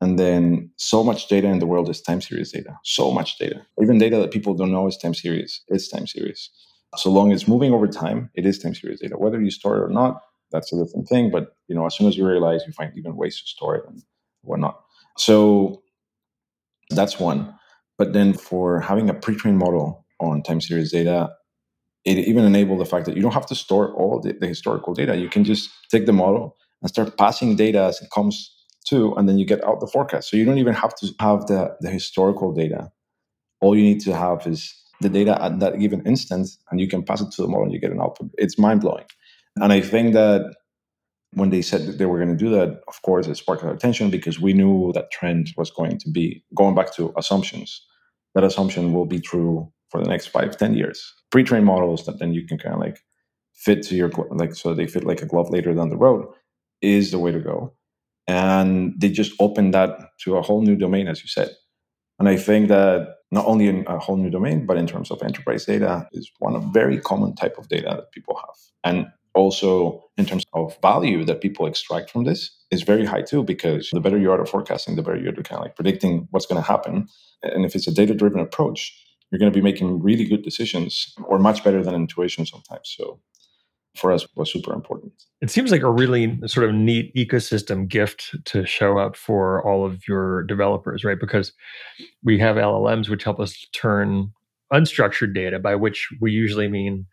And 0.00 0.18
then 0.18 0.70
so 0.76 1.04
much 1.04 1.28
data 1.28 1.48
in 1.48 1.60
the 1.60 1.66
world 1.66 1.88
is 1.90 2.02
time 2.02 2.20
series 2.22 2.52
data. 2.52 2.78
So 2.84 3.10
much 3.12 3.38
data. 3.38 3.66
Even 3.82 3.98
data 3.98 4.18
that 4.18 4.32
people 4.32 4.54
don't 4.54 4.72
know 4.72 4.86
is 4.88 4.96
time 4.98 5.14
series. 5.14 5.62
It's 5.68 5.88
time 5.88 6.06
series. 6.06 6.50
So 6.96 7.10
long 7.10 7.32
as 7.32 7.42
it's 7.42 7.48
moving 7.48 7.72
over 7.72 7.88
time, 7.88 8.30
it 8.34 8.46
is 8.46 8.58
time 8.58 8.74
series 8.74 9.00
data. 9.00 9.16
Whether 9.18 9.40
you 9.42 9.50
store 9.50 9.78
it 9.78 9.84
or 9.84 9.90
not, 9.90 10.22
that's 10.52 10.72
a 10.72 10.84
different 10.84 11.08
thing. 11.08 11.30
But 11.30 11.56
you 11.68 11.76
know, 11.76 11.86
as 11.86 11.96
soon 11.96 12.08
as 12.08 12.16
you 12.16 12.26
realize 12.26 12.62
you 12.66 12.72
find 12.72 12.92
even 12.96 13.16
ways 13.16 13.40
to 13.40 13.46
store 13.46 13.76
it 13.76 13.84
and 13.88 14.02
whatnot. 14.42 14.80
So 15.18 15.82
that's 16.90 17.18
one. 17.18 17.54
But 17.98 18.12
then 18.12 18.34
for 18.34 18.80
having 18.80 19.08
a 19.08 19.14
pre-trained 19.14 19.58
model 19.58 20.06
on 20.20 20.42
time 20.42 20.60
series 20.60 20.92
data, 20.92 21.30
it 22.04 22.18
even 22.18 22.44
enabled 22.44 22.80
the 22.80 22.86
fact 22.86 23.06
that 23.06 23.16
you 23.16 23.22
don't 23.22 23.34
have 23.34 23.46
to 23.46 23.54
store 23.54 23.92
all 23.94 24.20
the, 24.20 24.34
the, 24.34 24.46
historical 24.46 24.94
data. 24.94 25.16
You 25.16 25.28
can 25.28 25.44
just 25.44 25.70
take 25.90 26.06
the 26.06 26.12
model 26.12 26.56
and 26.80 26.88
start 26.88 27.18
passing 27.18 27.56
data 27.56 27.82
as 27.82 28.00
it 28.00 28.10
comes 28.14 28.52
to, 28.88 29.12
and 29.14 29.28
then 29.28 29.38
you 29.38 29.44
get 29.44 29.64
out 29.64 29.80
the 29.80 29.88
forecast. 29.88 30.30
So 30.30 30.36
you 30.36 30.44
don't 30.44 30.58
even 30.58 30.74
have 30.74 30.94
to 30.96 31.12
have 31.18 31.46
the, 31.46 31.76
the 31.80 31.90
historical 31.90 32.52
data. 32.52 32.92
All 33.60 33.76
you 33.76 33.82
need 33.82 34.00
to 34.02 34.14
have 34.14 34.46
is 34.46 34.72
the 35.00 35.08
data 35.08 35.42
at 35.42 35.58
that 35.60 35.80
given 35.80 36.06
instance, 36.06 36.58
and 36.70 36.80
you 36.80 36.88
can 36.88 37.02
pass 37.02 37.20
it 37.20 37.32
to 37.32 37.42
the 37.42 37.48
model 37.48 37.64
and 37.64 37.72
you 37.72 37.80
get 37.80 37.90
an 37.90 38.00
output. 38.00 38.30
It's 38.38 38.58
mind 38.58 38.82
blowing. 38.82 39.04
And 39.56 39.72
I 39.72 39.80
think 39.80 40.12
that 40.12 40.54
when 41.36 41.50
they 41.50 41.60
said 41.60 41.86
that 41.86 41.98
they 41.98 42.06
were 42.06 42.16
going 42.16 42.36
to 42.36 42.44
do 42.44 42.50
that, 42.50 42.80
of 42.88 43.02
course, 43.02 43.26
it 43.26 43.36
sparked 43.36 43.62
our 43.62 43.70
attention 43.70 44.08
because 44.08 44.40
we 44.40 44.54
knew 44.54 44.90
that 44.94 45.10
trend 45.10 45.52
was 45.58 45.70
going 45.70 45.98
to 45.98 46.10
be 46.10 46.42
going 46.54 46.74
back 46.74 46.94
to 46.94 47.12
assumptions. 47.18 47.82
That 48.34 48.42
assumption 48.42 48.94
will 48.94 49.04
be 49.04 49.20
true 49.20 49.70
for 49.90 50.02
the 50.02 50.08
next 50.08 50.28
five, 50.28 50.56
ten 50.56 50.74
years. 50.74 51.12
Pre-trained 51.30 51.66
models 51.66 52.06
that 52.06 52.18
then 52.18 52.32
you 52.32 52.46
can 52.46 52.56
kind 52.56 52.74
of 52.74 52.80
like 52.80 53.00
fit 53.52 53.82
to 53.82 53.94
your 53.94 54.10
like 54.30 54.54
so 54.54 54.72
they 54.72 54.86
fit 54.86 55.04
like 55.04 55.20
a 55.20 55.26
glove 55.26 55.50
later 55.50 55.74
down 55.74 55.90
the 55.90 55.96
road 55.96 56.26
is 56.80 57.10
the 57.10 57.18
way 57.18 57.32
to 57.32 57.40
go. 57.40 57.74
And 58.26 58.94
they 58.98 59.10
just 59.10 59.32
opened 59.38 59.74
that 59.74 59.90
to 60.22 60.36
a 60.36 60.42
whole 60.42 60.62
new 60.62 60.74
domain, 60.74 61.06
as 61.06 61.20
you 61.22 61.28
said. 61.28 61.50
And 62.18 62.30
I 62.30 62.36
think 62.36 62.68
that 62.68 63.16
not 63.30 63.44
only 63.44 63.68
in 63.68 63.84
a 63.88 63.98
whole 63.98 64.16
new 64.16 64.30
domain, 64.30 64.64
but 64.64 64.78
in 64.78 64.86
terms 64.86 65.10
of 65.10 65.22
enterprise 65.22 65.66
data, 65.66 66.08
is 66.12 66.30
one 66.38 66.56
of 66.56 66.64
very 66.72 66.98
common 66.98 67.34
type 67.34 67.58
of 67.58 67.68
data 67.68 67.92
that 67.96 68.12
people 68.12 68.36
have. 68.36 68.56
And 68.84 69.06
also 69.36 70.02
in 70.16 70.26
terms 70.26 70.44
of 70.54 70.76
value 70.80 71.24
that 71.24 71.40
people 71.40 71.66
extract 71.66 72.10
from 72.10 72.24
this 72.24 72.50
is 72.70 72.82
very 72.82 73.04
high 73.04 73.22
too, 73.22 73.44
because 73.44 73.90
the 73.92 74.00
better 74.00 74.18
you 74.18 74.32
are 74.32 74.40
at 74.40 74.48
forecasting, 74.48 74.96
the 74.96 75.02
better 75.02 75.18
you're 75.18 75.32
kind 75.34 75.58
of 75.58 75.66
like 75.66 75.76
predicting 75.76 76.26
what's 76.30 76.46
going 76.46 76.60
to 76.60 76.66
happen. 76.66 77.06
And 77.42 77.64
if 77.64 77.74
it's 77.74 77.86
a 77.86 77.94
data-driven 77.94 78.40
approach, 78.40 78.92
you're 79.30 79.38
going 79.38 79.52
to 79.52 79.56
be 79.56 79.62
making 79.62 80.02
really 80.02 80.24
good 80.24 80.42
decisions 80.42 81.14
or 81.26 81.38
much 81.38 81.62
better 81.62 81.82
than 81.82 81.94
intuition 81.94 82.46
sometimes. 82.46 82.94
So 82.96 83.20
for 83.94 84.12
us 84.12 84.26
was 84.36 84.50
super 84.52 84.72
important. 84.72 85.12
It 85.40 85.50
seems 85.50 85.70
like 85.70 85.82
a 85.82 85.90
really 85.90 86.38
sort 86.46 86.68
of 86.68 86.74
neat 86.74 87.14
ecosystem 87.14 87.88
gift 87.88 88.34
to 88.46 88.64
show 88.64 88.98
up 88.98 89.16
for 89.16 89.66
all 89.66 89.84
of 89.84 90.06
your 90.08 90.44
developers, 90.44 91.04
right? 91.04 91.18
Because 91.20 91.52
we 92.22 92.38
have 92.38 92.56
LLMs 92.56 93.08
which 93.08 93.24
help 93.24 93.38
us 93.40 93.66
turn 93.72 94.32
unstructured 94.72 95.34
data, 95.34 95.58
by 95.58 95.74
which 95.74 96.08
we 96.20 96.32
usually 96.32 96.68
mean 96.68 97.06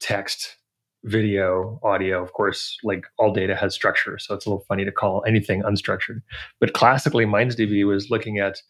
text, 0.00 0.56
video, 1.04 1.78
audio. 1.82 2.22
Of 2.22 2.32
course, 2.32 2.76
like 2.82 3.04
all 3.18 3.32
data 3.32 3.54
has 3.54 3.74
structure, 3.74 4.18
so 4.18 4.34
it's 4.34 4.46
a 4.46 4.50
little 4.50 4.64
funny 4.66 4.84
to 4.84 4.92
call 4.92 5.22
anything 5.26 5.62
unstructured. 5.62 6.22
But 6.60 6.72
classically, 6.72 7.24
MindsDB 7.24 7.86
was 7.86 8.10
looking 8.10 8.38
at 8.38 8.60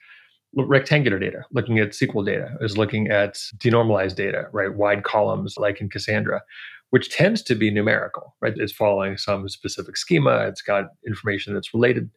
rectangular 0.54 1.18
data, 1.18 1.44
looking 1.52 1.78
at 1.78 1.90
SQL 1.90 2.24
data, 2.24 2.50
is 2.60 2.78
looking 2.78 3.08
at 3.08 3.34
denormalized 3.58 4.16
data, 4.16 4.46
right? 4.52 4.74
Wide 4.74 5.04
columns 5.04 5.56
like 5.58 5.80
in 5.80 5.88
Cassandra 5.90 6.42
which 6.90 7.10
tends 7.10 7.42
to 7.42 7.54
be 7.54 7.70
numerical, 7.70 8.34
right? 8.40 8.54
It's 8.56 8.72
following 8.72 9.16
some 9.16 9.48
specific 9.48 9.96
schema, 9.96 10.46
it's 10.48 10.62
got 10.62 10.86
information 11.06 11.54
that's 11.54 11.74
related, 11.74 12.10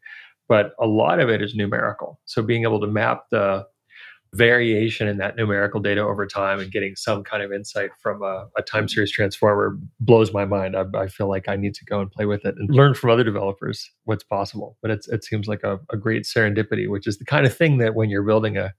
but 0.48 0.72
a 0.80 0.88
lot 0.88 1.20
of 1.20 1.30
it 1.30 1.42
is 1.42 1.56
numerical. 1.56 2.20
So 2.26 2.42
being 2.42 2.64
able 2.64 2.80
to 2.82 2.88
map 2.88 3.24
the 3.32 3.66
variation 4.34 5.10
in 5.10 5.18
that 5.18 5.36
numerical 5.36 5.82
data 5.82 6.02
over 6.02 6.26
time 6.26 6.60
and 6.60 6.72
getting 6.72 6.96
some 6.96 7.22
kind 7.22 7.44
of 7.44 7.52
insight 7.52 7.90
from 8.02 8.22
a, 8.22 8.48
a 8.58 8.62
time 8.62 8.88
series 8.88 9.12
transformer 9.12 9.78
blows 10.00 10.32
my 10.32 10.46
mind. 10.46 10.76
I, 10.78 10.86
I, 10.96 11.08
feel 11.08 11.28
like 11.28 11.50
I 11.50 11.58
need 11.58 11.74
to 11.76 11.86
go 11.86 12.00
and 12.00 12.10
play 12.10 12.26
with 12.26 12.46
it 12.46 12.56
and 12.58 12.74
learn 12.74 12.94
from 12.94 13.10
other 13.10 13.26
developers 13.26 13.92
what's 14.06 14.24
possible. 14.24 14.78
But 14.82 14.92
it 14.92 15.26
seems 15.26 15.48
like 15.48 15.64
a, 15.64 15.80
a 15.92 15.98
great 15.98 16.24
serendipity, 16.24 16.90
which 16.90 17.08
is 17.08 17.18
the 17.18 17.26
kind 17.26 17.46
of 17.46 17.56
thing 17.56 17.78
that 17.80 17.94
when 17.94 18.10
you're 18.10 18.24
building 18.24 18.56
a, 18.56 18.74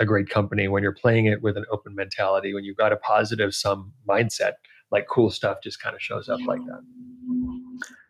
a 0.00 0.04
great 0.04 0.28
company, 0.28 0.66
when 0.66 0.82
you're 0.82 0.92
playing 0.92 1.26
it 1.26 1.40
with 1.40 1.56
an 1.56 1.66
open 1.70 1.94
mentality, 1.94 2.52
when 2.52 2.64
you've 2.64 2.76
got 2.76 2.92
a 2.92 2.96
positive 2.96 3.54
sum 3.54 3.92
mindset, 4.08 4.54
like 4.90 5.06
cool 5.08 5.30
stuff 5.30 5.58
just 5.62 5.80
kind 5.80 5.94
of 5.94 6.02
shows 6.02 6.28
up 6.28 6.40
like 6.46 6.60
that. 6.66 6.82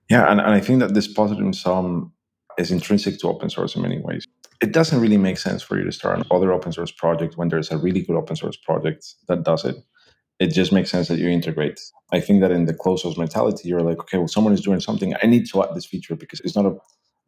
Yeah, 0.09 0.31
and, 0.31 0.41
and 0.41 0.51
I 0.51 0.61
think 0.61 0.81
that 0.81 0.95
this 0.95 1.09
positive 1.09 1.55
sum 1.55 2.13
is 2.59 2.71
intrinsic 2.71 3.19
to 3.21 3.29
open 3.29 3.51
source 3.51 3.77
in 3.77 3.83
many 3.83 3.99
ways. 3.99 4.25
It 4.61 4.73
doesn't 4.73 5.01
really 5.01 5.19
make 5.19 5.39
sense 5.39 5.63
for 5.63 5.79
you 5.79 5.85
to 5.85 5.93
start 5.93 6.25
another 6.31 6.53
open 6.53 6.73
source 6.73 6.91
project 6.91 7.37
when 7.37 7.49
there's 7.49 7.71
a 7.71 7.79
really 7.79 8.03
good 8.03 8.17
open 8.17 8.37
source 8.37 8.57
project 8.57 9.07
that 9.29 9.43
does 9.43 9.65
it. 9.65 9.77
It 10.39 10.49
just 10.49 10.73
makes 10.73 10.91
sense 10.91 11.09
that 11.09 11.19
you 11.19 11.29
integrate. 11.29 11.81
I 12.13 12.21
think 12.21 12.41
that 12.41 12.51
in 12.51 12.67
the 12.67 12.75
closed 12.75 13.03
source 13.03 13.17
mentality, 13.19 13.69
you're 13.69 13.81
like, 13.81 13.99
okay, 14.01 14.19
well, 14.19 14.29
someone 14.29 14.53
is 14.53 14.61
doing 14.61 14.81
something. 14.81 15.15
I 15.23 15.27
need 15.27 15.47
to 15.51 15.63
add 15.63 15.75
this 15.75 15.87
feature 15.87 16.15
because 16.15 16.41
it's 16.41 16.57
not 16.57 16.67
a, 16.67 16.77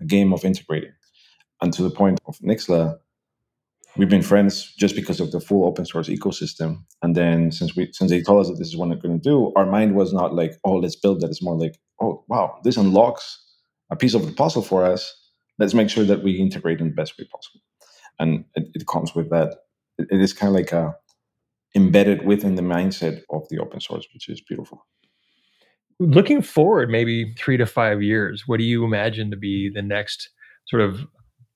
a 0.00 0.04
game 0.06 0.32
of 0.32 0.44
integrating. 0.44 0.92
And 1.60 1.72
to 1.74 1.82
the 1.82 1.90
point 1.90 2.20
of 2.26 2.38
Nixtla, 2.38 2.98
we've 3.96 4.08
been 4.08 4.22
friends 4.22 4.74
just 4.78 4.94
because 4.94 5.20
of 5.20 5.32
the 5.32 5.40
full 5.40 5.66
open 5.66 5.86
source 5.86 6.08
ecosystem. 6.08 6.84
And 7.02 7.16
then 7.16 7.50
since 7.50 7.74
we 7.74 7.90
since 7.92 8.10
they 8.10 8.22
told 8.22 8.42
us 8.42 8.48
that 8.48 8.58
this 8.58 8.68
is 8.68 8.76
what 8.76 8.88
they're 8.88 8.98
going 8.98 9.18
to 9.20 9.28
do, 9.28 9.52
our 9.56 9.66
mind 9.66 9.94
was 9.94 10.12
not 10.12 10.34
like, 10.34 10.54
oh, 10.64 10.76
let's 10.76 10.96
build 10.96 11.20
that. 11.20 11.30
It's 11.30 11.42
more 11.42 11.56
like, 11.56 11.78
oh, 12.00 12.24
wow, 12.28 12.58
this 12.62 12.76
unlocks 12.76 13.44
a 13.90 13.96
piece 13.96 14.14
of 14.14 14.26
the 14.26 14.32
puzzle 14.32 14.62
for 14.62 14.84
us. 14.84 15.14
Let's 15.58 15.74
make 15.74 15.90
sure 15.90 16.04
that 16.04 16.22
we 16.22 16.32
integrate 16.32 16.80
in 16.80 16.88
the 16.88 16.94
best 16.94 17.18
way 17.18 17.24
possible. 17.24 17.60
And 18.18 18.44
it, 18.54 18.68
it 18.74 18.86
comes 18.86 19.14
with 19.14 19.30
that. 19.30 19.54
It, 19.98 20.08
it 20.10 20.20
is 20.20 20.32
kind 20.32 20.48
of 20.50 20.54
like 20.54 20.72
a 20.72 20.96
embedded 21.74 22.24
within 22.24 22.54
the 22.54 22.62
mindset 22.62 23.22
of 23.30 23.48
the 23.50 23.58
open 23.58 23.80
source, 23.80 24.06
which 24.12 24.28
is 24.28 24.40
beautiful. 24.40 24.86
Looking 26.00 26.42
forward, 26.42 26.90
maybe 26.90 27.34
three 27.34 27.56
to 27.56 27.66
five 27.66 28.02
years, 28.02 28.44
what 28.46 28.58
do 28.58 28.64
you 28.64 28.84
imagine 28.84 29.30
to 29.30 29.36
be 29.36 29.70
the 29.72 29.82
next 29.82 30.30
sort 30.66 30.82
of 30.82 31.06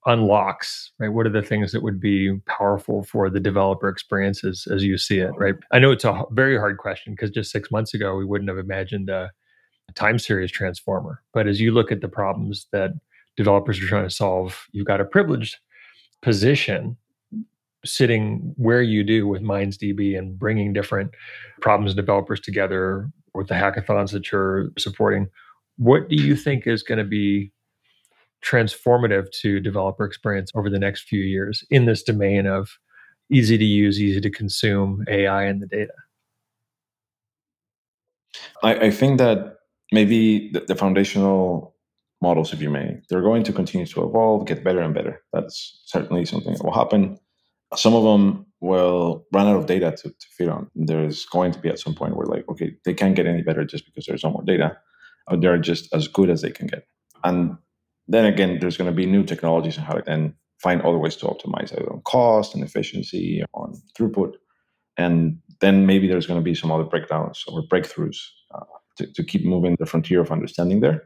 unlocks 0.06 0.90
right 0.98 1.10
what 1.10 1.26
are 1.26 1.30
the 1.30 1.42
things 1.42 1.70
that 1.70 1.82
would 1.82 2.00
be 2.00 2.36
powerful 2.46 3.04
for 3.04 3.30
the 3.30 3.38
developer 3.38 3.88
experiences 3.88 4.66
as 4.72 4.82
you 4.82 4.98
see 4.98 5.20
it 5.20 5.30
right 5.36 5.54
i 5.70 5.78
know 5.78 5.92
it's 5.92 6.04
a 6.04 6.24
very 6.32 6.58
hard 6.58 6.76
question 6.78 7.12
because 7.12 7.30
just 7.30 7.52
six 7.52 7.70
months 7.70 7.94
ago 7.94 8.16
we 8.16 8.24
wouldn't 8.24 8.50
have 8.50 8.58
imagined 8.58 9.08
a, 9.08 9.30
a, 9.88 9.92
time 9.92 10.18
series 10.18 10.50
transformer 10.50 11.22
but 11.32 11.46
as 11.46 11.60
you 11.60 11.70
look 11.70 11.92
at 11.92 12.00
the 12.00 12.08
problems 12.08 12.66
that 12.72 12.90
developers 13.36 13.82
are 13.82 13.86
trying 13.86 14.08
to 14.08 14.14
solve 14.14 14.66
you've 14.72 14.86
got 14.86 15.00
a 15.00 15.04
privileged 15.04 15.56
position 16.20 16.96
sitting 17.84 18.54
where 18.56 18.82
you 18.82 19.02
do 19.02 19.26
with 19.26 19.42
mindsdb 19.42 20.16
and 20.16 20.38
bringing 20.38 20.72
different 20.72 21.10
problems 21.60 21.94
developers 21.94 22.40
together 22.40 23.10
with 23.34 23.48
the 23.48 23.54
hackathons 23.54 24.12
that 24.12 24.30
you're 24.30 24.70
supporting 24.78 25.28
what 25.76 26.08
do 26.08 26.16
you 26.16 26.36
think 26.36 26.66
is 26.66 26.82
going 26.82 26.98
to 26.98 27.04
be 27.04 27.50
transformative 28.44 29.30
to 29.30 29.60
developer 29.60 30.04
experience 30.04 30.50
over 30.54 30.68
the 30.68 30.78
next 30.78 31.02
few 31.02 31.20
years 31.20 31.64
in 31.70 31.86
this 31.86 32.02
domain 32.02 32.46
of 32.46 32.78
easy 33.30 33.56
to 33.56 33.64
use, 33.64 34.00
easy 34.00 34.20
to 34.20 34.30
consume 34.30 35.04
AI 35.08 35.44
and 35.44 35.62
the 35.62 35.66
data? 35.66 35.92
I, 38.62 38.86
I 38.86 38.90
think 38.90 39.18
that 39.18 39.58
maybe 39.92 40.50
the, 40.50 40.60
the, 40.60 40.74
foundational 40.74 41.71
models, 42.22 42.52
if 42.52 42.62
you 42.62 42.70
may, 42.70 43.00
they're 43.08 43.22
going 43.22 43.42
to 43.44 43.52
continue 43.52 43.86
to 43.86 44.04
evolve, 44.08 44.46
get 44.46 44.64
better 44.64 44.80
and 44.80 44.94
better. 44.94 45.20
That's 45.32 45.82
certainly 45.86 46.24
something 46.24 46.54
that 46.54 46.64
will 46.64 46.72
happen. 46.72 47.18
Some 47.74 47.94
of 47.94 48.04
them 48.04 48.46
will 48.60 49.26
run 49.32 49.48
out 49.48 49.56
of 49.56 49.66
data 49.66 49.90
to, 49.90 50.08
to 50.08 50.26
feed 50.36 50.48
on. 50.48 50.70
There's 50.74 51.26
going 51.26 51.52
to 51.52 51.58
be 51.58 51.68
at 51.68 51.80
some 51.80 51.94
point 51.94 52.16
where, 52.16 52.26
like, 52.26 52.48
okay, 52.48 52.74
they 52.84 52.94
can't 52.94 53.16
get 53.16 53.26
any 53.26 53.42
better 53.42 53.64
just 53.64 53.84
because 53.86 54.06
there's 54.06 54.24
no 54.24 54.30
more 54.30 54.44
data. 54.44 54.78
They're 55.38 55.58
just 55.58 55.92
as 55.92 56.08
good 56.08 56.30
as 56.30 56.42
they 56.42 56.50
can 56.50 56.68
get. 56.68 56.86
And 57.24 57.56
then 58.08 58.24
again, 58.24 58.58
there's 58.60 58.76
going 58.76 58.90
to 58.90 58.96
be 58.96 59.06
new 59.06 59.24
technologies 59.24 59.76
and 59.76 59.86
how 59.86 59.94
to 59.94 60.02
then 60.04 60.34
find 60.62 60.80
other 60.82 60.98
ways 60.98 61.16
to 61.16 61.26
optimize 61.26 61.72
it 61.72 61.88
on 61.88 62.00
cost 62.02 62.54
and 62.54 62.62
efficiency, 62.62 63.42
on 63.54 63.74
throughput. 63.98 64.34
And 64.96 65.38
then 65.60 65.86
maybe 65.86 66.06
there's 66.06 66.26
going 66.26 66.40
to 66.40 66.44
be 66.44 66.54
some 66.54 66.70
other 66.70 66.84
breakdowns 66.84 67.44
or 67.48 67.62
breakthroughs 67.62 68.18
uh, 68.54 68.64
to, 68.98 69.12
to 69.12 69.24
keep 69.24 69.44
moving 69.44 69.76
the 69.78 69.86
frontier 69.86 70.20
of 70.20 70.30
understanding 70.30 70.80
there. 70.80 71.02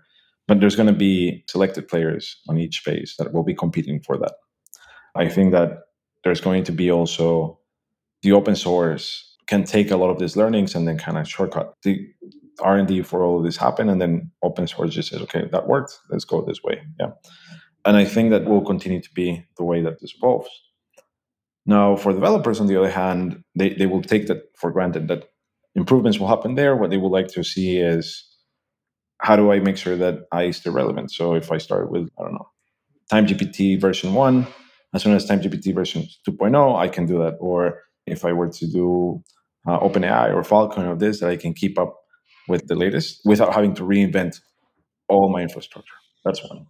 But 0.48 0.60
there's 0.60 0.76
going 0.76 0.86
to 0.86 0.92
be 0.92 1.44
selected 1.48 1.88
players 1.88 2.36
on 2.48 2.58
each 2.58 2.78
space 2.78 3.16
that 3.18 3.32
will 3.32 3.42
be 3.42 3.54
competing 3.54 4.00
for 4.00 4.16
that. 4.18 4.34
I 5.14 5.28
think 5.28 5.52
that 5.52 5.78
there's 6.24 6.40
going 6.40 6.64
to 6.64 6.72
be 6.72 6.90
also 6.90 7.58
the 8.22 8.32
open 8.32 8.56
source 8.56 9.36
can 9.46 9.64
take 9.64 9.90
a 9.90 9.96
lot 9.96 10.10
of 10.10 10.18
these 10.18 10.36
learnings 10.36 10.74
and 10.74 10.86
then 10.86 10.98
kind 10.98 11.18
of 11.18 11.28
shortcut. 11.28 11.74
The 11.82 12.08
r&d 12.60 13.02
for 13.02 13.22
all 13.22 13.38
of 13.38 13.44
this 13.44 13.56
happen 13.56 13.88
and 13.88 14.00
then 14.00 14.30
open 14.42 14.66
source 14.66 14.94
just 14.94 15.10
says 15.10 15.20
okay 15.22 15.48
that 15.52 15.66
worked 15.66 15.98
let's 16.10 16.24
go 16.24 16.42
this 16.42 16.62
way 16.62 16.82
yeah 16.98 17.10
and 17.84 17.96
i 17.96 18.04
think 18.04 18.30
that 18.30 18.44
will 18.44 18.64
continue 18.64 19.00
to 19.00 19.12
be 19.14 19.44
the 19.56 19.64
way 19.64 19.80
that 19.82 20.00
this 20.00 20.14
evolves 20.16 20.48
now 21.66 21.96
for 21.96 22.12
developers 22.12 22.60
on 22.60 22.66
the 22.66 22.76
other 22.76 22.90
hand 22.90 23.42
they, 23.54 23.70
they 23.74 23.86
will 23.86 24.02
take 24.02 24.26
that 24.26 24.44
for 24.56 24.70
granted 24.70 25.08
that 25.08 25.28
improvements 25.74 26.18
will 26.18 26.28
happen 26.28 26.54
there 26.54 26.76
what 26.76 26.90
they 26.90 26.96
would 26.96 27.12
like 27.12 27.28
to 27.28 27.44
see 27.44 27.78
is 27.78 28.24
how 29.26 29.36
do 29.40 29.52
i 29.52 29.58
make 29.68 29.78
sure 29.84 29.96
that 29.96 30.14
i 30.32 30.50
stay 30.50 30.70
relevant 30.70 31.08
so 31.18 31.34
if 31.34 31.50
i 31.56 31.58
start 31.58 31.90
with 31.92 32.08
i 32.18 32.22
don't 32.24 32.36
know 32.38 32.48
TimeGPT 33.12 33.80
version 33.80 34.14
1 34.14 34.46
as 34.94 35.02
soon 35.02 35.14
as 35.14 35.28
TimeGPT 35.28 35.74
version 35.74 36.00
2.0 36.28 36.76
i 36.84 36.88
can 36.88 37.04
do 37.06 37.18
that 37.22 37.34
or 37.40 37.82
if 38.14 38.24
i 38.24 38.32
were 38.32 38.50
to 38.60 38.66
do 38.78 39.22
uh, 39.66 39.78
OpenAI 39.80 40.34
or 40.34 40.42
Falcon 40.44 40.86
or 40.86 40.96
this, 40.96 41.20
that 41.20 41.30
I 41.30 41.36
can 41.36 41.52
keep 41.52 41.78
up 41.78 41.96
with 42.48 42.68
the 42.68 42.76
latest 42.76 43.20
without 43.24 43.54
having 43.54 43.74
to 43.74 43.82
reinvent 43.82 44.40
all 45.08 45.28
my 45.28 45.42
infrastructure. 45.42 45.94
That's 46.24 46.42
one. 46.48 46.66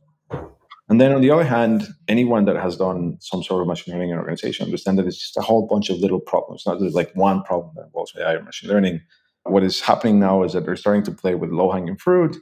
And 0.89 1.01
then 1.01 1.13
on 1.13 1.21
the 1.21 1.31
other 1.31 1.45
hand, 1.45 1.89
anyone 2.07 2.45
that 2.45 2.57
has 2.57 2.77
done 2.77 3.19
some 3.21 3.43
sort 3.43 3.61
of 3.61 3.67
machine 3.67 3.93
learning 3.93 4.11
in 4.11 4.15
an 4.15 4.21
organization 4.21 4.65
understand 4.65 4.99
that 4.99 5.07
it's 5.07 5.19
just 5.19 5.37
a 5.37 5.41
whole 5.41 5.67
bunch 5.67 5.91
of 5.91 5.99
little 5.99 6.21
problems, 6.21 6.65
not 6.65 6.79
just 6.79 6.95
like 6.95 7.11
one 7.15 7.43
problem 7.43 7.75
that 7.77 7.87
involves 7.87 8.13
AI 8.17 8.35
or 8.35 8.43
machine 8.43 8.71
learning. 8.71 9.01
What 9.49 9.63
is 9.63 9.81
happening 9.81 10.19
now 10.19 10.43
is 10.43 10.53
that 10.53 10.65
they're 10.65 10.77
starting 10.77 11.03
to 11.05 11.13
play 11.13 11.35
with 11.35 11.51
low 11.51 11.71
hanging 11.71 11.97
fruit. 11.97 12.37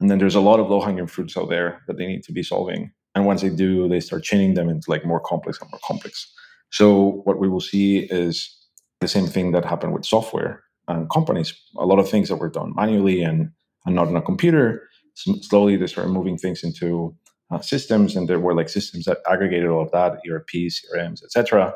And 0.00 0.10
then 0.10 0.18
there's 0.18 0.34
a 0.34 0.40
lot 0.40 0.60
of 0.60 0.70
low 0.70 0.80
hanging 0.80 1.06
fruits 1.06 1.36
out 1.36 1.48
there 1.48 1.82
that 1.86 1.98
they 1.98 2.06
need 2.06 2.22
to 2.24 2.32
be 2.32 2.42
solving. 2.42 2.92
And 3.14 3.26
once 3.26 3.42
they 3.42 3.50
do, 3.50 3.88
they 3.88 4.00
start 4.00 4.22
chaining 4.22 4.54
them 4.54 4.68
into 4.68 4.90
like 4.90 5.04
more 5.04 5.20
complex 5.20 5.60
and 5.60 5.70
more 5.70 5.80
complex. 5.84 6.32
So 6.70 7.22
what 7.24 7.38
we 7.38 7.48
will 7.48 7.60
see 7.60 7.98
is 7.98 8.54
the 9.00 9.08
same 9.08 9.26
thing 9.26 9.52
that 9.52 9.64
happened 9.64 9.94
with 9.94 10.04
software 10.04 10.62
and 10.86 11.10
companies. 11.10 11.54
A 11.78 11.86
lot 11.86 11.98
of 11.98 12.08
things 12.08 12.28
that 12.28 12.36
were 12.36 12.50
done 12.50 12.72
manually 12.74 13.22
and, 13.22 13.50
and 13.86 13.94
not 13.94 14.08
on 14.08 14.16
a 14.16 14.22
computer, 14.22 14.88
slowly 15.14 15.76
they 15.76 15.86
started 15.86 16.10
moving 16.10 16.38
things 16.38 16.62
into 16.62 17.14
uh, 17.50 17.60
systems, 17.60 18.14
and 18.14 18.28
there 18.28 18.38
were 18.38 18.54
like 18.54 18.68
systems 18.68 19.04
that 19.06 19.18
aggregated 19.28 19.68
all 19.68 19.82
of 19.82 19.90
that, 19.92 20.20
ERPs, 20.28 20.82
CRMs, 20.82 21.22
etc., 21.22 21.74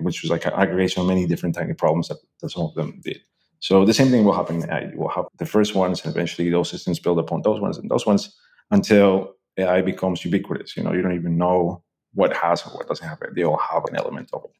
which 0.00 0.20
was 0.22 0.30
like 0.30 0.44
an 0.44 0.52
aggregation 0.52 1.00
of 1.00 1.08
many 1.08 1.26
different 1.26 1.54
tiny 1.54 1.72
problems 1.72 2.08
that, 2.08 2.18
that 2.40 2.50
some 2.50 2.64
of 2.64 2.74
them 2.74 3.00
did. 3.02 3.20
So 3.60 3.84
the 3.84 3.94
same 3.94 4.08
thing 4.08 4.24
will 4.24 4.34
happen. 4.34 4.60
You 4.92 4.98
will 4.98 5.08
have 5.08 5.26
the 5.38 5.46
first 5.46 5.74
ones, 5.74 6.04
and 6.04 6.14
eventually 6.14 6.50
those 6.50 6.70
systems 6.70 6.98
build 7.00 7.18
upon 7.18 7.42
those 7.42 7.60
ones 7.60 7.78
and 7.78 7.90
those 7.90 8.06
ones 8.06 8.36
until 8.70 9.34
AI 9.56 9.82
becomes 9.82 10.24
ubiquitous. 10.24 10.76
You 10.76 10.84
know, 10.84 10.92
you 10.92 11.02
don't 11.02 11.14
even 11.14 11.36
know 11.36 11.82
what 12.14 12.34
has 12.36 12.64
or 12.64 12.70
what 12.70 12.88
doesn't 12.88 13.06
have 13.06 13.20
it. 13.22 13.34
They 13.34 13.42
all 13.42 13.58
have 13.58 13.84
an 13.86 13.96
element 13.96 14.30
of 14.32 14.44
it. 14.44 14.50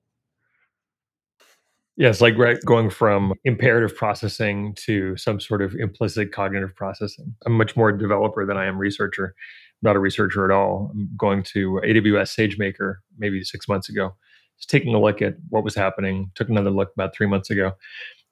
Yeah, 1.96 2.10
it's 2.10 2.20
like 2.20 2.38
right, 2.38 2.58
going 2.64 2.90
from 2.90 3.34
imperative 3.44 3.96
processing 3.96 4.74
to 4.84 5.16
some 5.16 5.40
sort 5.40 5.62
of 5.62 5.74
implicit 5.74 6.30
cognitive 6.30 6.74
processing. 6.76 7.34
I'm 7.44 7.54
much 7.54 7.76
more 7.76 7.88
a 7.88 7.98
developer 7.98 8.46
than 8.46 8.56
I 8.56 8.66
am 8.66 8.78
researcher. 8.78 9.34
I'm 9.34 9.88
not 9.88 9.96
a 9.96 9.98
researcher 9.98 10.44
at 10.44 10.52
all. 10.52 10.92
I'm 10.92 11.10
going 11.16 11.42
to 11.54 11.80
AWS 11.84 12.36
SageMaker 12.36 12.96
maybe 13.18 13.42
six 13.42 13.66
months 13.66 13.88
ago, 13.88 14.14
just 14.58 14.70
taking 14.70 14.94
a 14.94 15.00
look 15.00 15.20
at 15.20 15.34
what 15.48 15.64
was 15.64 15.74
happening. 15.74 16.30
Took 16.36 16.48
another 16.48 16.70
look 16.70 16.92
about 16.94 17.16
three 17.16 17.26
months 17.26 17.50
ago, 17.50 17.72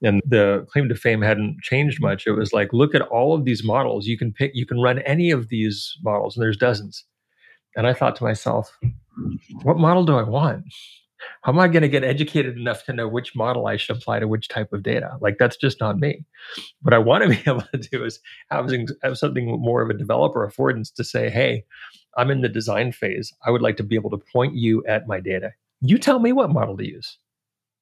and 0.01 0.21
the 0.25 0.65
claim 0.71 0.89
to 0.89 0.95
fame 0.95 1.21
hadn't 1.21 1.61
changed 1.61 2.01
much. 2.01 2.27
It 2.27 2.31
was 2.33 2.53
like, 2.53 2.71
look 2.73 2.93
at 2.93 3.01
all 3.03 3.33
of 3.33 3.45
these 3.45 3.63
models. 3.63 4.07
You 4.07 4.17
can 4.17 4.31
pick, 4.31 4.51
you 4.53 4.65
can 4.65 4.79
run 4.79 4.99
any 4.99 5.31
of 5.31 5.49
these 5.49 5.97
models, 6.03 6.35
and 6.35 6.43
there's 6.43 6.57
dozens. 6.57 7.03
And 7.75 7.87
I 7.87 7.93
thought 7.93 8.15
to 8.17 8.23
myself, 8.23 8.77
what 9.63 9.77
model 9.77 10.03
do 10.03 10.15
I 10.17 10.23
want? 10.23 10.65
How 11.41 11.51
am 11.51 11.59
I 11.59 11.67
going 11.67 11.81
to 11.81 11.89
get 11.89 12.03
educated 12.03 12.57
enough 12.57 12.83
to 12.85 12.93
know 12.93 13.07
which 13.07 13.35
model 13.35 13.67
I 13.67 13.77
should 13.77 13.97
apply 13.97 14.19
to 14.19 14.27
which 14.27 14.47
type 14.47 14.71
of 14.71 14.83
data? 14.83 15.17
Like 15.19 15.37
that's 15.39 15.57
just 15.57 15.79
not 15.79 15.97
me. 15.97 16.23
What 16.81 16.93
I 16.93 16.99
want 16.99 17.23
to 17.23 17.29
be 17.43 17.43
able 17.49 17.63
to 17.73 17.77
do 17.77 18.03
is 18.03 18.19
have, 18.51 18.71
have 19.03 19.17
something 19.17 19.47
more 19.59 19.81
of 19.81 19.89
a 19.89 19.95
developer 19.95 20.47
affordance 20.47 20.93
to 20.93 21.03
say, 21.03 21.29
hey, 21.29 21.63
I'm 22.17 22.31
in 22.31 22.41
the 22.41 22.49
design 22.49 22.91
phase. 22.91 23.33
I 23.45 23.51
would 23.51 23.61
like 23.61 23.77
to 23.77 23.83
be 23.83 23.95
able 23.95 24.09
to 24.11 24.17
point 24.17 24.55
you 24.55 24.83
at 24.85 25.07
my 25.07 25.19
data. 25.19 25.53
You 25.81 25.97
tell 25.97 26.19
me 26.19 26.33
what 26.33 26.51
model 26.51 26.77
to 26.77 26.87
use. 26.87 27.17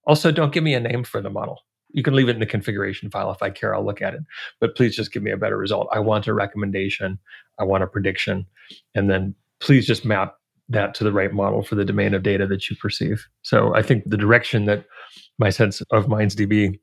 Also, 0.05 0.31
don't 0.31 0.53
give 0.53 0.63
me 0.63 0.73
a 0.73 0.79
name 0.79 1.03
for 1.03 1.21
the 1.21 1.29
model. 1.29 1.61
You 1.95 2.03
can 2.03 2.13
leave 2.13 2.27
it 2.27 2.35
in 2.35 2.41
the 2.41 2.45
configuration 2.45 3.09
file 3.09 3.31
if 3.31 3.41
I 3.41 3.49
care. 3.49 3.73
I'll 3.73 3.85
look 3.85 4.01
at 4.01 4.13
it. 4.13 4.19
But 4.59 4.75
please 4.75 4.97
just 4.97 5.13
give 5.13 5.23
me 5.23 5.31
a 5.31 5.37
better 5.37 5.57
result. 5.57 5.87
I 5.93 5.99
want 5.99 6.27
a 6.27 6.33
recommendation. 6.33 7.17
I 7.57 7.63
want 7.63 7.83
a 7.83 7.87
prediction. 7.87 8.45
And 8.95 9.09
then 9.09 9.33
please 9.61 9.87
just 9.87 10.03
map 10.03 10.35
that 10.67 10.93
to 10.95 11.05
the 11.05 11.13
right 11.13 11.31
model 11.31 11.63
for 11.63 11.75
the 11.75 11.85
domain 11.85 12.13
of 12.13 12.21
data 12.21 12.45
that 12.47 12.69
you 12.69 12.75
perceive. 12.75 13.25
So 13.43 13.73
I 13.73 13.81
think 13.81 14.03
the 14.05 14.17
direction 14.17 14.65
that 14.65 14.83
my 15.39 15.49
sense 15.49 15.79
of 15.91 16.07
MindsDB 16.07 16.77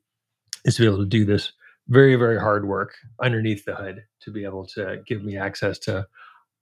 is 0.65 0.77
to 0.77 0.81
be 0.81 0.87
able 0.87 1.03
to 1.03 1.05
do 1.05 1.25
this 1.25 1.53
very, 1.89 2.15
very 2.15 2.39
hard 2.39 2.67
work 2.67 2.95
underneath 3.21 3.65
the 3.65 3.75
hood 3.75 4.03
to 4.21 4.31
be 4.31 4.45
able 4.45 4.65
to 4.67 4.97
give 5.05 5.23
me 5.23 5.37
access 5.37 5.77
to 5.79 6.07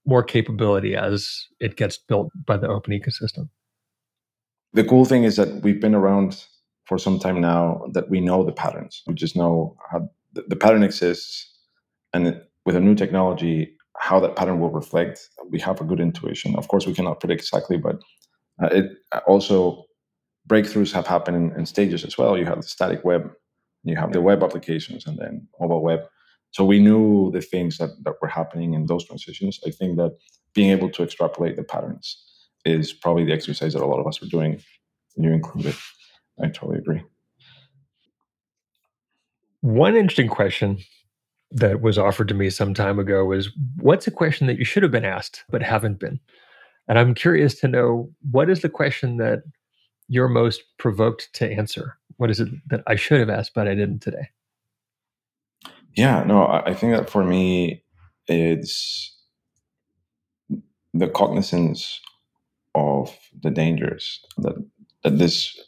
more 0.05 0.23
capability 0.23 0.95
as 0.95 1.47
it 1.61 1.77
gets 1.77 1.97
built 1.97 2.31
by 2.45 2.57
the 2.57 2.67
open 2.67 2.91
ecosystem. 2.91 3.47
The 4.73 4.83
cool 4.83 5.05
thing 5.05 5.23
is 5.23 5.37
that 5.37 5.61
we've 5.61 5.79
been 5.79 5.95
around 5.95 6.43
for 6.91 6.97
some 6.97 7.19
time 7.19 7.39
now 7.39 7.85
that 7.93 8.09
we 8.09 8.19
know 8.19 8.43
the 8.43 8.51
patterns. 8.51 9.01
We 9.07 9.13
just 9.13 9.37
know 9.37 9.77
how 9.89 10.09
the 10.33 10.57
pattern 10.57 10.83
exists. 10.83 11.49
And 12.11 12.41
with 12.65 12.75
a 12.75 12.81
new 12.81 12.95
technology, 12.95 13.77
how 13.97 14.19
that 14.19 14.35
pattern 14.35 14.59
will 14.59 14.71
reflect, 14.71 15.29
we 15.49 15.57
have 15.61 15.79
a 15.79 15.85
good 15.85 16.01
intuition. 16.01 16.53
Of 16.57 16.67
course, 16.67 16.85
we 16.85 16.93
cannot 16.93 17.21
predict 17.21 17.43
exactly, 17.43 17.77
but 17.77 17.95
uh, 18.61 18.67
it 18.79 18.91
uh, 19.13 19.21
also 19.25 19.85
breakthroughs 20.49 20.91
have 20.91 21.07
happened 21.07 21.37
in, 21.37 21.57
in, 21.57 21.65
stages 21.65 22.03
as 22.03 22.17
well. 22.17 22.37
You 22.37 22.43
have 22.43 22.61
the 22.61 22.67
static 22.67 23.05
web, 23.05 23.31
you 23.85 23.95
have 23.95 24.11
the 24.11 24.19
web 24.19 24.43
applications, 24.43 25.07
and 25.07 25.17
then 25.17 25.47
mobile 25.61 25.81
web. 25.81 26.01
So 26.49 26.65
we 26.65 26.79
knew 26.79 27.31
the 27.31 27.39
things 27.39 27.77
that, 27.77 27.91
that 28.03 28.15
were 28.21 28.27
happening 28.27 28.73
in 28.73 28.87
those 28.87 29.05
transitions. 29.05 29.61
I 29.65 29.69
think 29.71 29.95
that 29.95 30.17
being 30.53 30.71
able 30.71 30.89
to 30.89 31.03
extrapolate 31.03 31.55
the 31.55 31.63
patterns 31.63 32.21
is 32.65 32.91
probably 32.91 33.23
the 33.23 33.31
exercise 33.31 33.71
that 33.71 33.81
a 33.81 33.87
lot 33.87 34.01
of 34.01 34.07
us 34.07 34.21
are 34.21 34.27
doing. 34.27 34.61
You 35.15 35.31
included. 35.31 35.75
I 36.41 36.47
totally 36.47 36.79
agree. 36.79 37.03
One 39.61 39.95
interesting 39.95 40.27
question 40.27 40.79
that 41.51 41.81
was 41.81 41.97
offered 41.97 42.27
to 42.29 42.33
me 42.33 42.49
some 42.49 42.73
time 42.73 42.97
ago 42.97 43.25
was 43.25 43.51
what's 43.77 44.07
a 44.07 44.11
question 44.11 44.47
that 44.47 44.57
you 44.57 44.65
should 44.65 44.83
have 44.83 44.91
been 44.91 45.05
asked 45.05 45.43
but 45.49 45.61
haven't 45.61 45.99
been? 45.99 46.19
And 46.87 46.97
I'm 46.97 47.13
curious 47.13 47.59
to 47.59 47.67
know 47.67 48.09
what 48.31 48.49
is 48.49 48.61
the 48.61 48.69
question 48.69 49.17
that 49.17 49.43
you're 50.07 50.27
most 50.27 50.63
provoked 50.77 51.29
to 51.33 51.51
answer? 51.51 51.97
What 52.17 52.31
is 52.31 52.39
it 52.39 52.49
that 52.69 52.81
I 52.87 52.95
should 52.95 53.19
have 53.19 53.29
asked 53.29 53.53
but 53.53 53.67
I 53.67 53.75
didn't 53.75 53.99
today? 53.99 54.29
Yeah, 55.95 56.23
no, 56.23 56.47
I 56.47 56.73
think 56.73 56.95
that 56.95 57.09
for 57.09 57.23
me, 57.23 57.83
it's 58.27 59.15
the 60.93 61.07
cognizance 61.07 61.99
of 62.75 63.15
the 63.41 63.51
dangers 63.51 64.23
that 64.37 64.55
that 65.03 65.17
this 65.17 65.59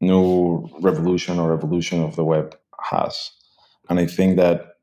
new 0.00 0.68
revolution 0.80 1.38
or 1.38 1.52
evolution 1.52 2.02
of 2.02 2.16
the 2.16 2.24
web 2.24 2.56
has. 2.82 3.30
And 3.88 3.98
I 3.98 4.06
think 4.06 4.36
that 4.36 4.76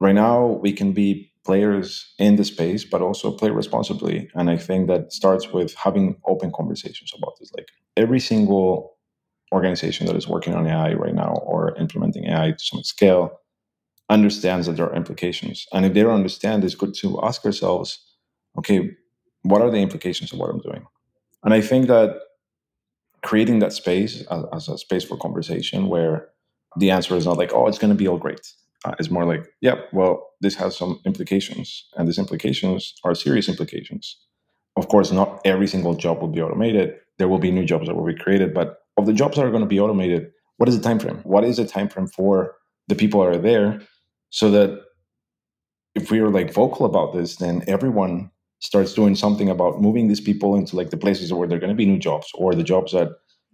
right 0.00 0.14
now 0.14 0.46
we 0.46 0.72
can 0.72 0.92
be 0.92 1.32
players 1.44 2.14
in 2.18 2.36
the 2.36 2.44
space 2.44 2.84
but 2.84 3.02
also 3.02 3.32
play 3.32 3.50
responsibly. 3.50 4.30
And 4.34 4.50
i 4.50 4.56
think 4.56 4.88
that 4.88 5.12
starts 5.12 5.48
with 5.52 5.74
having 5.74 6.16
open 6.26 6.52
conversations 6.52 7.12
about 7.16 7.34
this. 7.38 7.52
Like 7.56 7.68
every 7.96 8.20
single 8.20 8.96
organization 9.52 10.06
that 10.06 10.16
is 10.16 10.28
working 10.28 10.54
on 10.54 10.66
ai 10.66 10.94
right 10.94 11.14
now 11.14 11.34
or 11.44 11.76
implementing 11.78 12.26
ai 12.26 12.52
to 12.52 12.64
some 12.64 12.82
scale 12.82 13.40
understands 14.10 14.66
that 14.66 14.76
there 14.76 14.88
are 14.90 14.96
implications. 14.96 15.66
And 15.72 15.86
if 15.86 15.94
they 15.94 16.02
don't 16.02 16.14
understand 16.14 16.64
it's 16.64 16.74
good 16.74 16.94
to 16.94 17.20
ask 17.22 17.44
ourselves 17.44 17.98
okay 18.58 18.90
what 19.42 19.62
are 19.62 19.70
the 19.70 19.78
implications 19.78 20.32
of 20.32 20.38
what 20.38 20.50
i'm 20.50 20.60
doing? 20.60 20.84
And 21.44 21.54
i 21.54 21.60
think 21.60 21.86
that 21.88 22.18
creating 23.22 23.60
that 23.60 23.72
space 23.72 24.22
as, 24.30 24.44
as 24.52 24.68
a 24.68 24.78
space 24.78 25.04
for 25.04 25.16
conversation 25.16 25.88
where 25.88 26.28
the 26.78 26.90
answer 26.90 27.16
is 27.16 27.26
not 27.26 27.38
like 27.38 27.52
oh 27.52 27.66
it's 27.66 27.78
going 27.78 27.92
to 27.92 27.96
be 27.96 28.08
all 28.08 28.18
great 28.18 28.40
uh, 28.84 28.94
it's 28.98 29.10
more 29.10 29.24
like, 29.24 29.46
yeah, 29.60 29.76
well, 29.92 30.30
this 30.40 30.54
has 30.56 30.76
some 30.76 31.00
implications, 31.04 31.86
and 31.96 32.08
these 32.08 32.18
implications 32.18 32.94
are 33.04 33.14
serious 33.14 33.48
implications. 33.48 34.16
Of 34.76 34.88
course, 34.88 35.12
not 35.12 35.40
every 35.44 35.68
single 35.68 35.94
job 35.94 36.20
will 36.20 36.28
be 36.28 36.42
automated. 36.42 36.96
There 37.18 37.28
will 37.28 37.38
be 37.38 37.50
new 37.50 37.64
jobs 37.64 37.86
that 37.86 37.94
will 37.94 38.06
be 38.06 38.14
created, 38.14 38.52
but 38.54 38.78
of 38.96 39.06
the 39.06 39.12
jobs 39.12 39.36
that 39.36 39.44
are 39.44 39.50
going 39.50 39.62
to 39.62 39.68
be 39.68 39.78
automated, 39.78 40.30
what 40.56 40.68
is 40.68 40.76
the 40.76 40.82
time 40.82 40.98
frame? 40.98 41.20
What 41.22 41.44
is 41.44 41.58
the 41.58 41.66
time 41.66 41.88
frame 41.88 42.08
for 42.08 42.56
the 42.88 42.94
people 42.94 43.20
that 43.20 43.28
are 43.28 43.38
there, 43.38 43.80
so 44.30 44.50
that 44.50 44.80
if 45.94 46.10
we 46.10 46.18
are 46.18 46.30
like 46.30 46.52
vocal 46.52 46.86
about 46.86 47.12
this, 47.12 47.36
then 47.36 47.62
everyone 47.68 48.30
starts 48.62 48.94
doing 48.94 49.14
something 49.16 49.50
about 49.50 49.80
moving 49.80 50.06
these 50.08 50.20
people 50.20 50.54
into 50.56 50.76
like 50.76 50.90
the 50.90 50.96
places 50.96 51.32
where 51.32 51.48
there 51.48 51.56
are 51.58 51.60
going 51.60 51.76
to 51.76 51.76
be 51.76 51.84
new 51.84 51.98
jobs 51.98 52.28
or 52.34 52.54
the 52.54 52.62
jobs 52.62 52.92
that 52.92 53.08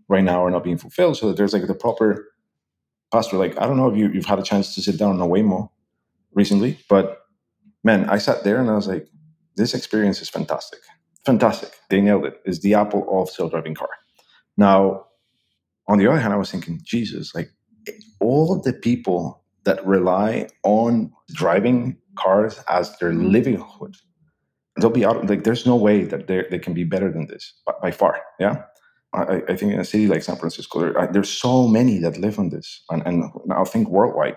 right 0.08 0.22
now 0.22 0.44
are 0.44 0.50
not 0.50 0.62
being 0.62 0.78
fulfilled, 0.78 1.16
so 1.16 1.28
that 1.28 1.36
there's 1.36 1.52
like 1.52 1.66
the 1.66 1.74
proper 1.74 2.28
Pastor, 3.10 3.38
like 3.38 3.58
I 3.58 3.66
don't 3.66 3.78
know 3.78 3.90
if 3.90 3.96
you, 3.96 4.10
you've 4.10 4.26
had 4.26 4.38
a 4.38 4.42
chance 4.42 4.74
to 4.74 4.82
sit 4.82 4.98
down 4.98 5.12
on 5.12 5.20
a 5.20 5.26
Waymo 5.26 5.70
recently, 6.34 6.78
but 6.90 7.22
man, 7.82 8.04
I 8.10 8.18
sat 8.18 8.44
there 8.44 8.60
and 8.60 8.68
I 8.68 8.74
was 8.74 8.86
like, 8.86 9.08
this 9.56 9.72
experience 9.72 10.20
is 10.20 10.28
fantastic. 10.28 10.80
Fantastic. 11.24 11.70
They 11.88 12.02
nailed 12.02 12.26
it. 12.26 12.40
It's 12.44 12.58
the 12.58 12.74
Apple 12.74 13.06
of 13.10 13.30
self-driving 13.30 13.76
car. 13.76 13.88
Now, 14.58 15.06
on 15.86 15.98
the 15.98 16.06
other 16.06 16.20
hand, 16.20 16.34
I 16.34 16.36
was 16.36 16.50
thinking, 16.50 16.80
Jesus, 16.84 17.34
like 17.34 17.50
all 18.20 18.60
the 18.60 18.74
people 18.74 19.42
that 19.64 19.84
rely 19.86 20.48
on 20.64 21.10
driving 21.32 21.96
cars 22.14 22.60
as 22.68 22.94
their 22.98 23.14
livelihood, 23.14 23.96
they'll 24.80 24.90
be 24.90 25.04
out. 25.04 25.26
Like, 25.28 25.44
there's 25.44 25.66
no 25.66 25.76
way 25.76 26.04
that 26.04 26.26
they 26.26 26.58
can 26.58 26.74
be 26.74 26.84
better 26.84 27.10
than 27.10 27.26
this 27.26 27.52
by, 27.66 27.72
by 27.82 27.90
far. 27.90 28.20
Yeah. 28.38 28.62
I, 29.14 29.42
I, 29.48 29.56
think 29.56 29.72
in 29.72 29.80
a 29.80 29.84
city 29.84 30.06
like 30.06 30.22
San 30.22 30.36
Francisco, 30.36 30.80
there, 30.80 31.08
there's 31.10 31.30
so 31.30 31.66
many 31.66 31.98
that 31.98 32.18
live 32.18 32.38
on 32.38 32.50
this, 32.50 32.84
and, 32.90 33.02
and 33.06 33.24
I 33.50 33.64
think 33.64 33.88
worldwide. 33.88 34.36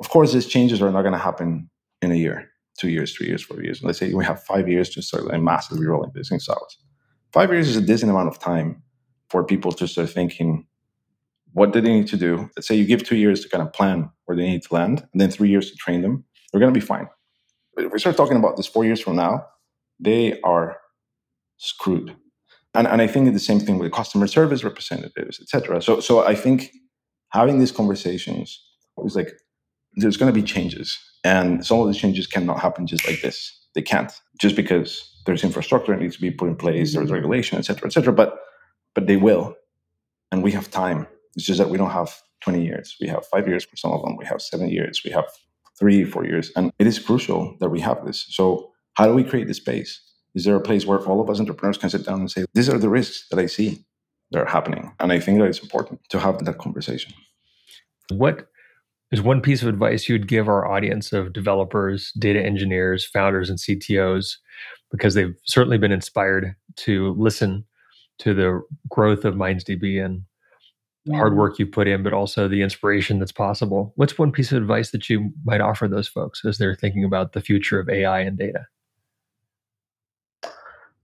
Of 0.00 0.08
course, 0.08 0.32
these 0.32 0.46
changes 0.46 0.80
are 0.80 0.90
not 0.90 1.02
going 1.02 1.12
to 1.12 1.18
happen 1.18 1.68
in 2.00 2.10
a 2.10 2.14
year, 2.14 2.50
two 2.78 2.88
years, 2.88 3.14
three 3.14 3.26
years, 3.26 3.42
four 3.42 3.62
years. 3.62 3.82
Let's 3.82 3.98
say 3.98 4.12
we 4.14 4.24
have 4.24 4.42
five 4.42 4.68
years 4.68 4.88
to 4.90 5.02
start 5.02 5.26
like, 5.26 5.42
massively 5.42 5.86
rolling 5.86 6.12
this 6.14 6.30
things 6.30 6.48
out. 6.48 6.74
Five 7.32 7.52
years 7.52 7.68
is 7.68 7.76
a 7.76 7.82
decent 7.82 8.10
amount 8.10 8.28
of 8.28 8.38
time 8.38 8.82
for 9.28 9.44
people 9.44 9.72
to 9.72 9.86
start 9.86 10.10
thinking, 10.10 10.66
what 11.52 11.72
do 11.72 11.80
they 11.80 11.92
need 11.92 12.08
to 12.08 12.16
do? 12.16 12.50
Let's 12.56 12.66
say 12.66 12.74
you 12.74 12.86
give 12.86 13.04
two 13.04 13.16
years 13.16 13.40
to 13.42 13.48
kind 13.48 13.62
of 13.62 13.72
plan 13.72 14.10
where 14.24 14.36
they 14.36 14.44
need 14.44 14.62
to 14.62 14.74
land, 14.74 15.06
and 15.12 15.20
then 15.20 15.30
three 15.30 15.50
years 15.50 15.70
to 15.70 15.76
train 15.76 16.02
them. 16.02 16.24
They're 16.52 16.60
going 16.60 16.72
to 16.72 16.80
be 16.80 16.84
fine. 16.84 17.08
But 17.74 17.86
if 17.86 17.92
we 17.92 17.98
start 17.98 18.16
talking 18.16 18.36
about 18.36 18.56
this 18.56 18.66
four 18.66 18.84
years 18.84 19.00
from 19.00 19.16
now, 19.16 19.46
they 20.00 20.40
are 20.42 20.78
screwed 21.56 22.16
and, 22.74 22.88
and 22.88 23.00
I 23.00 23.06
think 23.06 23.32
the 23.32 23.38
same 23.38 23.60
thing 23.60 23.78
with 23.78 23.92
customer 23.92 24.26
service 24.26 24.64
representatives, 24.64 25.40
etc. 25.40 25.80
So 25.80 26.00
so 26.00 26.26
I 26.26 26.34
think 26.34 26.72
having 27.30 27.58
these 27.58 27.72
conversations 27.72 28.60
is 29.04 29.16
like 29.16 29.32
there's 29.94 30.16
going 30.16 30.32
to 30.32 30.40
be 30.40 30.44
changes, 30.44 30.98
and 31.22 31.64
some 31.64 31.78
of 31.78 31.86
these 31.86 31.98
changes 31.98 32.26
cannot 32.26 32.60
happen 32.60 32.86
just 32.86 33.06
like 33.06 33.22
this. 33.22 33.66
They 33.74 33.82
can't 33.82 34.12
just 34.40 34.56
because 34.56 35.10
there's 35.26 35.44
infrastructure 35.44 35.92
that 35.92 36.02
needs 36.02 36.16
to 36.16 36.20
be 36.20 36.30
put 36.30 36.48
in 36.48 36.56
place, 36.56 36.94
there's 36.94 37.06
mm-hmm. 37.06 37.14
regulation, 37.14 37.58
etc., 37.58 37.86
etc. 37.86 38.12
But 38.12 38.40
but 38.94 39.06
they 39.06 39.16
will, 39.16 39.54
and 40.32 40.42
we 40.42 40.52
have 40.52 40.70
time. 40.70 41.06
It's 41.36 41.46
just 41.46 41.58
that 41.58 41.70
we 41.70 41.78
don't 41.78 41.90
have 41.90 42.14
20 42.42 42.64
years. 42.64 42.96
We 43.00 43.08
have 43.08 43.26
five 43.26 43.48
years 43.48 43.64
for 43.64 43.76
some 43.76 43.90
of 43.90 44.02
them. 44.02 44.16
We 44.16 44.24
have 44.26 44.40
seven 44.40 44.68
years. 44.68 45.02
We 45.04 45.10
have 45.10 45.24
three, 45.78 46.04
four 46.04 46.24
years, 46.24 46.50
and 46.56 46.72
it 46.78 46.86
is 46.86 46.98
crucial 46.98 47.56
that 47.60 47.68
we 47.68 47.80
have 47.80 48.04
this. 48.04 48.26
So 48.30 48.70
how 48.94 49.06
do 49.06 49.14
we 49.14 49.24
create 49.24 49.48
the 49.48 49.54
space? 49.54 50.00
Is 50.34 50.44
there 50.44 50.56
a 50.56 50.60
place 50.60 50.86
where 50.86 50.98
all 51.00 51.20
of 51.20 51.30
us 51.30 51.40
entrepreneurs 51.40 51.78
can 51.78 51.90
sit 51.90 52.04
down 52.04 52.20
and 52.20 52.30
say, 52.30 52.44
these 52.54 52.68
are 52.68 52.78
the 52.78 52.88
risks 52.88 53.26
that 53.30 53.38
I 53.38 53.46
see 53.46 53.84
that 54.30 54.40
are 54.40 54.46
happening? 54.46 54.92
And 55.00 55.12
I 55.12 55.20
think 55.20 55.38
that 55.38 55.46
it's 55.46 55.60
important 55.60 56.00
to 56.10 56.18
have 56.18 56.44
that 56.44 56.58
conversation. 56.58 57.12
What 58.10 58.48
is 59.12 59.22
one 59.22 59.40
piece 59.40 59.62
of 59.62 59.68
advice 59.68 60.08
you'd 60.08 60.26
give 60.28 60.48
our 60.48 60.66
audience 60.66 61.12
of 61.12 61.32
developers, 61.32 62.12
data 62.18 62.44
engineers, 62.44 63.06
founders, 63.06 63.48
and 63.48 63.58
CTOs, 63.58 64.36
because 64.90 65.14
they've 65.14 65.34
certainly 65.44 65.78
been 65.78 65.92
inspired 65.92 66.54
to 66.76 67.14
listen 67.16 67.64
to 68.18 68.34
the 68.34 68.60
growth 68.88 69.24
of 69.24 69.34
MindsDB 69.34 70.04
and 70.04 70.22
the 71.06 71.14
hard 71.14 71.36
work 71.36 71.58
you 71.58 71.66
put 71.66 71.86
in, 71.86 72.02
but 72.02 72.12
also 72.12 72.48
the 72.48 72.62
inspiration 72.62 73.18
that's 73.18 73.32
possible. 73.32 73.92
What's 73.96 74.18
one 74.18 74.32
piece 74.32 74.52
of 74.52 74.62
advice 74.62 74.90
that 74.90 75.10
you 75.10 75.32
might 75.44 75.60
offer 75.60 75.86
those 75.86 76.08
folks 76.08 76.44
as 76.44 76.58
they're 76.58 76.74
thinking 76.74 77.04
about 77.04 77.32
the 77.32 77.40
future 77.40 77.78
of 77.78 77.88
AI 77.88 78.20
and 78.20 78.38
data? 78.38 78.66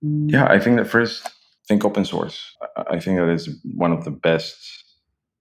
Yeah, 0.03 0.47
I 0.47 0.59
think 0.59 0.79
that 0.79 0.87
first, 0.87 1.29
think 1.69 1.85
open 1.85 2.05
source. 2.05 2.57
I 2.91 2.99
think 2.99 3.19
that 3.19 3.29
is 3.29 3.49
one 3.75 3.93
of 3.93 4.05
the 4.05 4.11
best 4.11 4.57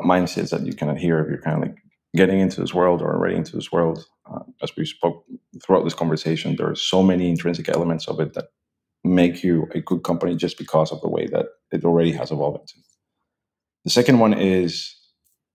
mindsets 0.02 0.50
that 0.50 0.66
you 0.66 0.74
can 0.74 0.90
adhere 0.90 1.22
if 1.22 1.30
you're 1.30 1.42
kind 1.42 1.64
of 1.64 1.70
like 1.70 1.78
getting 2.16 2.40
into 2.40 2.60
this 2.60 2.74
world 2.74 3.02
or 3.02 3.14
already 3.16 3.36
into 3.36 3.56
this 3.56 3.72
world. 3.72 4.06
Uh, 4.30 4.40
as 4.62 4.76
we 4.76 4.86
spoke 4.86 5.24
throughout 5.64 5.84
this 5.84 5.94
conversation, 5.94 6.56
there 6.56 6.70
are 6.70 6.76
so 6.76 7.02
many 7.02 7.30
intrinsic 7.30 7.70
elements 7.70 8.08
of 8.08 8.20
it 8.20 8.34
that 8.34 8.46
make 9.04 9.44
you 9.44 9.68
a 9.74 9.80
good 9.80 10.04
company 10.04 10.36
just 10.36 10.58
because 10.58 10.92
of 10.92 11.00
the 11.02 11.10
way 11.10 11.28
that 11.28 11.46
it 11.72 11.86
already 11.86 12.12
has 12.12 12.32
evolved 12.32 12.60
into. 12.60 12.89
The 13.86 13.90
second 13.90 14.20
one 14.20 14.34
is 14.34 14.96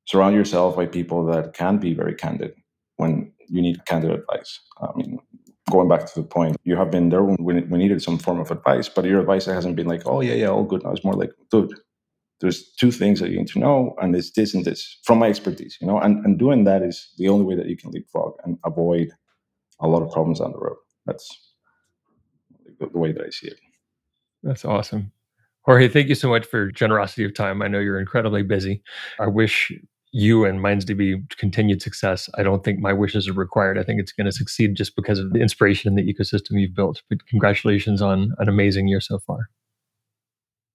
surround 0.06 0.34
yourself 0.34 0.76
by 0.76 0.86
people 0.86 1.24
that 1.26 1.54
can 1.54 1.78
be 1.78 1.94
very 1.94 2.14
candid 2.14 2.54
when 2.96 3.32
you 3.48 3.62
need 3.62 3.84
candid 3.86 4.10
advice. 4.10 4.60
I 4.80 4.88
mean, 4.96 5.18
going 5.70 5.88
back 5.88 6.06
to 6.06 6.20
the 6.20 6.26
point, 6.26 6.56
you 6.64 6.76
have 6.76 6.90
been 6.90 7.08
there 7.08 7.22
when 7.22 7.36
we 7.42 7.78
needed 7.78 8.02
some 8.02 8.18
form 8.18 8.40
of 8.40 8.50
advice, 8.50 8.88
but 8.88 9.04
your 9.04 9.20
advice 9.20 9.46
hasn't 9.46 9.76
been 9.76 9.86
like, 9.86 10.02
oh, 10.06 10.20
yeah, 10.20 10.34
yeah, 10.34 10.48
all 10.48 10.64
good. 10.64 10.84
Now 10.84 10.92
it's 10.92 11.04
more 11.04 11.14
like, 11.14 11.32
dude, 11.50 11.74
there's 12.40 12.72
two 12.74 12.90
things 12.90 13.20
that 13.20 13.30
you 13.30 13.38
need 13.38 13.48
to 13.48 13.58
know, 13.58 13.94
and 14.00 14.14
it's 14.14 14.32
this 14.32 14.54
and 14.54 14.64
this 14.64 14.98
from 15.04 15.18
my 15.18 15.28
expertise, 15.28 15.78
you 15.80 15.86
know, 15.86 15.98
and, 15.98 16.24
and 16.24 16.38
doing 16.38 16.64
that 16.64 16.82
is 16.82 17.12
the 17.16 17.28
only 17.28 17.44
way 17.46 17.56
that 17.56 17.68
you 17.68 17.76
can 17.76 17.90
leapfrog 17.90 18.34
and 18.44 18.58
avoid 18.64 19.08
a 19.80 19.88
lot 19.88 20.02
of 20.02 20.10
problems 20.10 20.40
down 20.40 20.52
the 20.52 20.58
road. 20.58 20.76
That's 21.06 21.26
the, 22.78 22.86
the 22.86 22.98
way 22.98 23.12
that 23.12 23.24
I 23.24 23.30
see 23.30 23.48
it. 23.48 23.58
That's 24.42 24.64
awesome. 24.64 25.12
Jorge, 25.64 25.88
thank 25.88 26.08
you 26.08 26.14
so 26.14 26.28
much 26.28 26.44
for 26.44 26.58
your 26.58 26.70
generosity 26.70 27.24
of 27.24 27.34
time. 27.34 27.62
I 27.62 27.68
know 27.68 27.78
you're 27.80 27.98
incredibly 27.98 28.42
busy. 28.42 28.82
I 29.18 29.26
wish 29.26 29.72
you 30.12 30.44
and 30.44 30.60
MindsDB 30.60 31.28
continued 31.38 31.82
success. 31.82 32.30
I 32.38 32.42
don't 32.42 32.62
think 32.62 32.78
my 32.78 32.92
wishes 32.92 33.28
are 33.28 33.32
required. 33.32 33.78
I 33.78 33.82
think 33.82 34.00
it's 34.00 34.12
going 34.12 34.26
to 34.26 34.32
succeed 34.32 34.76
just 34.76 34.94
because 34.94 35.18
of 35.18 35.32
the 35.32 35.40
inspiration 35.40 35.88
and 35.88 35.98
the 35.98 36.12
ecosystem 36.12 36.60
you've 36.60 36.74
built. 36.74 37.02
But 37.08 37.26
congratulations 37.26 38.00
on 38.00 38.32
an 38.38 38.48
amazing 38.48 38.86
year 38.86 39.00
so 39.00 39.18
far. 39.18 39.48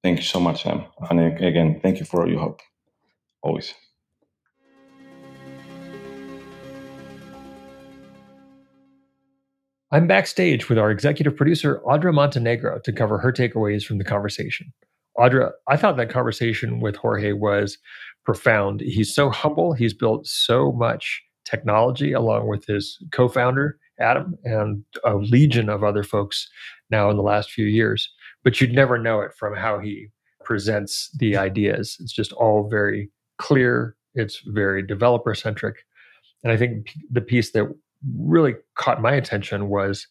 Thank 0.03 0.17
you 0.17 0.23
so 0.23 0.39
much, 0.39 0.63
Sam. 0.63 0.85
And 1.09 1.41
again, 1.41 1.79
thank 1.81 1.99
you 1.99 2.05
for 2.05 2.27
your 2.27 2.39
help. 2.39 2.61
Always. 3.41 3.73
I'm 9.91 10.05
backstage 10.05 10.69
with 10.69 10.77
our 10.77 10.91
executive 10.91 11.35
producer, 11.35 11.81
Audra 11.85 12.13
Montenegro, 12.13 12.79
to 12.83 12.93
cover 12.93 13.17
her 13.17 13.31
takeaways 13.31 13.83
from 13.83 13.97
the 13.97 14.03
conversation. 14.03 14.71
Audra, 15.17 15.51
I 15.67 15.77
thought 15.77 15.97
that 15.97 16.11
conversation 16.11 16.79
with 16.79 16.95
Jorge 16.95 17.31
was 17.31 17.77
profound. 18.23 18.81
He's 18.81 19.13
so 19.13 19.31
humble. 19.31 19.73
He's 19.73 19.93
built 19.93 20.27
so 20.27 20.71
much 20.71 21.21
technology 21.43 22.13
along 22.13 22.47
with 22.47 22.65
his 22.65 23.03
co 23.11 23.27
founder, 23.27 23.79
Adam, 23.99 24.35
and 24.43 24.83
a 25.03 25.15
legion 25.15 25.69
of 25.69 25.83
other 25.83 26.03
folks 26.03 26.47
now 26.91 27.09
in 27.09 27.17
the 27.17 27.23
last 27.23 27.51
few 27.51 27.65
years. 27.65 28.07
But 28.43 28.61
you'd 28.61 28.73
never 28.73 28.99
know 28.99 29.21
it 29.21 29.33
from 29.33 29.55
how 29.55 29.79
he 29.79 30.09
presents 30.45 31.09
the 31.17 31.35
ideas. 31.35 31.97
It's 31.99 32.13
just 32.13 32.31
all 32.33 32.69
very 32.69 33.09
clear, 33.39 33.95
it's 34.13 34.41
very 34.45 34.85
developer 34.85 35.33
centric. 35.33 35.77
And 36.43 36.53
I 36.53 36.57
think 36.57 36.93
the 37.09 37.21
piece 37.21 37.51
that 37.51 37.73
really 38.17 38.55
caught 38.75 39.01
my 39.01 39.13
attention 39.13 39.69
was 39.69 40.07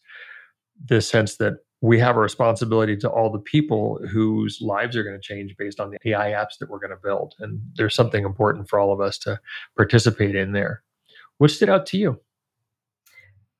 this 0.85 1.09
sense 1.09 1.37
that 1.37 1.57
we 1.81 1.97
have 1.99 2.17
a 2.17 2.19
responsibility 2.19 2.97
to 2.97 3.09
all 3.09 3.31
the 3.31 3.39
people 3.39 3.99
whose 4.11 4.59
lives 4.61 4.97
are 4.97 5.03
going 5.03 5.15
to 5.15 5.21
change 5.21 5.55
based 5.57 5.79
on 5.79 5.91
the 5.91 5.97
AI 6.11 6.31
apps 6.31 6.57
that 6.59 6.69
we're 6.69 6.79
going 6.79 6.89
to 6.89 6.97
build. 7.01 7.35
And 7.39 7.61
there's 7.75 7.95
something 7.95 8.25
important 8.25 8.69
for 8.69 8.79
all 8.79 8.91
of 8.91 8.99
us 8.99 9.17
to 9.19 9.39
participate 9.77 10.35
in 10.35 10.51
there. 10.51 10.83
What 11.37 11.51
stood 11.51 11.69
out 11.69 11.85
to 11.87 11.97
you? 11.97 12.19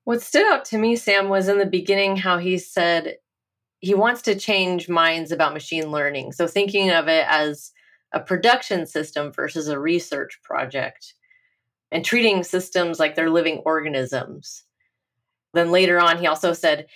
What 0.04 0.20
stood 0.20 0.46
out 0.46 0.64
to 0.66 0.78
me, 0.78 0.96
Sam, 0.96 1.28
was 1.28 1.48
in 1.48 1.58
the 1.58 1.66
beginning 1.66 2.16
how 2.16 2.38
he 2.38 2.58
said 2.58 3.16
he 3.78 3.94
wants 3.94 4.20
to 4.22 4.34
change 4.34 4.88
minds 4.88 5.32
about 5.32 5.54
machine 5.54 5.90
learning. 5.90 6.32
So 6.32 6.46
thinking 6.46 6.90
of 6.90 7.08
it 7.08 7.24
as 7.26 7.72
a 8.12 8.20
production 8.20 8.86
system 8.86 9.32
versus 9.32 9.68
a 9.68 9.78
research 9.78 10.40
project 10.42 11.14
and 11.92 12.04
treating 12.04 12.42
systems 12.42 12.98
like 12.98 13.14
they're 13.14 13.30
living 13.30 13.58
organisms. 13.64 14.64
Then 15.54 15.70
later 15.70 15.98
on, 15.98 16.18
he 16.18 16.26
also 16.26 16.52
said, 16.52 16.86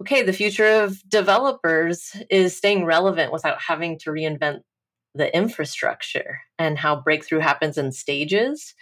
okay, 0.00 0.22
the 0.22 0.32
future 0.32 0.82
of 0.82 1.02
developers 1.08 2.14
is 2.30 2.56
staying 2.56 2.84
relevant 2.84 3.32
without 3.32 3.60
having 3.60 3.98
to 4.00 4.10
reinvent 4.10 4.60
the 5.14 5.34
infrastructure 5.34 6.40
and 6.58 6.78
how 6.78 7.00
breakthrough 7.00 7.40
happens 7.40 7.78
in 7.78 7.90
stages. 7.92 8.74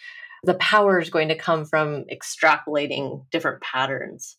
The 0.42 0.54
power 0.54 0.98
is 0.98 1.10
going 1.10 1.28
to 1.28 1.36
come 1.36 1.64
from 1.64 2.04
extrapolating 2.12 3.24
different 3.30 3.62
patterns. 3.62 4.36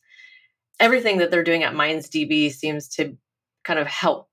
Everything 0.80 1.20
that 1.20 1.32
they're 1.32 1.44
doing 1.44 1.64
at 1.64 1.74
MindsDB 1.74 2.52
seems 2.52 2.90
to 2.90 3.16
kind 3.64 3.80
of 3.80 3.88
help 3.88 4.28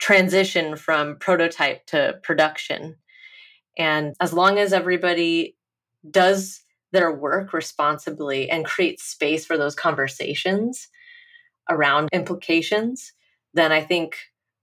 transition 0.00 0.76
from 0.76 1.16
prototype 1.18 1.84
to 1.86 2.18
production. 2.22 2.96
And 3.76 4.14
as 4.20 4.32
long 4.32 4.58
as 4.58 4.72
everybody 4.72 5.56
does 6.10 6.62
their 6.92 7.12
work 7.12 7.52
responsibly 7.52 8.48
and 8.50 8.64
creates 8.64 9.04
space 9.04 9.44
for 9.44 9.58
those 9.58 9.74
conversations 9.74 10.88
around 11.68 12.08
implications, 12.12 13.12
then 13.54 13.72
I 13.72 13.82
think 13.82 14.16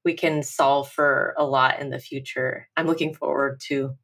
we 0.03 0.13
can 0.13 0.43
solve 0.43 0.89
for 0.89 1.33
a 1.37 1.45
lot 1.45 1.79
in 1.79 1.89
the 1.89 1.99
future. 1.99 2.67
I'm 2.77 2.87
looking 2.87 3.13
forward 3.13 3.59
to 3.67 3.95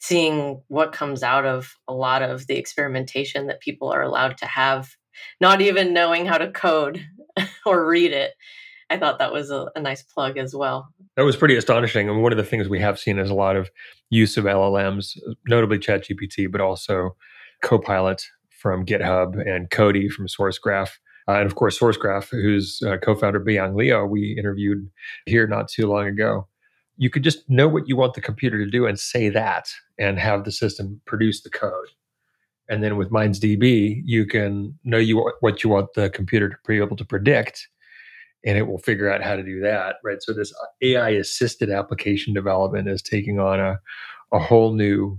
seeing 0.00 0.62
what 0.68 0.92
comes 0.92 1.22
out 1.22 1.46
of 1.46 1.74
a 1.88 1.94
lot 1.94 2.22
of 2.22 2.46
the 2.46 2.56
experimentation 2.56 3.46
that 3.46 3.60
people 3.60 3.92
are 3.92 4.02
allowed 4.02 4.36
to 4.38 4.46
have, 4.46 4.90
not 5.40 5.60
even 5.60 5.94
knowing 5.94 6.26
how 6.26 6.38
to 6.38 6.50
code 6.50 7.04
or 7.66 7.86
read 7.86 8.12
it. 8.12 8.32
I 8.88 8.98
thought 8.98 9.18
that 9.18 9.32
was 9.32 9.50
a, 9.50 9.66
a, 9.74 9.80
nice 9.80 10.02
plug 10.02 10.38
as 10.38 10.54
well. 10.54 10.88
That 11.16 11.24
was 11.24 11.36
pretty 11.36 11.56
astonishing. 11.56 12.08
And 12.08 12.22
one 12.22 12.32
of 12.32 12.38
the 12.38 12.44
things 12.44 12.68
we 12.68 12.80
have 12.80 12.98
seen 12.98 13.18
is 13.18 13.30
a 13.30 13.34
lot 13.34 13.56
of 13.56 13.70
use 14.10 14.36
of 14.36 14.44
LLMs, 14.44 15.18
notably 15.48 15.78
ChatGPT, 15.78 16.50
but 16.50 16.60
also 16.60 17.16
Copilot 17.62 18.22
from 18.50 18.86
GitHub 18.86 19.44
and 19.46 19.70
Cody 19.70 20.08
from 20.08 20.26
SourceGraph. 20.28 20.90
Uh, 21.28 21.32
and 21.32 21.46
of 21.46 21.56
course, 21.56 21.78
SourceGraph, 21.78 22.28
whose 22.30 22.80
uh, 22.86 22.96
co-founder 22.98 23.40
Beyang 23.40 23.74
Liu 23.74 24.04
we 24.04 24.36
interviewed 24.38 24.88
here 25.26 25.46
not 25.46 25.68
too 25.68 25.86
long 25.86 26.06
ago. 26.06 26.46
You 26.96 27.10
could 27.10 27.24
just 27.24 27.48
know 27.50 27.68
what 27.68 27.88
you 27.88 27.96
want 27.96 28.14
the 28.14 28.20
computer 28.20 28.64
to 28.64 28.70
do 28.70 28.86
and 28.86 28.98
say 28.98 29.28
that, 29.30 29.68
and 29.98 30.18
have 30.18 30.44
the 30.44 30.52
system 30.52 31.00
produce 31.04 31.42
the 31.42 31.50
code. 31.50 31.88
And 32.68 32.82
then 32.82 32.96
with 32.96 33.10
MindsDB, 33.10 34.02
you 34.04 34.26
can 34.26 34.78
know 34.84 34.98
you 34.98 35.30
what 35.40 35.62
you 35.62 35.70
want 35.70 35.92
the 35.94 36.10
computer 36.10 36.48
to 36.48 36.56
be 36.66 36.78
able 36.78 36.96
to 36.96 37.04
predict, 37.04 37.68
and 38.46 38.56
it 38.56 38.68
will 38.68 38.78
figure 38.78 39.10
out 39.10 39.22
how 39.22 39.34
to 39.34 39.42
do 39.42 39.60
that, 39.60 39.96
right? 40.04 40.22
So 40.22 40.32
this 40.32 40.54
AI 40.80 41.10
assisted 41.10 41.68
application 41.68 42.32
development 42.32 42.88
is 42.88 43.02
taking 43.02 43.40
on 43.40 43.58
a, 43.58 43.80
a 44.32 44.38
whole 44.38 44.72
new 44.72 45.18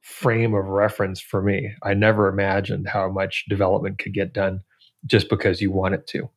frame 0.00 0.54
of 0.54 0.66
reference 0.66 1.20
for 1.20 1.42
me. 1.42 1.72
I 1.82 1.94
never 1.94 2.28
imagined 2.28 2.88
how 2.88 3.10
much 3.10 3.46
development 3.48 3.98
could 3.98 4.14
get 4.14 4.32
done 4.32 4.60
just 5.04 5.28
because 5.28 5.60
you 5.60 5.72
want 5.72 5.94
it 5.94 6.06
to. 6.08 6.30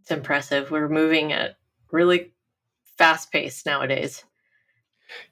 It's 0.00 0.10
impressive. 0.10 0.70
We're 0.70 0.88
moving 0.88 1.32
at 1.32 1.56
really 1.92 2.32
fast 2.98 3.30
pace 3.30 3.64
nowadays. 3.64 4.24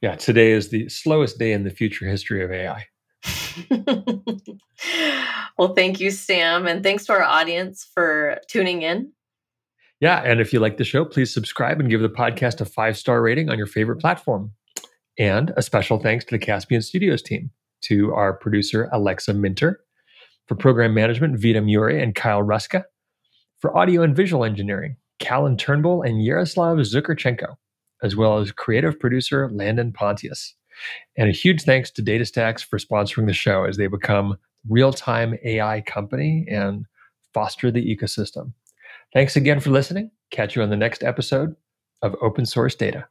Yeah, 0.00 0.14
today 0.14 0.52
is 0.52 0.68
the 0.68 0.88
slowest 0.88 1.38
day 1.38 1.52
in 1.52 1.64
the 1.64 1.70
future 1.70 2.06
history 2.06 2.44
of 2.44 2.52
AI. 2.52 2.86
well, 5.58 5.74
thank 5.74 6.00
you, 6.00 6.10
Sam. 6.10 6.66
And 6.66 6.82
thanks 6.82 7.06
to 7.06 7.12
our 7.12 7.22
audience 7.22 7.88
for 7.94 8.38
tuning 8.48 8.82
in. 8.82 9.12
Yeah. 10.00 10.20
And 10.24 10.40
if 10.40 10.52
you 10.52 10.58
like 10.60 10.78
the 10.78 10.84
show, 10.84 11.04
please 11.04 11.32
subscribe 11.32 11.78
and 11.78 11.88
give 11.88 12.00
the 12.00 12.08
podcast 12.08 12.60
a 12.60 12.64
five 12.64 12.96
star 12.96 13.22
rating 13.22 13.50
on 13.50 13.58
your 13.58 13.66
favorite 13.66 14.00
platform. 14.00 14.52
And 15.18 15.52
a 15.56 15.62
special 15.62 15.98
thanks 15.98 16.24
to 16.24 16.34
the 16.34 16.44
Caspian 16.44 16.82
Studios 16.82 17.22
team, 17.22 17.50
to 17.82 18.12
our 18.14 18.32
producer, 18.32 18.88
Alexa 18.92 19.34
Minter, 19.34 19.80
for 20.46 20.54
program 20.54 20.94
management, 20.94 21.38
Vita 21.38 21.60
Muri 21.60 22.02
and 22.02 22.14
Kyle 22.14 22.42
Ruska, 22.42 22.84
for 23.60 23.76
audio 23.76 24.02
and 24.02 24.16
visual 24.16 24.44
engineering, 24.44 24.96
Callan 25.18 25.56
Turnbull 25.56 26.02
and 26.02 26.24
Yaroslav 26.24 26.78
Zukerchenko, 26.78 27.56
as 28.02 28.16
well 28.16 28.38
as 28.38 28.50
creative 28.50 28.98
producer 28.98 29.48
Landon 29.52 29.92
Pontius. 29.92 30.54
And 31.16 31.28
a 31.28 31.32
huge 31.32 31.62
thanks 31.62 31.90
to 31.92 32.02
DataStax 32.02 32.64
for 32.64 32.78
sponsoring 32.78 33.26
the 33.26 33.32
show 33.32 33.64
as 33.64 33.76
they 33.76 33.86
become 33.86 34.36
real-time 34.68 35.36
AI 35.44 35.80
company 35.82 36.46
and 36.50 36.86
foster 37.34 37.70
the 37.70 37.96
ecosystem. 37.96 38.52
Thanks 39.12 39.36
again 39.36 39.60
for 39.60 39.70
listening. 39.70 40.10
Catch 40.30 40.56
you 40.56 40.62
on 40.62 40.70
the 40.70 40.76
next 40.76 41.02
episode 41.02 41.54
of 42.02 42.16
Open 42.22 42.46
Source 42.46 42.74
Data. 42.74 43.06